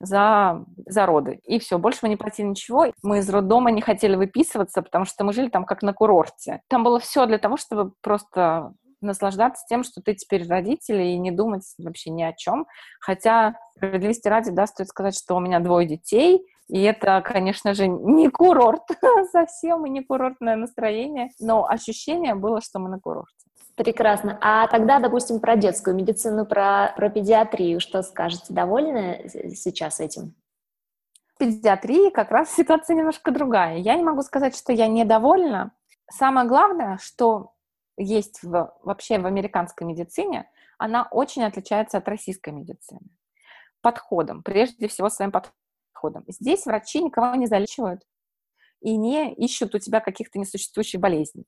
за, 0.00 0.64
за 0.86 1.06
роды. 1.06 1.40
И 1.44 1.58
все, 1.58 1.78
больше 1.78 2.00
мы 2.02 2.08
не 2.08 2.16
платили 2.16 2.46
ничего. 2.46 2.86
Мы 3.02 3.18
из 3.18 3.30
роддома 3.30 3.70
не 3.70 3.82
хотели 3.82 4.16
выписываться, 4.16 4.82
потому 4.82 5.04
что 5.04 5.24
мы 5.24 5.32
жили 5.32 5.48
там 5.48 5.64
как 5.64 5.82
на 5.82 5.92
курорте. 5.92 6.60
Там 6.68 6.84
было 6.84 6.98
все 6.98 7.26
для 7.26 7.38
того, 7.38 7.56
чтобы 7.56 7.92
просто 8.00 8.72
наслаждаться 9.00 9.64
тем, 9.68 9.84
что 9.84 10.00
ты 10.02 10.14
теперь 10.14 10.48
родитель, 10.48 11.00
и 11.00 11.18
не 11.18 11.30
думать 11.30 11.62
вообще 11.78 12.10
ни 12.10 12.22
о 12.22 12.32
чем. 12.32 12.66
Хотя, 13.00 13.54
справедливости 13.76 14.26
ради, 14.26 14.50
да, 14.50 14.66
стоит 14.66 14.88
сказать, 14.88 15.16
что 15.16 15.36
у 15.36 15.40
меня 15.40 15.60
двое 15.60 15.86
детей, 15.86 16.44
и 16.68 16.82
это, 16.82 17.22
конечно 17.22 17.72
же, 17.74 17.88
не 17.88 18.28
курорт 18.28 18.82
совсем, 19.32 19.86
и 19.86 19.90
не 19.90 20.02
курортное 20.02 20.56
настроение, 20.56 21.30
но 21.40 21.66
ощущение 21.66 22.34
было, 22.34 22.60
что 22.60 22.78
мы 22.78 22.90
на 22.90 23.00
курорте. 23.00 23.34
Прекрасно. 23.74 24.38
А 24.42 24.66
тогда, 24.66 24.98
допустим, 24.98 25.40
про 25.40 25.56
детскую 25.56 25.94
медицину, 25.94 26.44
про, 26.44 26.92
про 26.96 27.08
педиатрию, 27.10 27.80
что 27.80 28.02
скажете? 28.02 28.52
Довольны 28.52 29.30
сейчас 29.54 30.00
этим? 30.00 30.34
В 31.34 31.38
педиатрии 31.38 32.10
как 32.10 32.30
раз 32.30 32.52
ситуация 32.52 32.96
немножко 32.96 33.30
другая. 33.30 33.76
Я 33.76 33.94
не 33.94 34.02
могу 34.02 34.22
сказать, 34.22 34.56
что 34.56 34.72
я 34.72 34.88
недовольна. 34.88 35.70
Самое 36.10 36.48
главное, 36.48 36.98
что 37.00 37.52
есть 37.96 38.42
в, 38.42 38.74
вообще 38.82 39.18
в 39.18 39.26
американской 39.26 39.86
медицине, 39.86 40.50
она 40.76 41.08
очень 41.10 41.44
отличается 41.44 41.98
от 41.98 42.08
российской 42.08 42.50
медицины. 42.50 43.00
Подходом, 43.80 44.42
прежде 44.42 44.88
всего 44.88 45.08
своим 45.08 45.30
подходом. 45.30 45.54
Здесь 46.28 46.66
врачи 46.66 47.02
никого 47.02 47.34
не 47.34 47.46
залечивают 47.46 48.02
и 48.80 48.96
не 48.96 49.34
ищут 49.34 49.74
у 49.74 49.78
тебя 49.78 50.00
каких-то 50.00 50.38
несуществующих 50.38 51.00
болезней. 51.00 51.44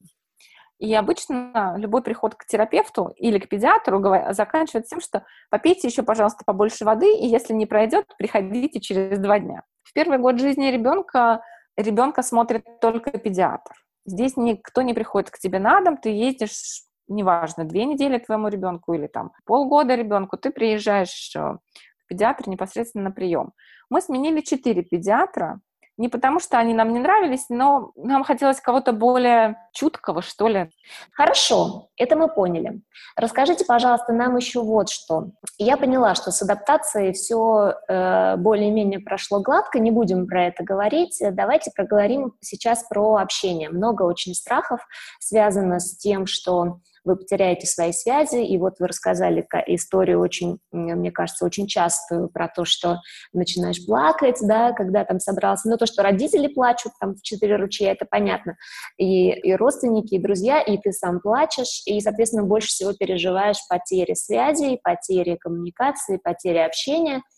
И 0.78 0.94
обычно 0.94 1.74
любой 1.76 2.02
приход 2.02 2.34
к 2.34 2.46
терапевту 2.46 3.12
или 3.16 3.38
к 3.38 3.48
педиатру 3.48 4.02
заканчивается 4.32 4.90
тем, 4.90 5.00
что 5.00 5.26
попейте 5.50 5.88
еще, 5.88 6.02
пожалуйста, 6.02 6.42
побольше 6.46 6.86
воды, 6.86 7.14
и 7.14 7.26
если 7.26 7.52
не 7.52 7.66
пройдет, 7.66 8.06
приходите 8.16 8.80
через 8.80 9.18
два 9.18 9.38
дня. 9.38 9.62
В 9.82 9.92
первый 9.92 10.18
год 10.18 10.40
жизни 10.40 10.68
ребенка 10.68 11.42
ребенка 11.76 12.22
смотрит 12.22 12.64
только 12.80 13.10
педиатр. 13.18 13.74
Здесь 14.06 14.36
никто 14.36 14.80
не 14.82 14.94
приходит 14.94 15.30
к 15.30 15.38
тебе 15.38 15.58
на 15.58 15.82
дом, 15.82 15.98
ты 15.98 16.08
ездишь, 16.08 16.82
неважно, 17.08 17.64
две 17.64 17.84
недели 17.84 18.18
твоему 18.18 18.48
ребенку 18.48 18.94
или 18.94 19.06
там 19.06 19.32
полгода 19.44 19.94
ребенку, 19.94 20.38
ты 20.38 20.50
приезжаешь 20.50 21.34
к 22.10 22.12
педиатру 22.12 22.50
непосредственно 22.50 23.04
на 23.04 23.10
прием. 23.10 23.52
Мы 23.88 24.00
сменили 24.00 24.40
четыре 24.40 24.82
педиатра, 24.82 25.60
не 26.00 26.08
потому, 26.08 26.40
что 26.40 26.58
они 26.58 26.72
нам 26.72 26.94
не 26.94 26.98
нравились, 26.98 27.46
но 27.50 27.92
нам 27.94 28.24
хотелось 28.24 28.58
кого-то 28.58 28.92
более 28.92 29.56
чуткого, 29.74 30.22
что 30.22 30.48
ли. 30.48 30.70
Хорошо, 31.12 31.90
это 31.98 32.16
мы 32.16 32.28
поняли. 32.28 32.80
Расскажите, 33.16 33.66
пожалуйста, 33.66 34.14
нам 34.14 34.34
еще 34.36 34.62
вот 34.62 34.88
что. 34.88 35.32
Я 35.58 35.76
поняла, 35.76 36.14
что 36.14 36.30
с 36.30 36.40
адаптацией 36.40 37.12
все 37.12 37.74
э, 37.86 38.36
более-менее 38.38 39.00
прошло 39.00 39.40
гладко, 39.40 39.78
не 39.78 39.90
будем 39.90 40.26
про 40.26 40.46
это 40.46 40.64
говорить. 40.64 41.18
Давайте 41.20 41.70
проговорим 41.70 42.32
сейчас 42.40 42.84
про 42.84 43.16
общение. 43.16 43.68
Много 43.68 44.04
очень 44.04 44.34
страхов 44.34 44.80
связано 45.18 45.80
с 45.80 45.98
тем, 45.98 46.26
что 46.26 46.78
вы 47.04 47.16
потеряете 47.16 47.66
свои 47.66 47.92
связи, 47.92 48.44
и 48.44 48.58
вот 48.58 48.74
вы 48.78 48.88
рассказали 48.88 49.46
историю 49.66 50.20
очень, 50.20 50.58
мне 50.72 51.10
кажется, 51.10 51.44
очень 51.44 51.66
частую 51.66 52.28
про 52.28 52.48
то, 52.48 52.64
что 52.64 52.98
начинаешь 53.32 53.84
плакать, 53.84 54.38
да, 54.42 54.72
когда 54.72 55.04
там 55.04 55.20
собрался, 55.20 55.68
ну, 55.68 55.76
то, 55.76 55.86
что 55.86 56.02
родители 56.02 56.46
плачут 56.46 56.92
там 57.00 57.14
в 57.14 57.22
четыре 57.22 57.56
ручья, 57.56 57.92
это 57.92 58.06
понятно, 58.08 58.56
и, 58.96 59.30
и 59.30 59.54
родственники, 59.54 60.14
и 60.14 60.18
друзья, 60.18 60.60
и 60.60 60.78
ты 60.78 60.92
сам 60.92 61.20
плачешь, 61.20 61.82
и, 61.86 62.00
соответственно, 62.00 62.44
больше 62.44 62.68
всего 62.68 62.92
переживаешь 62.92 63.58
потери 63.68 64.14
связи, 64.14 64.78
потери 64.82 65.36
коммуникации, 65.36 66.18
потери 66.18 66.58
общения– 66.58 67.22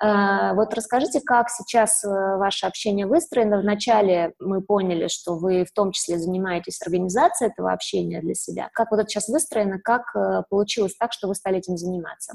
вот 0.00 0.74
расскажите, 0.74 1.20
как 1.20 1.50
сейчас 1.50 2.04
э, 2.04 2.08
ваше 2.08 2.66
общение 2.66 3.06
выстроено. 3.06 3.60
Вначале 3.60 4.32
мы 4.38 4.60
поняли, 4.60 5.08
что 5.08 5.36
вы 5.36 5.64
в 5.64 5.72
том 5.72 5.92
числе 5.92 6.18
занимаетесь 6.18 6.80
организацией 6.82 7.50
этого 7.50 7.72
общения 7.72 8.20
для 8.20 8.34
себя. 8.34 8.70
Как 8.72 8.90
вот 8.90 9.00
это 9.00 9.08
сейчас 9.08 9.28
выстроено, 9.28 9.78
как 9.78 10.14
э, 10.14 10.42
получилось 10.48 10.96
так, 10.96 11.12
что 11.12 11.28
вы 11.28 11.34
стали 11.34 11.58
этим 11.58 11.76
заниматься? 11.76 12.34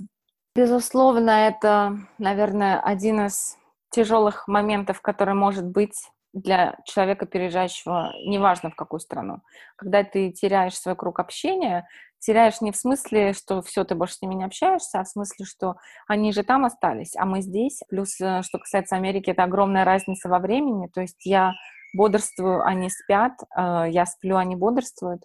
Безусловно, 0.56 1.32
это, 1.32 1.98
наверное, 2.18 2.80
один 2.80 3.26
из 3.26 3.58
тяжелых 3.90 4.48
моментов, 4.48 5.02
который 5.02 5.34
может 5.34 5.66
быть 5.66 5.96
для 6.34 6.78
человека, 6.86 7.26
переезжающего, 7.26 8.12
неважно 8.26 8.72
в 8.72 8.76
какую 8.76 9.00
страну. 9.00 9.42
Когда 9.76 10.04
ты 10.04 10.32
теряешь 10.32 10.78
свой 10.78 10.96
круг 10.96 11.20
общения, 11.20 11.88
теряешь 12.24 12.62
не 12.62 12.72
в 12.72 12.78
смысле, 12.78 13.34
что 13.34 13.62
все, 13.62 13.84
ты 13.84 13.96
больше 13.96 14.16
с 14.16 14.22
ними 14.22 14.36
не 14.36 14.46
общаешься, 14.46 15.00
а 15.00 15.04
в 15.04 15.10
смысле, 15.10 15.46
что 15.46 15.76
они 16.08 16.32
же 16.32 16.44
там 16.44 16.66
остались, 16.66 17.16
а 17.18 17.26
мы 17.26 17.42
здесь. 17.42 17.82
Плюс, 17.90 18.20
э, 18.22 18.42
что 18.44 18.60
касается 18.60 18.96
Америки, 18.96 19.32
это 19.32 19.44
огромная 19.44 19.84
разница 19.84 20.30
во 20.30 20.40
времени. 20.40 20.88
То 20.88 21.02
есть 21.02 21.26
я 21.26 21.54
бодрствую, 21.94 22.66
они 22.66 22.90
спят, 22.90 23.34
э, 23.56 23.86
я 23.90 24.06
сплю, 24.06 24.38
они 24.38 24.56
бодрствуют. 24.56 25.24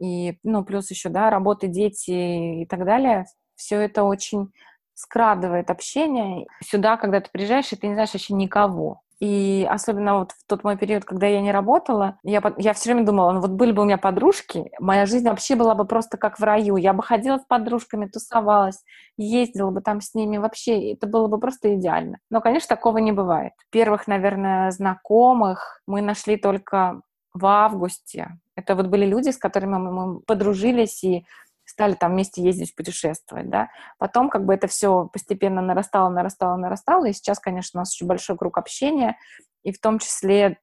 И, 0.00 0.38
ну, 0.42 0.64
плюс 0.64 0.90
еще, 0.90 1.08
да, 1.08 1.30
работы, 1.30 1.66
дети 1.66 2.62
и 2.62 2.66
так 2.66 2.84
далее. 2.84 3.24
Все 3.56 3.80
это 3.80 4.04
очень 4.04 4.52
скрадывает 4.94 5.70
общение. 5.70 6.46
Сюда, 6.62 6.96
когда 6.96 7.20
ты 7.20 7.30
приезжаешь, 7.30 7.72
и 7.72 7.76
ты 7.76 7.86
не 7.86 7.94
знаешь 7.94 8.12
вообще 8.12 8.34
никого. 8.34 9.00
И 9.24 9.66
особенно 9.70 10.18
вот 10.18 10.32
в 10.32 10.46
тот 10.46 10.64
мой 10.64 10.76
период, 10.76 11.06
когда 11.06 11.26
я 11.26 11.40
не 11.40 11.50
работала, 11.50 12.18
я, 12.24 12.42
я 12.58 12.74
все 12.74 12.92
время 12.92 13.06
думала, 13.06 13.32
ну 13.32 13.40
вот 13.40 13.52
были 13.52 13.72
бы 13.72 13.80
у 13.80 13.86
меня 13.86 13.96
подружки, 13.96 14.70
моя 14.78 15.06
жизнь 15.06 15.26
вообще 15.26 15.54
была 15.54 15.74
бы 15.74 15.86
просто 15.86 16.18
как 16.18 16.38
в 16.38 16.42
раю. 16.42 16.76
Я 16.76 16.92
бы 16.92 17.02
ходила 17.02 17.38
с 17.38 17.44
подружками, 17.46 18.04
тусовалась, 18.04 18.84
ездила 19.16 19.70
бы 19.70 19.80
там 19.80 20.02
с 20.02 20.12
ними. 20.12 20.36
Вообще, 20.36 20.92
это 20.92 21.06
было 21.06 21.26
бы 21.26 21.40
просто 21.40 21.74
идеально. 21.74 22.18
Но, 22.28 22.42
конечно, 22.42 22.68
такого 22.68 22.98
не 22.98 23.12
бывает. 23.12 23.54
Первых, 23.70 24.06
наверное, 24.08 24.70
знакомых 24.72 25.80
мы 25.86 26.02
нашли 26.02 26.36
только 26.36 27.00
в 27.32 27.46
августе. 27.46 28.38
Это 28.56 28.74
вот 28.74 28.88
были 28.88 29.06
люди, 29.06 29.30
с 29.30 29.38
которыми 29.38 29.78
мы 29.78 30.20
подружились 30.20 31.02
и 31.02 31.24
стали 31.64 31.94
там 31.94 32.12
вместе 32.12 32.42
ездить, 32.42 32.74
путешествовать, 32.74 33.50
да. 33.50 33.68
Потом 33.98 34.28
как 34.28 34.44
бы 34.44 34.54
это 34.54 34.66
все 34.66 35.08
постепенно 35.12 35.62
нарастало, 35.62 36.08
нарастало, 36.08 36.56
нарастало, 36.56 37.06
и 37.06 37.12
сейчас, 37.12 37.38
конечно, 37.38 37.78
у 37.78 37.82
нас 37.82 37.94
очень 37.94 38.06
большой 38.06 38.36
круг 38.36 38.58
общения, 38.58 39.16
и 39.62 39.72
в 39.72 39.80
том 39.80 39.98
числе 39.98 40.58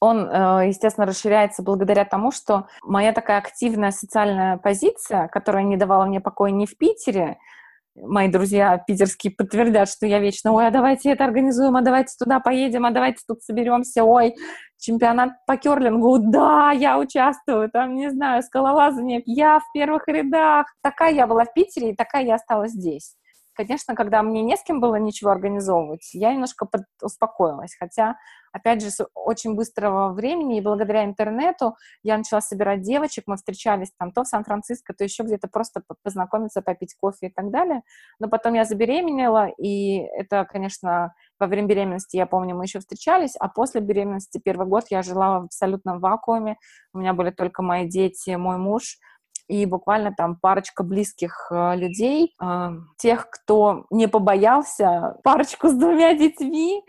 он, 0.00 0.28
э, 0.28 0.68
естественно, 0.68 1.06
расширяется 1.06 1.62
благодаря 1.62 2.04
тому, 2.04 2.30
что 2.30 2.66
моя 2.82 3.12
такая 3.12 3.38
активная 3.38 3.90
социальная 3.90 4.58
позиция, 4.58 5.28
которая 5.28 5.62
не 5.62 5.76
давала 5.76 6.04
мне 6.04 6.20
покоя 6.20 6.50
ни 6.50 6.66
в 6.66 6.76
Питере, 6.76 7.38
мои 7.96 8.28
друзья 8.28 8.76
питерские 8.78 9.32
подтвердят, 9.32 9.88
что 9.88 10.06
я 10.06 10.18
вечно, 10.18 10.52
ой, 10.52 10.66
а 10.66 10.70
давайте 10.70 11.10
это 11.10 11.24
организуем, 11.24 11.76
а 11.76 11.80
давайте 11.80 12.14
туда 12.18 12.40
поедем, 12.40 12.84
а 12.84 12.90
давайте 12.90 13.22
тут 13.26 13.42
соберемся, 13.42 14.04
ой, 14.04 14.34
чемпионат 14.84 15.32
по 15.46 15.56
керлингу, 15.56 16.18
да, 16.18 16.72
я 16.72 16.98
участвую, 16.98 17.70
там, 17.70 17.94
не 17.94 18.10
знаю, 18.10 18.42
скалолазание, 18.42 19.22
я 19.26 19.58
в 19.58 19.72
первых 19.72 20.06
рядах. 20.08 20.66
Такая 20.82 21.12
я 21.12 21.26
была 21.26 21.44
в 21.44 21.54
Питере, 21.54 21.90
и 21.90 21.96
такая 21.96 22.24
я 22.24 22.34
осталась 22.34 22.72
здесь. 22.72 23.16
Конечно, 23.56 23.94
когда 23.94 24.22
мне 24.22 24.42
не 24.42 24.56
с 24.56 24.64
кем 24.64 24.80
было 24.80 24.96
ничего 24.96 25.30
организовывать, 25.30 26.10
я 26.12 26.32
немножко 26.32 26.66
успокоилась. 27.00 27.76
Хотя, 27.78 28.16
опять 28.52 28.82
же, 28.82 28.90
с 28.90 29.06
очень 29.14 29.54
быстрого 29.54 30.12
времени 30.12 30.58
и 30.58 30.60
благодаря 30.60 31.04
интернету 31.04 31.76
я 32.02 32.18
начала 32.18 32.40
собирать 32.40 32.82
девочек, 32.82 33.24
мы 33.28 33.36
встречались 33.36 33.92
там 33.96 34.10
то 34.10 34.24
в 34.24 34.26
Сан-Франциско, 34.26 34.92
то 34.92 35.04
еще 35.04 35.22
где-то 35.22 35.46
просто 35.46 35.82
познакомиться, 36.02 36.62
попить 36.62 36.96
кофе 37.00 37.28
и 37.28 37.30
так 37.30 37.50
далее. 37.52 37.82
Но 38.18 38.28
потом 38.28 38.54
я 38.54 38.64
забеременела, 38.64 39.46
и 39.46 39.98
это, 39.98 40.44
конечно, 40.46 41.14
во 41.38 41.46
время 41.46 41.68
беременности, 41.68 42.16
я 42.16 42.26
помню, 42.26 42.56
мы 42.56 42.64
еще 42.64 42.80
встречались, 42.80 43.36
а 43.38 43.48
после 43.48 43.80
беременности 43.80 44.40
первый 44.44 44.66
год 44.66 44.86
я 44.90 45.02
жила 45.02 45.40
в 45.40 45.44
абсолютном 45.44 46.00
вакууме. 46.00 46.56
У 46.92 46.98
меня 46.98 47.14
были 47.14 47.30
только 47.30 47.62
мои 47.62 47.88
дети, 47.88 48.30
мой 48.30 48.56
муж— 48.56 48.98
и 49.48 49.66
буквально 49.66 50.14
там 50.14 50.36
парочка 50.36 50.82
близких 50.82 51.48
э, 51.50 51.76
людей, 51.76 52.34
э, 52.42 52.70
тех, 52.98 53.28
кто 53.30 53.86
не 53.90 54.08
побоялся, 54.08 55.16
парочку 55.22 55.68
с 55.68 55.74
двумя 55.74 56.14
детьми. 56.14 56.82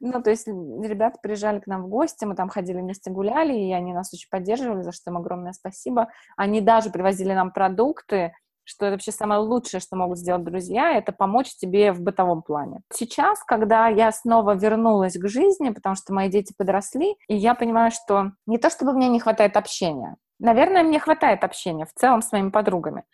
Ну, 0.00 0.22
то 0.22 0.30
есть 0.30 0.46
ребята 0.46 1.18
приезжали 1.22 1.60
к 1.60 1.66
нам 1.66 1.84
в 1.84 1.88
гости, 1.88 2.24
мы 2.24 2.34
там 2.34 2.48
ходили 2.48 2.80
вместе 2.80 3.10
гуляли, 3.10 3.54
и 3.54 3.72
они 3.72 3.92
нас 3.92 4.12
очень 4.12 4.28
поддерживали, 4.30 4.82
за 4.82 4.92
что 4.92 5.10
им 5.10 5.16
огромное 5.16 5.52
спасибо. 5.52 6.08
Они 6.36 6.60
даже 6.60 6.90
привозили 6.90 7.32
нам 7.32 7.52
продукты, 7.52 8.32
что 8.64 8.86
это 8.86 8.94
вообще 8.94 9.12
самое 9.12 9.40
лучшее, 9.40 9.80
что 9.80 9.96
могут 9.96 10.18
сделать 10.18 10.44
друзья, 10.44 10.96
это 10.96 11.12
помочь 11.12 11.54
тебе 11.56 11.92
в 11.92 12.00
бытовом 12.00 12.42
плане. 12.42 12.80
Сейчас, 12.92 13.42
когда 13.44 13.88
я 13.88 14.12
снова 14.12 14.54
вернулась 14.54 15.16
к 15.16 15.28
жизни, 15.28 15.70
потому 15.70 15.96
что 15.96 16.12
мои 16.12 16.28
дети 16.28 16.54
подросли, 16.56 17.16
и 17.28 17.36
я 17.36 17.54
понимаю, 17.54 17.90
что 17.90 18.32
не 18.46 18.58
то 18.58 18.70
чтобы 18.70 18.92
мне 18.92 19.08
не 19.08 19.20
хватает 19.20 19.56
общения, 19.56 20.16
Наверное, 20.42 20.82
мне 20.82 20.98
хватает 20.98 21.44
общения 21.44 21.86
в 21.86 21.92
целом 21.94 22.20
с 22.20 22.32
моими 22.32 22.50
подругами. 22.50 23.04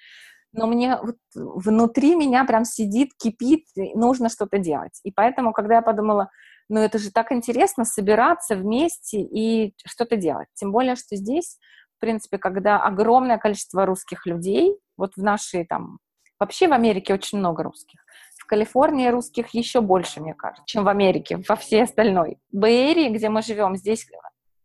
Но 0.53 0.67
мне 0.67 0.97
вот 0.97 1.17
внутри 1.35 2.17
меня 2.17 2.45
прям 2.45 2.65
сидит, 2.65 3.11
кипит, 3.19 3.67
нужно 3.77 4.31
что-то 4.31 4.57
делать. 4.57 4.99
И 5.05 5.13
поэтому, 5.13 5.53
когда 5.53 5.77
я 5.77 5.83
подумала, 5.83 6.31
ну 6.71 6.81
это 6.81 6.99
же 6.99 7.13
так 7.13 7.31
интересно 7.31 7.85
собираться 7.85 8.57
вместе 8.57 9.21
и 9.21 9.75
что-то 9.85 10.17
делать. 10.17 10.49
Тем 10.55 10.73
более, 10.73 10.97
что 10.97 11.17
здесь, 11.17 11.59
в 11.99 12.01
принципе, 12.01 12.39
когда 12.39 12.83
огромное 12.83 13.37
количество 13.37 13.85
русских 13.85 14.25
людей, 14.25 14.79
вот 14.97 15.13
в 15.17 15.23
нашей 15.23 15.67
там, 15.67 15.99
вообще 16.41 16.67
в 16.67 16.73
Америке 16.73 17.13
очень 17.13 17.39
много 17.39 17.63
русских, 17.63 18.01
в 18.39 18.47
Калифорнии 18.47 19.09
русских 19.09 19.51
еще 19.51 19.83
больше, 19.83 20.23
мне 20.23 20.33
кажется, 20.33 20.63
чем 20.65 20.83
в 20.83 20.89
Америке, 20.89 21.43
во 21.47 21.57
всей 21.57 21.83
остальной. 21.83 22.39
В 22.51 22.57
Бэйрии, 22.57 23.11
где 23.11 23.29
мы 23.29 23.43
живем, 23.43 23.77
здесь 23.77 24.07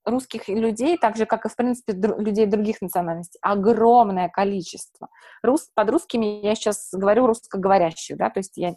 русских 0.06 0.47
людей, 0.47 0.97
так 0.97 1.16
же, 1.16 1.26
как 1.26 1.45
и, 1.45 1.49
в 1.49 1.56
принципе, 1.56 1.93
дру- 1.93 2.20
людей 2.20 2.45
других 2.45 2.82
национальностей, 2.82 3.39
огромное 3.41 4.30
количество. 4.30 5.10
Рус, 5.41 5.70
под 5.74 5.89
русскими 5.89 6.45
я 6.45 6.56
сейчас 6.56 6.89
говорю 6.91 7.28
русскоговорящих, 7.28 8.18
да, 8.18 8.30
то 8.30 8.39
есть 8.39 8.58
я 8.58 8.76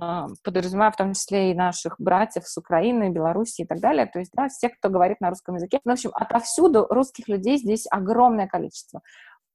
э, 0.00 0.26
подразумеваю 0.42 0.92
в 0.92 0.96
том 0.96 1.14
числе 1.14 1.52
и 1.52 1.54
наших 1.54 1.96
братьев 1.98 2.46
с 2.46 2.56
Украины, 2.56 3.10
Белоруссии 3.10 3.62
и 3.62 3.66
так 3.66 3.80
далее, 3.80 4.06
то 4.06 4.18
есть, 4.18 4.32
да, 4.34 4.48
всех, 4.48 4.78
кто 4.78 4.88
говорит 4.88 5.20
на 5.20 5.30
русском 5.30 5.56
языке. 5.56 5.80
Ну, 5.84 5.92
в 5.92 5.94
общем, 5.94 6.10
отовсюду 6.14 6.86
русских 6.88 7.28
людей 7.28 7.58
здесь 7.58 7.86
огромное 7.90 8.46
количество. 8.46 9.00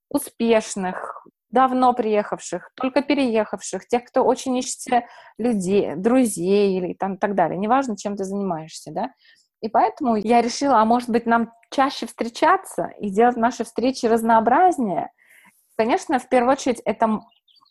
Успешных, 0.09 1.25
давно 1.49 1.93
приехавших, 1.93 2.71
только 2.75 3.01
переехавших, 3.03 3.87
тех, 3.87 4.05
кто 4.05 4.23
очень 4.23 4.57
ищет 4.57 5.03
людей, 5.37 5.95
друзей 5.95 6.77
или 6.77 6.93
там 6.93 7.17
так 7.17 7.35
далее. 7.35 7.57
Неважно, 7.57 7.95
чем 7.95 8.15
ты 8.15 8.23
занимаешься, 8.23 8.91
да. 8.91 9.11
И 9.63 9.69
поэтому 9.69 10.17
я 10.17 10.41
решила, 10.41 10.81
а 10.81 10.85
может 10.85 11.09
быть, 11.09 11.25
нам 11.25 11.53
чаще 11.71 12.05
встречаться 12.05 12.91
и 12.99 13.09
делать 13.09 13.37
наши 13.37 13.63
встречи 13.63 14.05
разнообразнее. 14.05 15.09
Конечно, 15.77 16.19
в 16.19 16.27
первую 16.27 16.51
очередь, 16.51 16.81
это 16.83 17.21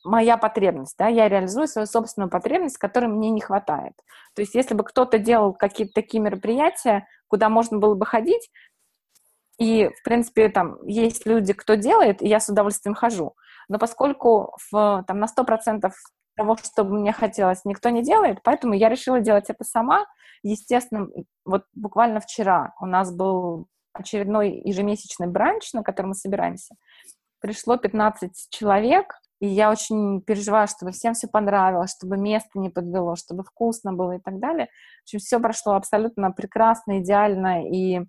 моя 0.03 0.38
потребность, 0.38 0.97
да, 0.99 1.09
я 1.09 1.28
реализую 1.28 1.68
свою 1.68 1.84
собственную 1.84 2.30
потребность, 2.30 2.78
которой 2.78 3.09
мне 3.09 3.28
не 3.28 3.43
хватает. 3.43 3.93
То 4.34 4.40
есть, 4.40 4.55
если 4.55 4.72
бы 4.72 4.84
кто-то 4.84 5.18
делал 5.18 5.53
какие-то 5.53 5.93
такие 5.93 6.22
мероприятия, 6.22 7.07
куда 7.28 7.51
можно 7.51 7.76
было 7.76 7.95
бы 7.95 8.07
ходить, 8.07 8.51
и, 9.59 9.90
в 9.90 10.03
принципе, 10.03 10.49
там 10.49 10.82
есть 10.86 11.26
люди, 11.26 11.53
кто 11.53 11.74
делает, 11.74 12.22
и 12.22 12.26
я 12.26 12.40
с 12.40 12.49
удовольствием 12.49 12.95
хожу. 12.95 13.34
Но 13.68 13.78
поскольку 13.78 14.57
в, 14.70 15.05
там, 15.07 15.18
на 15.18 15.26
100% 15.26 15.93
того, 16.37 16.57
что 16.57 16.85
мне 16.85 17.12
хотелось, 17.12 17.64
никто 17.64 17.91
не 17.91 18.03
делает, 18.03 18.43
поэтому 18.43 18.74
я 18.74 18.89
решила 18.89 19.20
делать 19.20 19.49
это 19.49 19.64
сама. 19.64 20.07
Естественно, 20.43 21.09
вот 21.45 21.64
буквально 21.74 22.20
вчера 22.20 22.74
у 22.80 22.87
нас 22.87 23.14
был 23.14 23.68
очередной 23.93 24.61
ежемесячный 24.64 25.26
бранч, 25.26 25.72
на 25.72 25.83
котором 25.83 26.11
мы 26.11 26.14
собираемся. 26.14 26.74
Пришло 27.41 27.76
15 27.76 28.49
человек, 28.51 29.14
и 29.41 29.47
я 29.47 29.70
очень 29.70 30.20
переживаю, 30.22 30.68
чтобы 30.68 30.93
всем 30.93 31.14
все 31.14 31.26
понравилось, 31.26 31.93
чтобы 31.93 32.16
место 32.16 32.61
не 32.61 32.70
подвело, 32.70 33.16
чтобы 33.16 33.43
вкусно 33.43 33.93
было 33.93 34.12
и 34.12 34.20
так 34.20 34.39
далее. 34.39 34.68
В 35.01 35.03
общем, 35.03 35.18
все 35.18 35.41
прошло 35.41 35.74
абсолютно 35.74 36.30
прекрасно, 36.30 37.01
идеально, 37.01 37.68
и 37.68 38.03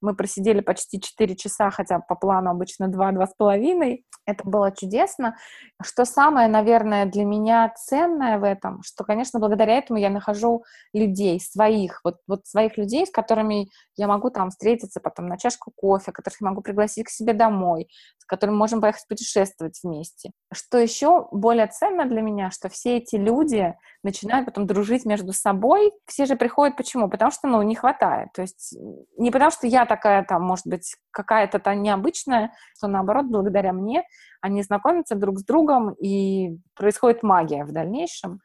мы 0.00 0.14
просидели 0.14 0.60
почти 0.60 1.00
4 1.00 1.36
часа, 1.36 1.70
хотя 1.70 2.00
по 2.00 2.14
плану 2.14 2.50
обычно 2.50 2.84
2-2,5. 2.84 3.98
Это 4.26 4.48
было 4.48 4.70
чудесно. 4.70 5.36
Что 5.82 6.04
самое, 6.04 6.48
наверное, 6.48 7.06
для 7.06 7.24
меня 7.24 7.72
ценное 7.76 8.38
в 8.38 8.44
этом, 8.44 8.82
что, 8.82 9.04
конечно, 9.04 9.40
благодаря 9.40 9.78
этому 9.78 9.98
я 9.98 10.10
нахожу 10.10 10.64
людей, 10.92 11.40
своих, 11.40 12.00
вот, 12.04 12.18
вот 12.26 12.46
своих 12.46 12.76
людей, 12.76 13.06
с 13.06 13.10
которыми 13.10 13.68
я 13.96 14.06
могу 14.06 14.30
там 14.30 14.50
встретиться 14.50 15.00
потом 15.00 15.26
на 15.26 15.36
чашку 15.36 15.72
кофе, 15.74 16.12
которых 16.12 16.40
я 16.40 16.48
могу 16.48 16.62
пригласить 16.62 17.06
к 17.06 17.10
себе 17.10 17.32
домой, 17.32 17.88
с 18.18 18.24
которыми 18.24 18.56
можем 18.56 18.80
поехать 18.80 19.06
путешествовать 19.08 19.80
вместе. 19.82 20.30
Что 20.52 20.78
еще 20.78 21.28
более 21.32 21.66
ценно 21.66 22.06
для 22.06 22.22
меня, 22.22 22.50
что 22.50 22.68
все 22.68 22.98
эти 22.98 23.16
люди 23.16 23.74
начинают 24.02 24.46
потом 24.46 24.66
дружить 24.66 25.04
между 25.04 25.32
собой. 25.32 25.92
Все 26.06 26.26
же 26.26 26.36
приходят 26.36 26.76
почему? 26.76 27.08
Потому 27.08 27.30
что, 27.30 27.48
ну, 27.48 27.62
не 27.62 27.74
хватает. 27.74 28.28
То 28.32 28.42
есть 28.42 28.76
не 29.18 29.30
потому 29.30 29.50
что 29.50 29.66
я 29.66 29.84
такая 29.90 30.22
там, 30.22 30.42
может 30.42 30.68
быть, 30.68 30.94
какая-то 31.10 31.58
там 31.58 31.82
необычная, 31.82 32.52
что 32.76 32.86
наоборот, 32.86 33.26
благодаря 33.26 33.72
мне 33.72 34.04
они 34.40 34.62
знакомятся 34.62 35.16
друг 35.16 35.40
с 35.40 35.44
другом, 35.44 35.94
и 35.94 36.58
происходит 36.76 37.24
магия 37.24 37.64
в 37.64 37.72
дальнейшем. 37.72 38.38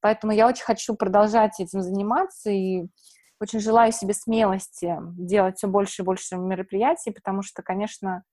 Поэтому 0.00 0.32
я 0.32 0.48
очень 0.48 0.64
хочу 0.64 0.96
продолжать 0.96 1.60
этим 1.60 1.82
заниматься, 1.82 2.50
и 2.50 2.88
очень 3.40 3.60
желаю 3.60 3.92
себе 3.92 4.12
смелости 4.12 4.96
делать 5.16 5.58
все 5.58 5.68
больше 5.68 6.02
и 6.02 6.04
больше 6.04 6.36
мероприятий, 6.36 7.12
потому 7.12 7.42
что, 7.42 7.62
конечно, 7.62 8.24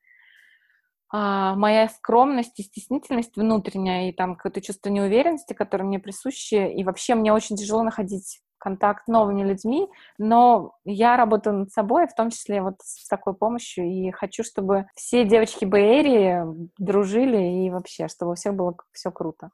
а, 1.13 1.53
моя 1.55 1.87
скромность 1.87 2.59
и 2.59 2.63
стеснительность 2.63 3.37
внутренняя, 3.37 4.09
и 4.09 4.11
там 4.11 4.35
какое-то 4.35 4.59
чувство 4.59 4.89
неуверенности, 4.89 5.53
которое 5.53 5.83
мне 5.83 5.99
присуще, 5.99 6.73
и 6.73 6.83
вообще 6.83 7.13
мне 7.13 7.31
очень 7.31 7.55
тяжело 7.57 7.83
находить 7.83 8.41
контакт 8.65 9.05
с 9.05 9.07
новыми 9.07 9.43
людьми, 9.43 9.87
но 10.17 10.73
я 10.85 11.17
работаю 11.17 11.55
над 11.55 11.71
собой, 11.71 12.07
в 12.07 12.15
том 12.15 12.31
числе 12.31 12.63
вот 12.63 12.77
с 12.81 13.07
такой 13.07 13.35
помощью, 13.35 13.85
и 13.85 14.09
хочу, 14.09 14.43
чтобы 14.43 14.87
все 14.95 15.23
девочки 15.23 15.65
Бэйри 15.65 16.41
дружили, 16.79 17.65
и 17.65 17.69
вообще, 17.69 18.07
чтобы 18.07 18.31
у 18.31 18.35
всех 18.35 18.55
было 18.55 18.75
все 18.91 19.11
круто. 19.11 19.51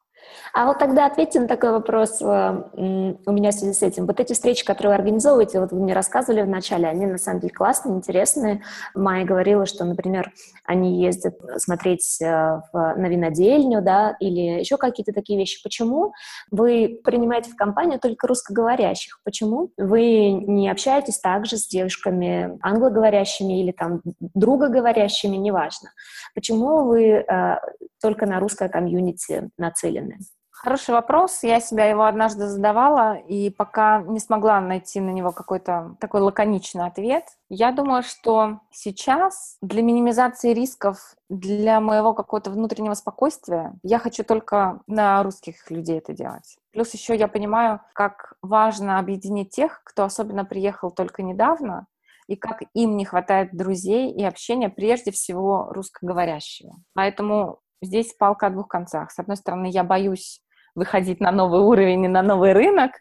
А 0.54 0.66
вот 0.66 0.80
тогда 0.80 1.06
ответьте 1.06 1.40
на 1.40 1.48
такой 1.48 1.72
вопрос 1.72 2.22
э, 2.22 2.26
у 2.26 3.32
меня 3.32 3.52
в 3.52 3.54
связи 3.54 3.74
с 3.74 3.82
этим. 3.82 4.06
Вот 4.06 4.20
эти 4.20 4.34
встречи, 4.34 4.66
которые 4.66 4.92
вы 4.92 4.96
организовываете, 4.96 5.62
вот 5.62 5.72
вы 5.72 5.80
мне 5.80 5.94
рассказывали 5.94 6.42
вначале, 6.42 6.88
они 6.88 7.06
на 7.06 7.18
самом 7.18 7.40
деле 7.40 7.54
классные, 7.54 7.96
интересные. 7.96 8.62
Майя 8.94 9.26
говорила, 9.26 9.66
что, 9.66 9.86
например, 9.86 10.32
они 10.66 11.02
ездят 11.02 11.36
смотреть 11.58 12.22
э, 12.22 12.26
в, 12.26 12.74
на 12.74 13.08
винодельню, 13.08 13.82
да, 13.82 14.18
или 14.20 14.60
еще 14.60 14.78
какие-то 14.78 15.14
такие 15.14 15.40
вещи. 15.40 15.64
Почему 15.64 16.12
вы 16.52 17.00
принимаете 17.04 17.52
в 17.52 17.56
компанию 17.56 18.00
только 18.00 18.28
русскоговорящих? 18.28 19.22
Почему 19.24 19.72
вы 19.78 20.32
не 20.32 20.70
общаетесь 20.70 21.20
также 21.20 21.58
с 21.58 21.68
девушками 21.68 22.58
англоговорящими 22.62 23.62
или 23.62 23.72
там 23.72 24.02
другоговорящими, 24.20 25.38
неважно? 25.38 25.92
Почему 26.36 26.86
вы 26.86 27.04
э, 27.04 27.58
только 28.02 28.26
на 28.26 28.40
русское 28.40 28.68
комьюнити 28.68 29.50
нацелены? 29.58 30.11
Хороший 30.62 30.94
вопрос. 30.94 31.42
Я 31.42 31.60
себя 31.60 31.86
его 31.86 32.04
однажды 32.04 32.46
задавала 32.46 33.16
и 33.16 33.50
пока 33.50 34.04
не 34.04 34.20
смогла 34.20 34.62
найти 34.62 35.00
на 35.00 35.10
него 35.10 35.32
какой-то 35.32 35.96
такой 36.00 36.22
лаконичный 36.22 36.86
ответ. 36.86 37.24
Я 37.50 37.72
думаю, 37.72 38.04
что 38.04 38.60
сейчас 38.70 39.58
для 39.64 39.82
минимизации 39.82 40.54
рисков, 40.54 41.16
для 41.30 41.80
моего 41.80 42.14
какого-то 42.14 42.52
внутреннего 42.52 42.94
спокойствия, 42.94 43.74
я 43.82 43.98
хочу 43.98 44.24
только 44.24 44.82
на 44.86 45.24
русских 45.24 45.72
людей 45.72 45.98
это 45.98 46.14
делать. 46.14 46.58
Плюс 46.74 46.94
еще 46.94 47.16
я 47.16 47.28
понимаю, 47.28 47.82
как 47.94 48.34
важно 48.44 49.00
объединить 49.00 49.50
тех, 49.50 49.82
кто 49.84 50.04
особенно 50.04 50.46
приехал 50.46 50.92
только 50.92 51.24
недавно, 51.24 51.88
и 52.28 52.36
как 52.36 52.62
им 52.76 52.98
не 52.98 53.06
хватает 53.06 53.50
друзей 53.52 54.12
и 54.12 54.24
общения, 54.24 54.70
прежде 54.70 55.12
всего 55.12 55.70
русскоговорящего. 55.72 56.76
Поэтому 56.94 57.60
здесь 57.82 58.14
палка 58.14 58.48
о 58.48 58.50
двух 58.50 58.68
концах. 58.68 59.12
С 59.12 59.20
одной 59.20 59.38
стороны, 59.38 59.68
я 59.70 59.84
боюсь 59.84 60.42
выходить 60.76 61.20
на 61.20 61.32
новый 61.32 61.62
уровень 61.62 62.06
и 62.06 62.08
на 62.08 62.22
новый 62.22 62.54
рынок, 62.54 62.92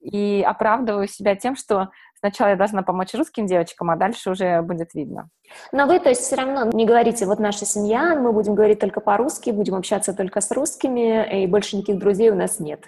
и 0.00 0.44
оправдываю 0.46 1.08
себя 1.08 1.34
тем, 1.34 1.56
что 1.56 1.88
сначала 2.18 2.50
я 2.50 2.56
должна 2.56 2.82
помочь 2.82 3.14
русским 3.14 3.46
девочкам, 3.46 3.90
а 3.90 3.96
дальше 3.96 4.30
уже 4.30 4.60
будет 4.62 4.94
видно. 4.94 5.28
Но 5.72 5.86
вы, 5.86 5.98
то 5.98 6.10
есть, 6.10 6.22
все 6.22 6.36
равно 6.36 6.70
не 6.72 6.86
говорите, 6.86 7.26
вот 7.26 7.38
наша 7.38 7.64
семья, 7.64 8.14
мы 8.14 8.32
будем 8.32 8.54
говорить 8.54 8.80
только 8.80 9.00
по-русски, 9.00 9.50
будем 9.50 9.74
общаться 9.74 10.14
только 10.14 10.40
с 10.40 10.50
русскими, 10.50 11.42
и 11.42 11.46
больше 11.46 11.76
никаких 11.76 11.98
друзей 11.98 12.30
у 12.30 12.34
нас 12.34 12.60
нет. 12.60 12.84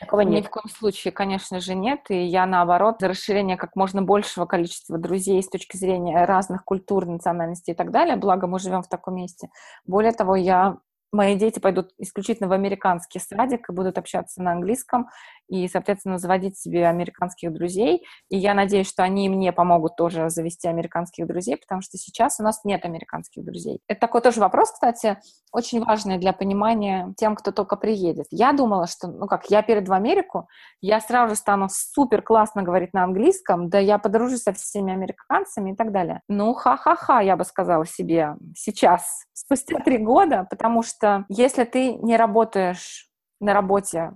Такого 0.00 0.22
нет. 0.22 0.44
Ни 0.44 0.46
в 0.46 0.50
коем 0.50 0.68
случае, 0.68 1.12
конечно 1.12 1.60
же, 1.60 1.74
нет. 1.74 2.00
И 2.08 2.24
я, 2.24 2.46
наоборот, 2.46 2.96
за 3.00 3.08
расширение 3.08 3.56
как 3.56 3.76
можно 3.76 4.00
большего 4.00 4.46
количества 4.46 4.96
друзей 4.96 5.42
с 5.42 5.48
точки 5.48 5.76
зрения 5.76 6.24
разных 6.24 6.64
культур, 6.64 7.06
национальностей 7.06 7.74
и 7.74 7.76
так 7.76 7.90
далее. 7.90 8.16
Благо, 8.16 8.46
мы 8.46 8.58
живем 8.58 8.82
в 8.82 8.88
таком 8.88 9.16
месте. 9.16 9.50
Более 9.84 10.12
того, 10.12 10.36
я 10.36 10.78
мои 11.12 11.36
дети 11.36 11.58
пойдут 11.58 11.90
исключительно 11.98 12.48
в 12.48 12.52
американский 12.52 13.18
садик 13.18 13.68
и 13.68 13.72
будут 13.72 13.98
общаться 13.98 14.42
на 14.42 14.52
английском 14.52 15.08
и, 15.50 15.66
соответственно, 15.68 16.18
заводить 16.18 16.56
себе 16.56 16.86
американских 16.86 17.52
друзей. 17.52 18.04
И 18.28 18.38
я 18.38 18.54
надеюсь, 18.54 18.88
что 18.88 19.02
они 19.02 19.28
мне 19.28 19.52
помогут 19.52 19.96
тоже 19.96 20.30
завести 20.30 20.68
американских 20.68 21.26
друзей, 21.26 21.56
потому 21.56 21.82
что 21.82 21.98
сейчас 21.98 22.38
у 22.38 22.44
нас 22.44 22.64
нет 22.64 22.84
американских 22.84 23.44
друзей. 23.44 23.80
Это 23.88 24.00
такой 24.00 24.20
тоже 24.20 24.40
вопрос, 24.40 24.70
кстати, 24.70 25.18
очень 25.52 25.84
важный 25.84 26.18
для 26.18 26.32
понимания 26.32 27.12
тем, 27.16 27.34
кто 27.34 27.50
только 27.50 27.76
приедет. 27.76 28.26
Я 28.30 28.52
думала, 28.52 28.86
что, 28.86 29.08
ну 29.08 29.26
как, 29.26 29.50
я 29.50 29.62
перейду 29.62 29.90
в 29.90 29.94
Америку, 29.94 30.48
я 30.80 31.00
сразу 31.00 31.34
же 31.34 31.40
стану 31.40 31.68
супер 31.68 32.22
классно 32.22 32.62
говорить 32.62 32.94
на 32.94 33.02
английском, 33.02 33.68
да 33.68 33.80
я 33.80 33.98
подружусь 33.98 34.42
со 34.42 34.52
всеми 34.52 34.92
американцами 34.92 35.72
и 35.72 35.76
так 35.76 35.90
далее. 35.90 36.20
Ну, 36.28 36.54
ха-ха-ха, 36.54 37.20
я 37.20 37.36
бы 37.36 37.44
сказала 37.44 37.84
себе 37.84 38.36
сейчас, 38.54 39.24
спустя 39.32 39.80
три 39.80 39.98
года, 39.98 40.46
потому 40.48 40.84
что 40.84 41.24
если 41.28 41.64
ты 41.64 41.94
не 41.94 42.16
работаешь 42.16 43.08
на 43.40 43.52
работе 43.52 44.12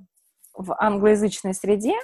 в 0.55 0.75
англоязычной 0.79 1.55
среде, 1.55 1.95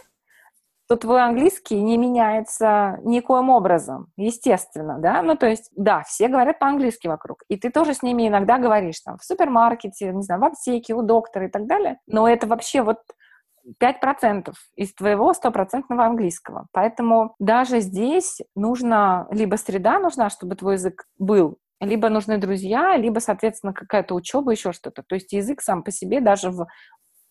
то 0.89 0.97
твой 0.97 1.23
английский 1.23 1.81
не 1.81 1.97
меняется 1.97 2.99
никоим 3.05 3.49
образом, 3.49 4.09
естественно, 4.17 4.99
да, 4.99 5.23
ну, 5.23 5.37
то 5.37 5.47
есть, 5.47 5.71
да, 5.77 6.03
все 6.03 6.27
говорят 6.27 6.59
по-английски 6.59 7.07
вокруг, 7.07 7.45
и 7.49 7.57
ты 7.57 7.71
тоже 7.71 7.95
с 7.95 8.03
ними 8.03 8.27
иногда 8.27 8.59
говоришь, 8.59 9.01
там, 9.01 9.17
в 9.17 9.25
супермаркете, 9.25 10.13
не 10.13 10.23
знаю, 10.23 10.41
в 10.41 10.45
аптеке, 10.45 10.95
у 10.95 11.03
доктора 11.03 11.47
и 11.47 11.49
так 11.49 11.69
далее, 11.69 12.01
но 12.09 12.29
это 12.29 12.49
вообще 12.49 12.83
вот 12.83 12.99
5% 13.81 14.53
из 14.75 14.93
твоего 14.95 15.33
стопроцентного 15.33 16.07
английского. 16.07 16.67
Поэтому 16.73 17.35
даже 17.39 17.81
здесь 17.81 18.41
нужно, 18.57 19.29
либо 19.31 19.57
среда 19.57 20.01
нужна, 20.01 20.29
чтобы 20.29 20.57
твой 20.57 20.75
язык 20.75 21.05
был, 21.19 21.59
либо 21.81 22.09
нужны 22.09 22.39
друзья, 22.39 22.97
либо, 22.97 23.21
соответственно, 23.21 23.73
какая-то 23.73 24.15
учеба, 24.15 24.51
еще 24.51 24.73
что-то. 24.73 25.03
То 25.07 25.15
есть 25.15 25.33
язык 25.33 25.63
сам 25.63 25.83
по 25.83 25.91
себе 25.91 26.21
даже 26.21 26.51
в 26.51 26.67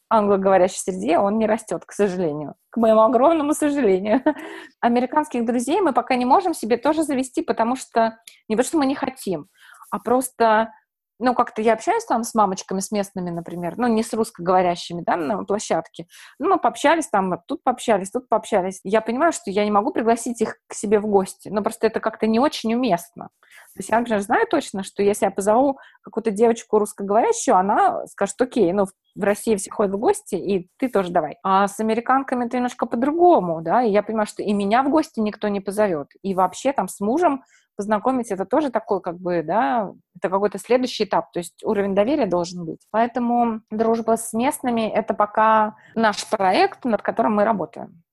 англоговорящей 0.09 0.79
среде 0.79 1.19
он 1.19 1.37
не 1.37 1.45
растет, 1.45 1.83
к 1.85 1.91
сожалению. 1.91 2.55
К 2.71 2.77
моему 2.77 3.01
огромному 3.01 3.53
сожалению. 3.53 4.21
Американских 4.81 5.45
друзей 5.45 5.81
мы 5.81 5.93
пока 5.93 6.15
не 6.15 6.25
можем 6.25 6.53
себе 6.53 6.77
тоже 6.77 7.03
завести, 7.03 7.41
потому 7.41 7.75
что 7.75 8.17
не 8.47 8.55
то, 8.55 8.63
что 8.63 8.77
мы 8.77 8.85
не 8.85 8.95
хотим, 8.95 9.47
а 9.91 9.99
просто 9.99 10.71
ну, 11.19 11.35
как-то 11.35 11.61
я 11.61 11.73
общаюсь 11.73 12.05
там 12.05 12.23
с 12.23 12.33
мамочками, 12.33 12.79
с 12.79 12.91
местными, 12.91 13.29
например, 13.29 13.77
ну, 13.77 13.87
не 13.87 14.03
с 14.03 14.13
русскоговорящими, 14.13 15.01
да, 15.01 15.17
на 15.17 15.43
площадке. 15.43 16.07
Ну, 16.39 16.49
мы 16.49 16.59
пообщались 16.59 17.07
там, 17.07 17.41
тут 17.45 17.61
пообщались, 17.63 18.09
тут 18.09 18.29
пообщались. 18.29 18.79
Я 18.83 19.01
понимаю, 19.01 19.33
что 19.33 19.51
я 19.51 19.65
не 19.65 19.71
могу 19.71 19.91
пригласить 19.91 20.41
их 20.41 20.57
к 20.67 20.73
себе 20.73 20.99
в 20.99 21.07
гости, 21.07 21.49
но 21.49 21.61
просто 21.61 21.87
это 21.87 21.99
как-то 21.99 22.25
не 22.25 22.39
очень 22.39 22.73
уместно. 22.73 23.29
То 23.73 23.79
есть 23.79 23.89
я, 23.89 23.99
например, 23.99 24.21
знаю 24.21 24.47
точно, 24.47 24.83
что 24.83 25.03
если 25.03 25.25
я 25.25 25.31
позову 25.31 25.77
какую-то 26.01 26.31
девочку 26.31 26.79
русскоговорящую, 26.79 27.55
она 27.55 28.05
скажет, 28.07 28.41
окей, 28.41 28.71
ну, 28.71 28.85
в 29.15 29.23
России 29.23 29.55
все 29.55 29.69
ходят 29.71 29.93
в 29.93 29.99
гости, 29.99 30.35
и 30.35 30.69
ты 30.77 30.87
тоже 30.87 31.11
давай. 31.11 31.37
А 31.43 31.67
с 31.67 31.79
американками 31.79 32.45
это 32.45 32.57
немножко 32.57 32.85
по-другому, 32.85 33.61
да, 33.61 33.83
и 33.83 33.91
я 33.91 34.03
понимаю, 34.03 34.27
что 34.27 34.41
и 34.41 34.53
меня 34.53 34.83
в 34.83 34.89
гости 34.89 35.19
никто 35.19 35.49
не 35.49 35.59
позовет. 35.59 36.07
И 36.21 36.33
вообще 36.33 36.71
там 36.71 36.87
с 36.87 36.99
мужем 36.99 37.43
познакомить, 37.79 38.29
это 38.29 38.43
тоже 38.43 38.71
такой, 38.71 38.99
как 38.99 39.19
бы, 39.19 39.41
да, 39.41 39.93
это 40.17 40.29
какой-то 40.29 40.59
следующий 40.59 41.05
этап, 41.05 41.31
то 41.31 41.39
есть 41.39 41.63
уровень 41.63 41.95
доверия 41.95 42.25
должен 42.25 42.65
быть. 42.65 42.81
Поэтому 42.91 43.61
дружба 43.71 44.17
с 44.17 44.33
местными— 44.33 44.81
это 44.93 45.13
пока 45.13 45.77
наш 45.95 46.29
проект, 46.29 46.83
над 46.83 47.01
которым 47.01 47.35
мы 47.35 47.45
работаем. 47.45 48.03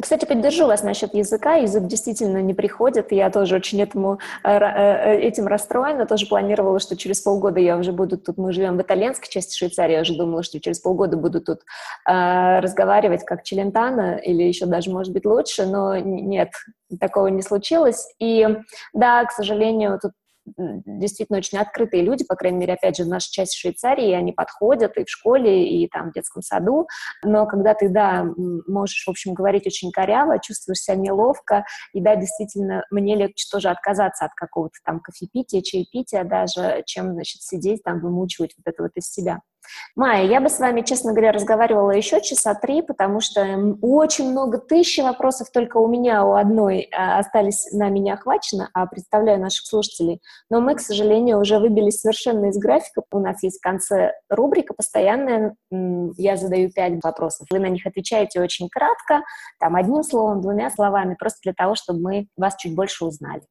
Кстати, 0.00 0.24
поддержу 0.24 0.66
вас 0.66 0.82
насчет 0.82 1.14
языка. 1.14 1.54
Язык 1.54 1.84
действительно 1.84 2.42
не 2.42 2.54
приходит. 2.54 3.12
Я 3.12 3.30
тоже 3.30 3.56
очень 3.56 3.80
этому, 3.82 4.18
э, 4.44 4.58
э, 4.58 5.18
этим 5.20 5.46
расстроена. 5.46 6.06
Тоже 6.06 6.26
планировала, 6.26 6.78
что 6.78 6.96
через 6.96 7.20
полгода 7.20 7.60
я 7.60 7.76
уже 7.76 7.92
буду 7.92 8.18
тут... 8.18 8.36
Мы 8.38 8.52
живем 8.52 8.76
в 8.76 8.82
итальянской 8.82 9.28
части 9.28 9.56
Швейцарии. 9.56 9.94
Я 9.94 10.00
уже 10.02 10.16
думала, 10.16 10.42
что 10.42 10.60
через 10.60 10.80
полгода 10.80 11.16
буду 11.16 11.40
тут 11.40 11.60
э, 12.08 12.60
разговаривать 12.60 13.24
как 13.24 13.42
челентано 13.42 14.16
или 14.16 14.42
еще 14.42 14.66
даже, 14.66 14.90
может 14.90 15.12
быть, 15.12 15.24
лучше. 15.24 15.66
Но 15.66 15.96
нет, 15.96 16.50
такого 17.00 17.28
не 17.28 17.42
случилось. 17.42 18.08
И 18.18 18.46
да, 18.92 19.24
к 19.24 19.32
сожалению, 19.32 19.98
тут 20.00 20.12
действительно 20.56 21.38
очень 21.38 21.58
открытые 21.58 22.02
люди, 22.02 22.24
по 22.24 22.36
крайней 22.36 22.58
мере, 22.58 22.74
опять 22.74 22.96
же, 22.96 23.04
в 23.04 23.08
нашу 23.08 23.30
часть 23.30 23.54
Швейцарии, 23.54 24.12
они 24.12 24.32
подходят 24.32 24.96
и 24.96 25.04
в 25.04 25.10
школе, 25.10 25.68
и 25.68 25.88
там 25.88 26.10
в 26.10 26.12
детском 26.12 26.42
саду, 26.42 26.86
но 27.24 27.46
когда 27.46 27.74
ты, 27.74 27.88
да, 27.88 28.24
можешь, 28.66 29.04
в 29.06 29.10
общем, 29.10 29.34
говорить 29.34 29.66
очень 29.66 29.90
коряво, 29.90 30.38
чувствуешь 30.38 30.78
себя 30.78 30.96
неловко, 30.96 31.64
и 31.92 32.00
да, 32.00 32.16
действительно, 32.16 32.84
мне 32.90 33.16
легче 33.16 33.46
тоже 33.50 33.68
отказаться 33.68 34.24
от 34.24 34.34
какого-то 34.34 34.78
там 34.84 35.00
кофепития, 35.00 35.62
чаепития 35.62 36.24
даже, 36.24 36.82
чем, 36.86 37.12
значит, 37.14 37.42
сидеть 37.42 37.82
там, 37.82 38.00
вымучивать 38.00 38.54
вот 38.56 38.72
это 38.72 38.82
вот 38.82 38.92
из 38.94 39.10
себя. 39.10 39.40
Майя, 39.94 40.26
я 40.28 40.40
бы 40.40 40.48
с 40.48 40.58
вами, 40.58 40.82
честно 40.82 41.12
говоря, 41.12 41.32
разговаривала 41.32 41.90
еще 41.90 42.20
часа 42.20 42.54
три, 42.54 42.82
потому 42.82 43.20
что 43.20 43.42
очень 43.82 44.30
много 44.30 44.58
тысяч 44.58 45.02
вопросов 45.02 45.50
только 45.52 45.78
у 45.78 45.88
меня, 45.88 46.24
у 46.24 46.34
одной 46.34 46.88
а, 46.92 47.18
остались 47.18 47.72
на 47.72 47.88
меня 47.88 48.14
охвачены, 48.14 48.68
а 48.74 48.86
представляю 48.86 49.40
наших 49.40 49.66
слушателей. 49.66 50.20
Но 50.50 50.60
мы, 50.60 50.74
к 50.74 50.80
сожалению, 50.80 51.40
уже 51.40 51.58
выбились 51.58 52.00
совершенно 52.00 52.46
из 52.46 52.58
графика. 52.58 53.02
У 53.10 53.18
нас 53.18 53.42
есть 53.42 53.58
в 53.58 53.62
конце 53.62 54.12
рубрика 54.28 54.74
постоянная, 54.74 55.54
я 55.70 56.36
задаю 56.36 56.70
пять 56.70 57.02
вопросов. 57.02 57.46
Вы 57.50 57.58
на 57.58 57.68
них 57.68 57.86
отвечаете 57.86 58.40
очень 58.40 58.68
кратко, 58.68 59.22
там 59.58 59.76
одним 59.76 60.02
словом, 60.02 60.40
двумя 60.40 60.70
словами, 60.70 61.16
просто 61.18 61.40
для 61.42 61.52
того, 61.52 61.74
чтобы 61.74 62.00
мы 62.00 62.28
вас 62.36 62.56
чуть 62.56 62.74
больше 62.74 63.04
узнали. 63.04 63.42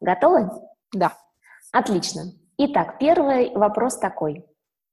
Готовы? 0.00 0.50
Да. 0.92 1.12
Отлично. 1.72 2.32
Итак, 2.58 2.98
первый 2.98 3.54
вопрос 3.54 3.98
такой. 3.98 4.44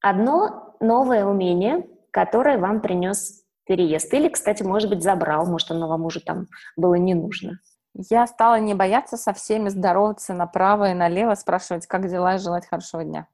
Одно 0.03 0.75
новое 0.81 1.25
умение, 1.25 1.87
которое 2.11 2.57
вам 2.57 2.81
принес 2.81 3.41
переезд. 3.65 4.13
Или, 4.13 4.27
кстати, 4.27 4.61
может 4.61 4.89
быть, 4.89 5.01
забрал, 5.01 5.45
может, 5.45 5.71
оно 5.71 5.87
вам 5.87 6.03
уже 6.05 6.19
там 6.19 6.47
было 6.75 6.95
не 6.95 7.13
нужно. 7.13 7.59
Я 7.93 8.27
стала 8.27 8.59
не 8.59 8.73
бояться 8.73 9.15
со 9.15 9.31
всеми 9.31 9.69
здороваться 9.69 10.33
направо 10.33 10.91
и 10.91 10.93
налево, 10.93 11.35
спрашивать, 11.35 11.87
как 11.87 12.09
дела 12.09 12.35
и 12.35 12.39
желать 12.39 12.67
хорошего 12.67 13.05
дня. 13.05 13.27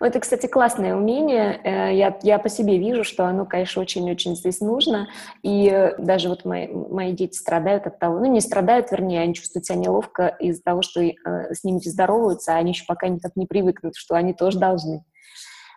Это, 0.00 0.18
кстати, 0.18 0.46
классное 0.46 0.96
умение. 0.96 1.60
Э, 1.62 1.94
я, 1.94 2.18
я 2.22 2.40
по 2.40 2.48
себе 2.48 2.76
вижу, 2.76 3.04
что 3.04 3.26
оно, 3.26 3.46
конечно, 3.46 3.80
очень-очень 3.80 4.34
здесь 4.34 4.60
нужно. 4.60 5.06
И 5.44 5.92
даже 5.98 6.28
вот 6.28 6.44
мои, 6.44 6.66
мои 6.66 7.12
дети 7.12 7.36
страдают 7.36 7.86
от 7.86 8.00
того, 8.00 8.18
ну, 8.18 8.26
не 8.26 8.40
страдают, 8.40 8.90
вернее, 8.90 9.20
они 9.20 9.34
чувствуют 9.34 9.66
себя 9.66 9.78
неловко 9.78 10.26
из-за 10.40 10.62
того, 10.64 10.82
что 10.82 11.00
э, 11.02 11.14
с 11.54 11.62
ними 11.62 11.78
здороваются, 11.78 12.54
а 12.54 12.58
они 12.58 12.72
еще 12.72 12.84
пока 12.84 13.06
никак 13.06 13.36
не 13.36 13.46
привыкнут, 13.46 13.94
что 13.94 14.16
они 14.16 14.34
тоже 14.34 14.58
должны. 14.58 15.04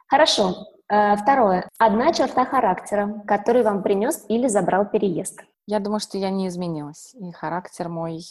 Хорошо. 0.08 0.68
Э, 0.90 1.16
второе. 1.18 1.70
Одна 1.78 2.14
черта 2.14 2.46
характера, 2.46 3.22
который 3.28 3.64
вам 3.64 3.84
принес 3.84 4.26
или 4.30 4.48
забрал 4.48 4.86
переезд. 4.86 5.42
Я 5.66 5.80
думаю, 5.80 6.00
что 6.00 6.18
я 6.18 6.30
не 6.30 6.48
изменилась. 6.48 7.14
И 7.20 7.32
характер 7.32 7.90
мой, 7.90 8.22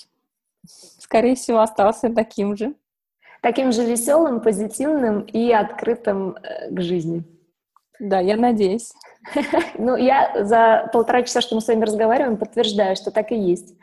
скорее 0.99 1.35
всего, 1.35 1.61
остался 1.61 2.09
таким 2.09 2.57
же. 2.57 2.75
Таким 3.43 3.73
же 3.73 3.85
веселым, 3.85 4.41
позитивным 4.41 5.21
и 5.21 5.53
открытым 5.53 6.37
э, 6.37 6.71
к 6.71 6.81
жизни. 6.81 7.25
Да, 8.01 8.21
я 8.21 8.37
надеюсь. 8.37 8.93
Ну, 9.79 9.97
я 9.97 10.45
за 10.45 10.89
полтора 10.93 11.23
часа, 11.23 11.41
что 11.41 11.57
мы 11.57 11.61
с 11.61 11.67
вами 11.69 11.85
разговариваем, 11.85 12.37
подтверждаю, 12.37 12.97
что 12.97 13.11
так 13.11 13.33
и 13.33 13.37
есть. 13.37 13.75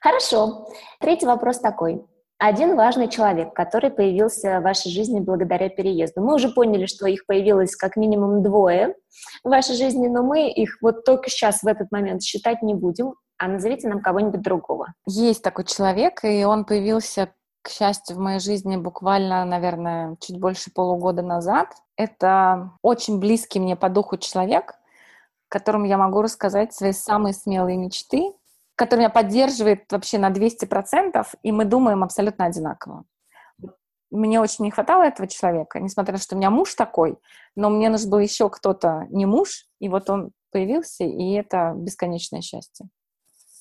Хорошо. 0.00 0.68
Третий 1.00 1.26
вопрос 1.26 1.58
такой 1.58 2.04
один 2.42 2.76
важный 2.76 3.08
человек, 3.08 3.54
который 3.54 3.90
появился 3.90 4.58
в 4.58 4.64
вашей 4.64 4.90
жизни 4.90 5.20
благодаря 5.20 5.68
переезду. 5.68 6.22
Мы 6.22 6.34
уже 6.34 6.48
поняли, 6.48 6.86
что 6.86 7.06
их 7.06 7.24
появилось 7.24 7.76
как 7.76 7.96
минимум 7.96 8.42
двое 8.42 8.96
в 9.44 9.48
вашей 9.48 9.76
жизни, 9.76 10.08
но 10.08 10.24
мы 10.24 10.50
их 10.50 10.78
вот 10.80 11.04
только 11.04 11.30
сейчас 11.30 11.62
в 11.62 11.66
этот 11.68 11.92
момент 11.92 12.22
считать 12.24 12.60
не 12.62 12.74
будем, 12.74 13.14
а 13.38 13.46
назовите 13.46 13.88
нам 13.88 14.00
кого-нибудь 14.00 14.42
другого. 14.42 14.92
Есть 15.06 15.42
такой 15.44 15.64
человек, 15.64 16.24
и 16.24 16.44
он 16.44 16.64
появился 16.64 17.32
к 17.62 17.68
счастью, 17.68 18.16
в 18.16 18.18
моей 18.18 18.40
жизни 18.40 18.76
буквально, 18.76 19.44
наверное, 19.44 20.16
чуть 20.20 20.40
больше 20.40 20.72
полугода 20.74 21.22
назад. 21.22 21.68
Это 21.96 22.72
очень 22.82 23.20
близкий 23.20 23.60
мне 23.60 23.76
по 23.76 23.88
духу 23.88 24.16
человек, 24.16 24.74
которому 25.48 25.84
я 25.84 25.96
могу 25.96 26.22
рассказать 26.22 26.74
свои 26.74 26.90
самые 26.90 27.34
смелые 27.34 27.76
мечты, 27.76 28.32
который 28.82 29.00
меня 29.00 29.10
поддерживает 29.10 29.84
вообще 29.92 30.18
на 30.18 30.30
200%, 30.30 31.24
и 31.44 31.52
мы 31.52 31.64
думаем 31.64 32.02
абсолютно 32.02 32.46
одинаково. 32.46 33.04
Мне 34.10 34.40
очень 34.40 34.64
не 34.64 34.72
хватало 34.72 35.04
этого 35.04 35.28
человека, 35.28 35.78
несмотря 35.78 36.14
на 36.14 36.18
то, 36.18 36.24
что 36.24 36.34
у 36.34 36.38
меня 36.38 36.50
муж 36.50 36.74
такой, 36.74 37.16
но 37.54 37.70
мне 37.70 37.88
нужен 37.88 38.10
был 38.10 38.18
еще 38.18 38.50
кто-то 38.50 39.06
не 39.10 39.24
муж, 39.24 39.66
и 39.78 39.88
вот 39.88 40.10
он 40.10 40.32
появился, 40.50 41.04
и 41.04 41.32
это 41.34 41.74
бесконечное 41.76 42.40
счастье. 42.40 42.88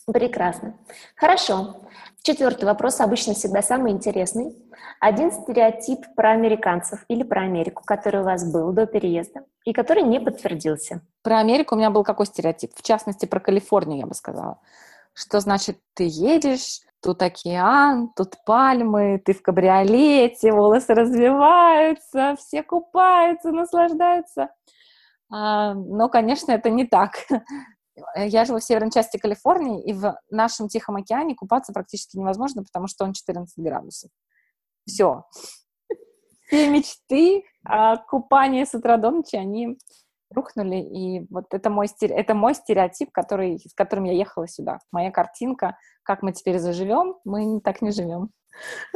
Прекрасно. 0.07 0.73
Хорошо. 1.15 1.75
Четвертый 2.23 2.65
вопрос 2.65 2.99
обычно 2.99 3.35
всегда 3.35 3.61
самый 3.61 3.91
интересный. 3.91 4.57
Один 4.99 5.31
стереотип 5.31 6.15
про 6.15 6.31
американцев 6.31 7.05
или 7.09 7.21
про 7.21 7.43
Америку, 7.43 7.83
который 7.85 8.21
у 8.21 8.23
вас 8.23 8.51
был 8.51 8.73
до 8.73 8.87
переезда 8.87 9.41
и 9.65 9.71
который 9.71 10.01
не 10.01 10.19
подтвердился. 10.19 11.01
Про 11.21 11.37
Америку 11.37 11.75
у 11.75 11.77
меня 11.77 11.91
был 11.91 12.03
какой 12.03 12.25
стереотип? 12.25 12.71
В 12.75 12.81
частности, 12.81 13.27
про 13.27 13.39
Калифорнию, 13.39 13.99
я 13.99 14.07
бы 14.07 14.15
сказала 14.15 14.59
что 15.13 15.39
значит 15.39 15.79
ты 15.93 16.05
едешь, 16.07 16.81
тут 17.01 17.21
океан, 17.21 18.11
тут 18.15 18.35
пальмы, 18.45 19.21
ты 19.23 19.33
в 19.33 19.41
кабриолете, 19.41 20.51
волосы 20.51 20.93
развиваются, 20.93 22.35
все 22.37 22.63
купаются, 22.63 23.51
наслаждаются. 23.51 24.49
А, 25.29 25.73
но, 25.73 26.09
конечно, 26.09 26.51
это 26.51 26.69
не 26.69 26.85
так. 26.85 27.25
Я 28.15 28.45
живу 28.45 28.59
в 28.59 28.63
северной 28.63 28.91
части 28.91 29.17
Калифорнии, 29.17 29.83
и 29.83 29.93
в 29.93 30.17
нашем 30.29 30.69
Тихом 30.69 30.95
океане 30.95 31.35
купаться 31.35 31.73
практически 31.73 32.17
невозможно, 32.17 32.63
потому 32.63 32.87
что 32.87 33.03
он 33.03 33.13
14 33.13 33.53
градусов. 33.57 34.09
Все. 34.85 35.25
Все 36.47 36.69
мечты 36.69 37.43
о 37.63 37.97
купании 37.97 38.63
с 38.63 38.73
утра 38.73 38.97
до 38.97 39.11
ночи, 39.11 39.35
они 39.35 39.77
рухнули, 40.33 40.77
и 40.77 41.27
вот 41.29 41.45
это 41.51 41.69
мой, 41.69 41.87
это 42.01 42.33
мой 42.33 42.53
стереотип, 42.53 43.11
который, 43.11 43.59
с 43.59 43.73
которым 43.73 44.05
я 44.05 44.13
ехала 44.13 44.47
сюда. 44.47 44.79
Моя 44.91 45.11
картинка, 45.11 45.77
как 46.03 46.21
мы 46.21 46.31
теперь 46.31 46.59
заживем, 46.59 47.15
мы 47.23 47.59
так 47.61 47.81
не 47.81 47.91
живем. 47.91 48.29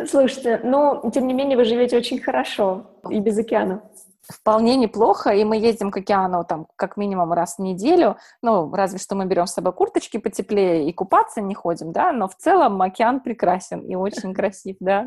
Слушайте, 0.08 0.60
но 0.64 1.10
тем 1.14 1.28
не 1.28 1.34
менее 1.34 1.58
вы 1.58 1.66
живете 1.66 1.98
очень 1.98 2.20
хорошо 2.20 2.92
и 3.10 3.20
без 3.20 3.38
океана. 3.38 3.82
Вполне 4.28 4.76
неплохо, 4.76 5.30
и 5.30 5.44
мы 5.44 5.58
ездим 5.58 5.92
к 5.92 5.98
океану 5.98 6.44
там 6.44 6.66
как 6.76 6.98
минимум 6.98 7.32
раз 7.32 7.58
в 7.58 7.60
неделю, 7.60 8.18
ну, 8.42 8.74
разве 8.74 8.98
что 8.98 9.14
мы 9.14 9.26
берем 9.26 9.46
с 9.46 9.54
собой 9.54 9.72
курточки 9.72 10.18
потеплее 10.18 10.90
и 10.90 10.94
купаться 10.94 11.42
не 11.42 11.54
ходим, 11.54 11.92
да, 11.92 12.12
но 12.12 12.28
в 12.28 12.36
целом 12.36 12.82
океан 12.82 13.20
прекрасен 13.20 13.82
и 13.82 13.96
очень 13.96 14.34
красив, 14.36 14.78
да. 14.80 15.06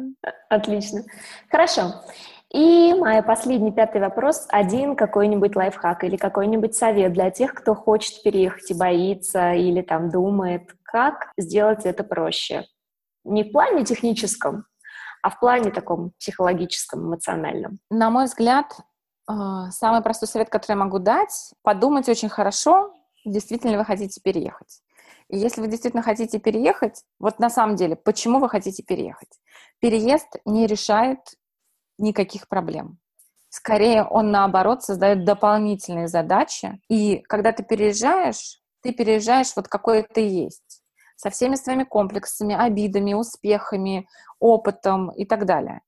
Отлично. 0.49 1.03
Хорошо. 1.51 1.95
И 2.53 2.95
мой 2.95 3.23
последний, 3.23 3.73
пятый 3.73 4.01
вопрос. 4.01 4.47
Один 4.49 4.97
какой-нибудь 4.97 5.55
лайфхак 5.55 6.05
или 6.05 6.17
какой-нибудь 6.17 6.75
совет 6.75 7.13
для 7.13 7.31
тех, 7.31 7.53
кто 7.53 7.75
хочет 7.75 8.23
переехать 8.23 8.71
и 8.71 8.75
боится, 8.75 9.53
или 9.53 9.83
там 9.83 10.11
думает, 10.11 10.75
как 10.83 11.31
сделать 11.37 11.85
это 11.85 12.05
проще. 12.05 12.65
Не 13.25 13.45
в 13.45 13.53
плане 13.53 13.85
техническом, 13.85 14.65
а 15.23 15.29
в 15.29 15.39
плане 15.41 15.71
таком 15.71 16.13
психологическом, 16.19 17.07
эмоциональном. 17.07 17.79
На 17.91 18.09
мой 18.11 18.25
взгляд, 18.25 18.73
А, 19.31 19.71
самый 19.71 20.01
простой 20.01 20.27
совет, 20.27 20.49
который 20.49 20.73
я 20.73 20.85
могу 20.85 20.99
дать, 20.99 21.53
подумать 21.63 22.09
очень 22.09 22.31
хорошо, 22.31 22.95
действительно 23.27 23.77
вы 23.77 23.85
хотите 23.85 24.23
переехать. 24.23 24.81
И 25.29 25.37
если 25.37 25.61
вы 25.61 25.69
действительно 25.69 26.03
хотите 26.03 26.39
переехать, 26.39 27.05
вот 27.19 27.39
на 27.39 27.51
самом 27.51 27.77
деле, 27.77 27.95
почему 27.95 28.39
вы 28.39 28.49
хотите 28.49 28.83
переехать? 28.83 29.29
Переезд 29.81 30.29
не 30.47 30.67
решает 30.67 31.19
никаких 31.99 32.49
проблем. 32.49 32.99
Скорее, 33.51 34.05
он, 34.05 34.31
наоборот, 34.31 34.83
создает 34.83 35.25
дополнительные 35.25 36.09
задачи. 36.09 36.81
И 36.89 37.19
когда 37.29 37.53
ты 37.53 37.63
переезжаешь, 37.63 38.61
ты 38.83 38.93
переезжаешь 38.93 39.53
вот 39.57 39.69
какой 39.69 40.03
ты 40.03 40.27
есть. 40.29 40.83
Со 41.17 41.31
всеми 41.31 41.57
своими 41.57 41.85
комплексами, 41.85 42.55
обидами, 42.55 43.15
успехами, 43.15 44.07
опытом 44.39 45.11
и 45.11 45.25
так 45.25 45.47
далее. 45.47 45.81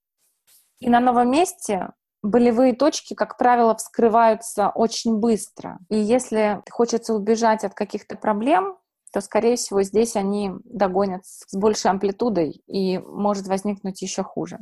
И 0.81 0.89
на 0.89 1.01
новом 1.01 1.31
месте 1.31 1.91
болевые 2.23 2.75
точки, 2.75 3.15
как 3.15 3.37
правило, 3.37 3.77
вскрываются 3.77 4.71
очень 4.71 5.19
быстро. 5.19 5.79
И 5.89 5.99
если 5.99 6.63
хочется 6.71 7.15
убежать 7.15 7.65
от 7.65 7.75
каких-то 7.75 8.17
проблем, 8.17 8.77
то, 9.13 9.21
скорее 9.21 9.57
всего, 9.57 9.83
здесь 9.83 10.17
они 10.17 10.53
догонят 10.65 11.25
с 11.25 11.55
большей 11.55 11.91
амплитудой 11.91 12.63
и 12.67 12.99
может 12.99 13.47
возникнуть 13.49 14.03
еще 14.03 14.23
хуже. 14.23 14.59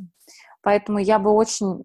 Поэтому 0.61 0.99
я 0.99 1.19
бы 1.19 1.31
очень 1.31 1.83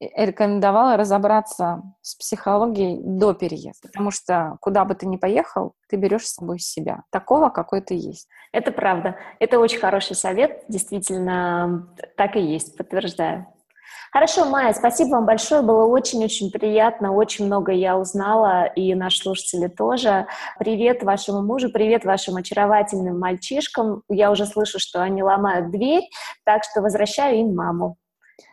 рекомендовала 0.00 0.96
разобраться 0.96 1.82
с 2.00 2.14
психологией 2.14 3.00
до 3.02 3.34
переезда, 3.34 3.88
потому 3.88 4.10
что 4.10 4.56
куда 4.60 4.84
бы 4.84 4.94
ты 4.94 5.06
ни 5.06 5.16
поехал, 5.16 5.74
ты 5.88 5.96
берешь 5.96 6.26
с 6.26 6.34
собой 6.34 6.58
себя, 6.58 7.02
такого, 7.10 7.50
какой 7.50 7.82
ты 7.82 7.94
есть. 7.94 8.26
Это 8.52 8.72
правда. 8.72 9.16
Это 9.38 9.58
очень 9.58 9.78
хороший 9.78 10.16
совет, 10.16 10.64
действительно, 10.68 11.94
так 12.16 12.36
и 12.36 12.40
есть, 12.40 12.76
подтверждаю. 12.78 13.46
Хорошо, 14.12 14.46
Майя, 14.46 14.72
спасибо 14.72 15.10
вам 15.10 15.26
большое. 15.26 15.62
Было 15.62 15.84
очень-очень 15.86 16.50
приятно. 16.50 17.12
Очень 17.12 17.46
много 17.46 17.72
я 17.72 17.96
узнала, 17.96 18.66
и 18.66 18.94
наши 18.94 19.18
слушатели 19.18 19.68
тоже. 19.68 20.26
Привет 20.58 21.02
вашему 21.02 21.42
мужу, 21.42 21.70
привет 21.70 22.04
вашим 22.04 22.36
очаровательным 22.36 23.18
мальчишкам. 23.18 24.02
Я 24.08 24.30
уже 24.30 24.46
слышу, 24.46 24.78
что 24.80 25.02
они 25.02 25.22
ломают 25.22 25.70
дверь, 25.70 26.04
так 26.44 26.64
что 26.64 26.82
возвращаю 26.82 27.40
им 27.40 27.54
маму. 27.54 27.96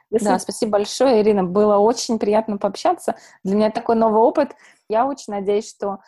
Да, 0.10 0.40
спасибо 0.40 0.74
большое, 0.74 1.22
Ирина. 1.22 1.44
Было 1.44 1.78
очень 1.78 2.18
приятно 2.20 2.58
пообщаться. 2.58 3.16
Для 3.44 3.56
меня 3.56 3.72
такой 3.72 3.96
новый 3.96 4.22
опыт. 4.22 4.56
Я 4.88 5.06
очень 5.06 5.34
надеюсь, 5.34 5.70
что 5.70 6.00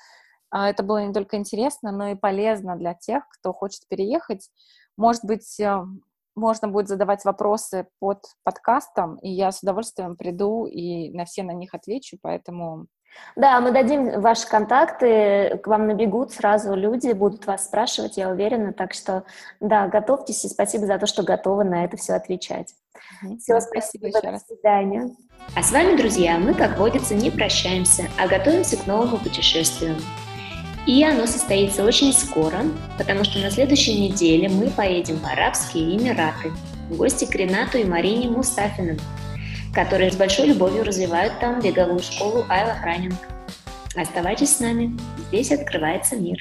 а, 0.52 0.70
это 0.70 0.84
было 0.84 1.06
не 1.06 1.14
только 1.14 1.38
интересно, 1.38 1.92
но 1.92 2.10
и 2.10 2.16
полезно 2.16 2.76
для 2.76 2.94
тех, 2.94 3.24
кто 3.30 3.54
хочет 3.54 3.88
переехать. 3.88 4.50
Может 4.98 5.24
быть, 5.26 5.60
э, 5.60 5.82
можно 6.40 6.68
будет 6.68 6.88
задавать 6.88 7.26
вопросы 7.26 7.88
под 8.00 8.24
подкастом, 8.44 9.18
и 9.18 9.30
я 9.30 9.52
с 9.52 9.62
удовольствием 9.62 10.16
приду 10.16 10.66
и 10.66 11.12
на 11.12 11.26
все 11.26 11.44
на 11.44 11.52
них 11.52 11.74
отвечу, 11.74 12.18
поэтому... 12.22 12.88
Да, 13.36 13.60
мы 13.60 13.72
дадим 13.72 14.22
ваши 14.22 14.48
контакты, 14.48 15.60
к 15.64 15.68
вам 15.68 15.88
набегут 15.88 16.32
сразу 16.32 16.76
люди, 16.76 17.12
будут 17.12 17.48
вас 17.48 17.66
спрашивать, 17.66 18.18
я 18.18 18.30
уверена, 18.30 18.72
так 18.72 18.94
что, 18.94 19.24
да, 19.60 19.88
готовьтесь, 19.88 20.46
и 20.46 20.50
спасибо 20.50 20.86
за 20.86 21.00
то, 21.00 21.08
что 21.08 21.24
готовы 21.24 21.64
на 21.64 21.86
это 21.86 21.98
все 21.98 22.14
отвечать. 22.14 22.76
Все, 23.40 23.60
спасибо, 23.60 24.08
еще 24.08 24.22
до 24.22 24.32
раз. 24.32 24.46
свидания. 24.46 25.10
А 25.56 25.64
с 25.64 25.72
вами, 25.72 25.98
друзья, 25.98 26.38
мы, 26.38 26.54
как 26.54 26.78
водится, 26.78 27.16
не 27.16 27.32
прощаемся, 27.32 28.04
а 28.20 28.28
готовимся 28.28 28.78
к 28.78 28.86
новому 28.86 29.18
путешествию. 29.18 29.96
И 30.90 31.04
оно 31.04 31.28
состоится 31.28 31.86
очень 31.86 32.12
скоро, 32.12 32.64
потому 32.98 33.24
что 33.24 33.38
на 33.38 33.52
следующей 33.52 33.94
неделе 33.94 34.50
мы 34.50 34.72
поедем 34.72 35.18
в 35.18 35.26
Арабские 35.28 35.96
Эмираты 35.96 36.52
в 36.90 36.98
гости 36.98 37.26
к 37.26 37.36
Ренату 37.36 37.78
и 37.78 37.84
Марине 37.84 38.28
Мустафиным, 38.28 38.98
которые 39.72 40.10
с 40.10 40.16
большой 40.16 40.48
любовью 40.48 40.84
развивают 40.84 41.40
там 41.40 41.62
беговую 41.62 42.00
школу 42.00 42.44
Айла 42.50 42.74
Хранинг. 42.74 43.14
Оставайтесь 43.96 44.56
с 44.56 44.60
нами, 44.62 44.98
здесь 45.28 45.52
открывается 45.52 46.16
мир. 46.16 46.40